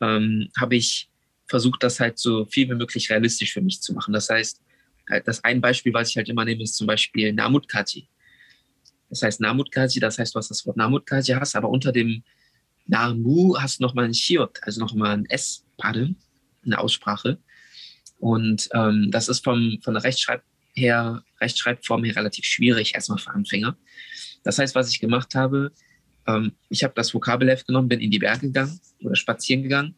ähm, 0.00 0.48
habe 0.58 0.74
ich 0.74 1.08
versucht, 1.46 1.84
das 1.84 2.00
halt 2.00 2.18
so 2.18 2.46
viel 2.46 2.68
wie 2.68 2.74
möglich 2.74 3.08
realistisch 3.10 3.52
für 3.52 3.60
mich 3.60 3.80
zu 3.80 3.92
machen. 3.92 4.12
Das 4.12 4.28
heißt, 4.28 4.60
halt 5.08 5.28
das 5.28 5.44
ein 5.44 5.60
Beispiel, 5.60 5.94
was 5.94 6.10
ich 6.10 6.16
halt 6.16 6.28
immer 6.28 6.44
nehme, 6.44 6.64
ist 6.64 6.74
zum 6.74 6.88
Beispiel 6.88 7.32
Namutkati. 7.32 8.08
Das 9.08 9.22
heißt 9.22 9.40
Namutkati, 9.40 10.00
das 10.00 10.18
heißt, 10.18 10.34
du 10.34 10.38
hast 10.40 10.50
das 10.50 10.66
Wort 10.66 10.76
Namutkati 10.76 11.30
hast, 11.30 11.54
aber 11.54 11.68
unter 11.68 11.92
dem 11.92 12.24
Namu 12.86 13.56
hast 13.56 13.78
du 13.78 13.84
nochmal 13.84 14.06
ein 14.06 14.14
Shiot, 14.14 14.58
also 14.62 14.80
nochmal 14.80 15.12
ein 15.12 15.26
S-Paddel, 15.26 16.16
eine 16.66 16.80
Aussprache. 16.80 17.38
Und 18.18 18.68
ähm, 18.74 19.12
das 19.12 19.28
ist 19.28 19.44
vom, 19.44 19.78
von 19.84 19.94
der 19.94 20.02
Rechtschreib 20.02 20.42
her, 20.74 21.22
Rechtschreibform 21.40 22.02
her 22.02 22.16
relativ 22.16 22.46
schwierig, 22.46 22.96
erstmal 22.96 23.18
für 23.18 23.30
Anfänger. 23.30 23.76
Das 24.48 24.58
heißt, 24.58 24.74
was 24.74 24.88
ich 24.88 24.98
gemacht 24.98 25.34
habe, 25.34 25.72
ähm, 26.26 26.52
ich 26.70 26.82
habe 26.82 26.94
das 26.96 27.12
Vokabelheft 27.12 27.66
genommen, 27.66 27.86
bin 27.86 28.00
in 28.00 28.10
die 28.10 28.18
Berge 28.18 28.46
gegangen 28.46 28.80
oder 29.04 29.14
spazieren 29.14 29.62
gegangen, 29.62 29.94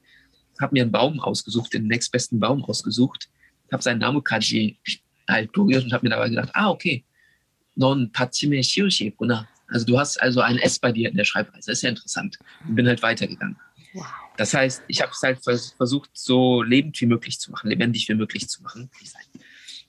habe 0.60 0.72
mir 0.72 0.82
einen 0.82 0.90
Baum 0.90 1.20
ausgesucht, 1.20 1.72
den 1.72 1.86
nächstbesten 1.86 2.40
Baum 2.40 2.64
ausgesucht, 2.64 3.30
habe 3.70 3.80
seinen 3.80 4.00
Namukaji 4.00 4.76
halt 5.28 5.52
berührt 5.52 5.84
und 5.84 5.92
habe 5.92 6.04
mir 6.04 6.10
dabei 6.10 6.30
gedacht, 6.30 6.50
ah, 6.54 6.68
okay, 6.68 7.04
non 7.76 8.10
pachime 8.10 8.60
shioshi, 8.64 9.14
Also 9.68 9.86
du 9.86 9.96
hast 9.96 10.20
also 10.20 10.40
ein 10.40 10.58
S 10.58 10.80
bei 10.80 10.90
dir 10.90 11.10
in 11.10 11.16
der 11.16 11.22
Schreibweise. 11.22 11.70
Das 11.70 11.78
ist 11.78 11.82
ja 11.82 11.90
interessant. 11.90 12.36
Und 12.66 12.74
bin 12.74 12.88
halt 12.88 13.02
weitergegangen. 13.02 13.56
Wow. 13.92 14.04
Das 14.36 14.52
heißt, 14.52 14.82
ich 14.88 15.00
habe 15.00 15.12
es 15.12 15.22
halt 15.22 15.38
versucht, 15.76 16.10
so 16.12 16.64
lebend 16.64 17.00
wie 17.00 17.06
möglich 17.06 17.38
zu 17.38 17.52
machen, 17.52 17.70
lebendig 17.70 18.08
wie 18.08 18.14
möglich 18.14 18.48
zu 18.48 18.64
machen. 18.64 18.90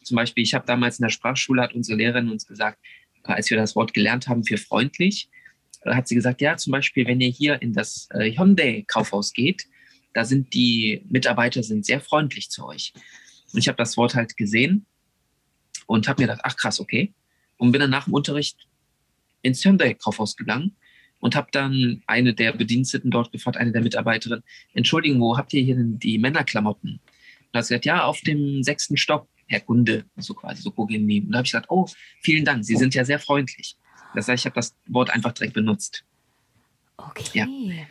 Zum 0.03 0.17
Beispiel, 0.17 0.43
ich 0.43 0.53
habe 0.53 0.67
damals 0.67 0.99
in 0.99 1.03
der 1.03 1.09
Sprachschule, 1.09 1.63
hat 1.63 1.73
unsere 1.73 1.97
Lehrerin 1.97 2.29
uns 2.29 2.45
gesagt, 2.45 2.77
als 3.23 3.49
wir 3.49 3.57
das 3.57 3.75
Wort 3.75 3.93
gelernt 3.93 4.27
haben 4.27 4.43
für 4.43 4.57
freundlich, 4.57 5.29
äh, 5.81 5.93
hat 5.93 6.07
sie 6.07 6.15
gesagt, 6.15 6.41
ja, 6.41 6.57
zum 6.57 6.71
Beispiel, 6.71 7.05
wenn 7.07 7.21
ihr 7.21 7.29
hier 7.29 7.61
in 7.61 7.73
das 7.73 8.07
äh, 8.11 8.31
Hyundai-Kaufhaus 8.31 9.33
geht, 9.33 9.67
da 10.13 10.25
sind 10.25 10.53
die 10.53 11.05
Mitarbeiter 11.09 11.63
sind 11.63 11.85
sehr 11.85 12.01
freundlich 12.01 12.49
zu 12.49 12.65
euch. 12.65 12.93
Und 13.53 13.59
ich 13.59 13.67
habe 13.67 13.77
das 13.77 13.97
Wort 13.97 14.15
halt 14.15 14.37
gesehen 14.37 14.85
und 15.87 16.07
habe 16.07 16.21
mir 16.21 16.27
gedacht, 16.27 16.41
ach 16.43 16.55
krass, 16.57 16.79
okay. 16.79 17.13
Und 17.57 17.71
bin 17.71 17.81
dann 17.81 17.89
nach 17.89 18.05
dem 18.05 18.13
Unterricht 18.13 18.67
ins 19.41 19.63
Hyundai-Kaufhaus 19.63 20.35
gegangen 20.35 20.75
und 21.19 21.35
habe 21.35 21.47
dann 21.51 22.01
eine 22.07 22.33
der 22.33 22.51
Bediensteten 22.53 23.11
dort 23.11 23.31
gefragt, 23.31 23.57
eine 23.57 23.71
der 23.71 23.81
Mitarbeiterinnen, 23.81 24.43
Entschuldigung, 24.73 25.21
wo 25.21 25.37
habt 25.37 25.53
ihr 25.53 25.61
hier 25.61 25.75
denn 25.75 25.99
die 25.99 26.17
Männerklamotten? 26.17 26.99
Und 26.99 27.57
hat 27.57 27.65
sie 27.65 27.73
gesagt, 27.73 27.85
ja, 27.85 28.03
auf 28.03 28.21
dem 28.21 28.63
sechsten 28.63 28.97
Stock, 28.97 29.27
Herr 29.51 29.59
Kunde, 29.59 30.05
so 30.15 30.33
quasi, 30.33 30.61
so 30.61 30.71
gucken 30.71 31.05
nehmen. 31.05 31.27
Und 31.27 31.33
da 31.33 31.39
habe 31.39 31.45
ich 31.45 31.51
gesagt, 31.51 31.69
oh, 31.69 31.85
vielen 32.21 32.45
Dank, 32.45 32.63
Sie 32.63 32.77
sind 32.77 32.95
ja 32.95 33.03
sehr 33.03 33.19
freundlich. 33.19 33.75
Das 34.15 34.27
heißt, 34.27 34.41
ich 34.41 34.45
habe 34.45 34.55
das 34.55 34.75
Wort 34.87 35.09
einfach 35.09 35.33
direkt 35.33 35.53
benutzt. 35.53 36.05
Okay. 36.97 37.39
Ja. 37.39 37.47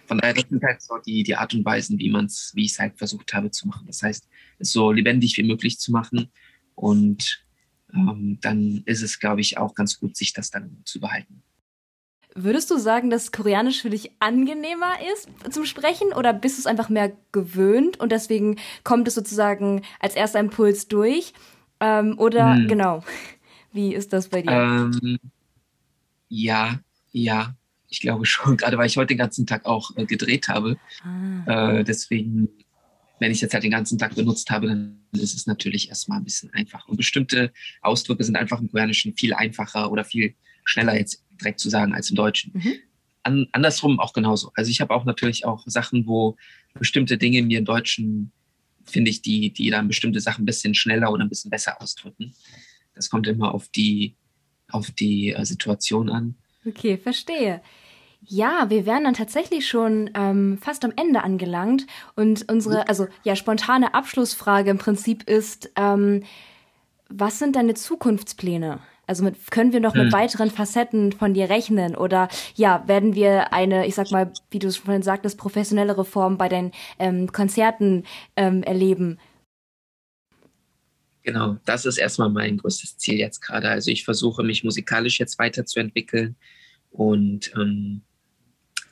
Von 0.06 0.18
daher, 0.18 0.34
das 0.34 0.48
sind 0.48 0.62
halt 0.62 0.80
so 0.80 0.96
die, 1.04 1.22
die 1.22 1.36
Art 1.36 1.52
und 1.52 1.64
Weisen, 1.64 1.98
wie 1.98 2.10
man 2.10 2.26
es, 2.26 2.52
wie 2.54 2.64
ich 2.64 2.72
es 2.72 2.78
halt 2.78 2.96
versucht 2.96 3.34
habe 3.34 3.50
zu 3.50 3.68
machen. 3.68 3.86
Das 3.86 4.02
heißt, 4.02 4.28
es 4.58 4.72
so 4.72 4.92
lebendig 4.92 5.36
wie 5.36 5.42
möglich 5.42 5.78
zu 5.78 5.92
machen. 5.92 6.30
Und 6.74 7.44
ähm, 7.92 8.38
dann 8.40 8.82
ist 8.86 9.02
es, 9.02 9.18
glaube 9.18 9.40
ich, 9.40 9.58
auch 9.58 9.74
ganz 9.74 9.98
gut, 9.98 10.16
sich 10.16 10.32
das 10.32 10.50
dann 10.50 10.80
zu 10.84 11.00
behalten. 11.00 11.42
Würdest 12.34 12.70
du 12.70 12.78
sagen, 12.78 13.10
dass 13.10 13.32
Koreanisch 13.32 13.82
für 13.82 13.90
dich 13.90 14.12
angenehmer 14.20 14.92
ist 15.12 15.28
zum 15.52 15.64
Sprechen 15.64 16.12
oder 16.12 16.32
bist 16.32 16.58
du 16.58 16.60
es 16.60 16.66
einfach 16.66 16.88
mehr 16.88 17.12
gewöhnt 17.32 17.98
und 17.98 18.12
deswegen 18.12 18.56
kommt 18.84 19.08
es 19.08 19.14
sozusagen 19.14 19.82
als 19.98 20.14
erster 20.14 20.38
Impuls 20.38 20.86
durch? 20.86 21.32
Ähm, 21.80 22.18
oder 22.18 22.54
hm. 22.54 22.68
genau, 22.68 23.04
wie 23.72 23.94
ist 23.94 24.12
das 24.12 24.28
bei 24.28 24.42
dir? 24.42 24.52
Ähm, 24.52 25.18
ja, 26.28 26.78
ja, 27.10 27.54
ich 27.88 28.00
glaube 28.00 28.24
schon, 28.26 28.56
gerade 28.56 28.78
weil 28.78 28.86
ich 28.86 28.96
heute 28.96 29.08
den 29.08 29.18
ganzen 29.18 29.46
Tag 29.46 29.66
auch 29.66 29.96
äh, 29.96 30.06
gedreht 30.06 30.48
habe. 30.48 30.78
Ah. 31.02 31.78
Äh, 31.78 31.84
deswegen, 31.84 32.48
wenn 33.18 33.32
ich 33.32 33.40
jetzt 33.40 33.52
halt 33.52 33.64
den 33.64 33.72
ganzen 33.72 33.98
Tag 33.98 34.14
benutzt 34.14 34.50
habe, 34.50 34.68
dann 34.68 35.00
ist 35.12 35.34
es 35.34 35.46
natürlich 35.46 35.88
erstmal 35.88 36.18
ein 36.18 36.24
bisschen 36.24 36.52
einfach. 36.54 36.86
Und 36.86 36.96
bestimmte 36.96 37.52
Ausdrücke 37.82 38.24
sind 38.24 38.36
einfach 38.36 38.60
im 38.60 38.70
Koreanischen 38.70 39.16
viel 39.16 39.34
einfacher 39.34 39.90
oder 39.90 40.04
viel 40.04 40.34
schneller 40.70 40.96
jetzt 40.96 41.24
direkt 41.40 41.60
zu 41.60 41.68
sagen 41.68 41.94
als 41.94 42.10
im 42.10 42.16
Deutschen. 42.16 42.52
Mhm. 42.54 42.74
An, 43.22 43.46
andersrum 43.52 44.00
auch 44.00 44.12
genauso. 44.12 44.50
Also 44.54 44.70
ich 44.70 44.80
habe 44.80 44.94
auch 44.94 45.04
natürlich 45.04 45.44
auch 45.44 45.64
Sachen, 45.66 46.06
wo 46.06 46.36
bestimmte 46.74 47.18
Dinge 47.18 47.42
mir 47.42 47.58
im 47.58 47.64
Deutschen, 47.64 48.32
finde 48.84 49.10
ich, 49.10 49.20
die, 49.22 49.52
die 49.52 49.70
dann 49.70 49.88
bestimmte 49.88 50.20
Sachen 50.20 50.42
ein 50.42 50.46
bisschen 50.46 50.74
schneller 50.74 51.12
oder 51.12 51.24
ein 51.24 51.28
bisschen 51.28 51.50
besser 51.50 51.80
ausdrücken. 51.82 52.34
Das 52.94 53.10
kommt 53.10 53.26
immer 53.26 53.54
auf 53.54 53.68
die, 53.68 54.16
auf 54.70 54.90
die 54.90 55.32
äh, 55.32 55.44
Situation 55.44 56.08
an. 56.08 56.34
Okay, 56.66 56.96
verstehe. 56.96 57.60
Ja, 58.26 58.68
wir 58.68 58.84
wären 58.84 59.04
dann 59.04 59.14
tatsächlich 59.14 59.66
schon 59.66 60.10
ähm, 60.14 60.58
fast 60.58 60.84
am 60.84 60.92
Ende 60.96 61.22
angelangt. 61.22 61.86
Und 62.16 62.50
unsere, 62.50 62.88
also 62.88 63.06
ja, 63.24 63.34
spontane 63.34 63.94
Abschlussfrage 63.94 64.70
im 64.70 64.78
Prinzip 64.78 65.28
ist, 65.28 65.70
ähm, 65.76 66.24
was 67.08 67.38
sind 67.38 67.56
deine 67.56 67.74
Zukunftspläne? 67.74 68.80
Also 69.10 69.24
mit, 69.24 69.50
können 69.50 69.72
wir 69.72 69.80
noch 69.80 69.94
hm. 69.94 70.04
mit 70.04 70.12
weiteren 70.12 70.52
Facetten 70.52 71.10
von 71.10 71.34
dir 71.34 71.50
rechnen? 71.50 71.96
Oder 71.96 72.28
ja, 72.54 72.86
werden 72.86 73.16
wir 73.16 73.52
eine, 73.52 73.88
ich 73.88 73.96
sag 73.96 74.12
mal, 74.12 74.32
wie 74.52 74.60
du 74.60 74.68
es 74.68 74.76
vorhin 74.76 75.02
sagtest, 75.02 75.36
professionelle 75.36 75.98
Reform 75.98 76.38
bei 76.38 76.48
deinen 76.48 76.70
ähm, 77.00 77.32
Konzerten 77.32 78.04
ähm, 78.36 78.62
erleben? 78.62 79.18
Genau, 81.24 81.56
das 81.64 81.86
ist 81.86 81.98
erstmal 81.98 82.30
mein 82.30 82.58
größtes 82.58 82.98
Ziel 82.98 83.16
jetzt 83.16 83.40
gerade. 83.40 83.68
Also 83.68 83.90
ich 83.90 84.04
versuche 84.04 84.44
mich 84.44 84.62
musikalisch 84.62 85.18
jetzt 85.18 85.40
weiterzuentwickeln 85.40 86.36
und 86.92 87.52
ähm, 87.56 88.02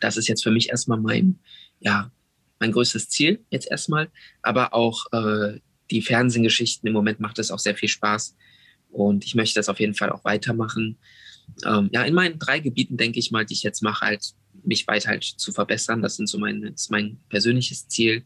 das 0.00 0.16
ist 0.16 0.26
jetzt 0.26 0.42
für 0.42 0.50
mich 0.50 0.70
erstmal 0.70 0.98
mein, 0.98 1.38
ja, 1.78 2.10
mein 2.58 2.72
größtes 2.72 3.08
Ziel 3.08 3.44
jetzt 3.50 3.70
erstmal. 3.70 4.10
Aber 4.42 4.74
auch 4.74 5.06
äh, 5.12 5.60
die 5.92 6.02
Fernsehgeschichten 6.02 6.88
im 6.88 6.92
Moment 6.92 7.20
macht 7.20 7.38
es 7.38 7.52
auch 7.52 7.60
sehr 7.60 7.76
viel 7.76 7.88
Spaß. 7.88 8.34
Und 8.90 9.24
ich 9.24 9.34
möchte 9.34 9.58
das 9.58 9.68
auf 9.68 9.80
jeden 9.80 9.94
Fall 9.94 10.10
auch 10.10 10.24
weitermachen. 10.24 10.98
Ähm, 11.64 11.88
ja, 11.92 12.02
in 12.02 12.14
meinen 12.14 12.38
drei 12.38 12.60
Gebieten 12.60 12.96
denke 12.96 13.18
ich 13.18 13.30
mal, 13.30 13.44
die 13.44 13.54
ich 13.54 13.62
jetzt 13.62 13.82
mache, 13.82 14.04
halt 14.04 14.34
mich 14.64 14.86
weiter 14.86 15.10
halt 15.10 15.24
zu 15.24 15.52
verbessern. 15.52 16.02
Das 16.02 16.16
sind 16.16 16.28
so 16.28 16.38
mein, 16.38 16.62
das 16.62 16.82
ist 16.82 16.90
mein 16.90 17.18
persönliches 17.28 17.88
Ziel. 17.88 18.24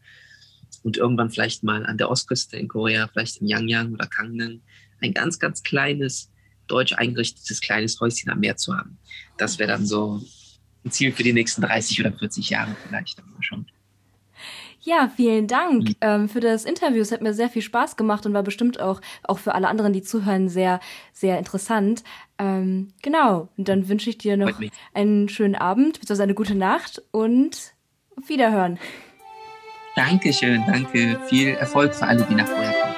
Und 0.83 0.96
irgendwann 0.96 1.31
vielleicht 1.31 1.62
mal 1.62 1.87
an 1.87 1.98
der 1.98 2.11
Ostküste 2.11 2.57
in 2.57 2.68
Korea, 2.68 3.09
vielleicht 3.09 3.38
in 3.38 3.46
Yangyang 3.46 3.92
oder 3.92 4.07
Gangneung, 4.07 4.62
ein 5.01 5.12
ganz, 5.12 5.38
ganz 5.38 5.62
kleines, 5.62 6.31
deutsch 6.66 6.92
eingerichtetes 6.94 7.61
kleines 7.61 8.01
Häuschen 8.01 8.31
am 8.31 8.40
Meer 8.40 8.57
zu 8.57 8.77
haben. 8.77 8.98
Das 9.37 9.59
wäre 9.59 9.70
dann 9.70 9.87
so 9.87 10.22
ein 10.85 10.90
Ziel 10.90 11.12
für 11.12 11.22
die 11.22 11.33
nächsten 11.33 11.62
30 11.62 12.01
oder 12.01 12.12
40 12.12 12.51
Jahre 12.51 12.75
vielleicht. 12.87 13.22
schon. 13.40 13.66
Ja, 14.85 15.11
vielen 15.14 15.47
Dank 15.47 15.90
mhm. 15.90 15.95
ähm, 16.01 16.29
für 16.29 16.40
das 16.40 16.64
Interview. 16.64 17.01
Es 17.01 17.12
hat 17.12 17.23
mir 17.23 17.35
sehr 17.35 17.49
viel 17.49 17.62
Spaß 17.62 17.97
gemacht 17.97 18.27
und 18.27 18.35
war 18.35 18.42
bestimmt 18.42 18.81
auch, 18.81 19.01
auch 19.23 19.38
für 19.38 19.55
alle 19.55 19.68
anderen, 19.68 19.92
die 19.92 20.03
zuhören, 20.03 20.49
sehr, 20.49 20.81
sehr 21.12 21.38
interessant. 21.38 22.03
Ähm, 22.38 22.88
genau. 23.01 23.49
Und 23.57 23.68
dann 23.68 23.88
wünsche 23.88 24.11
ich 24.11 24.18
dir 24.18 24.37
noch 24.37 24.61
einen 24.92 25.29
schönen 25.29 25.55
Abend, 25.55 26.01
beziehungsweise 26.01 26.25
eine 26.25 26.35
gute 26.35 26.57
Nacht 26.57 27.01
und 27.12 27.75
auf 28.16 28.29
Wiederhören. 28.29 28.79
Dankeschön, 29.95 30.64
danke. 30.66 31.21
Viel 31.29 31.49
Erfolg 31.51 31.95
für 31.95 32.07
alle, 32.07 32.25
die 32.25 32.35
nach 32.35 32.49
vorher 32.49 32.73
kommen. 32.73 32.91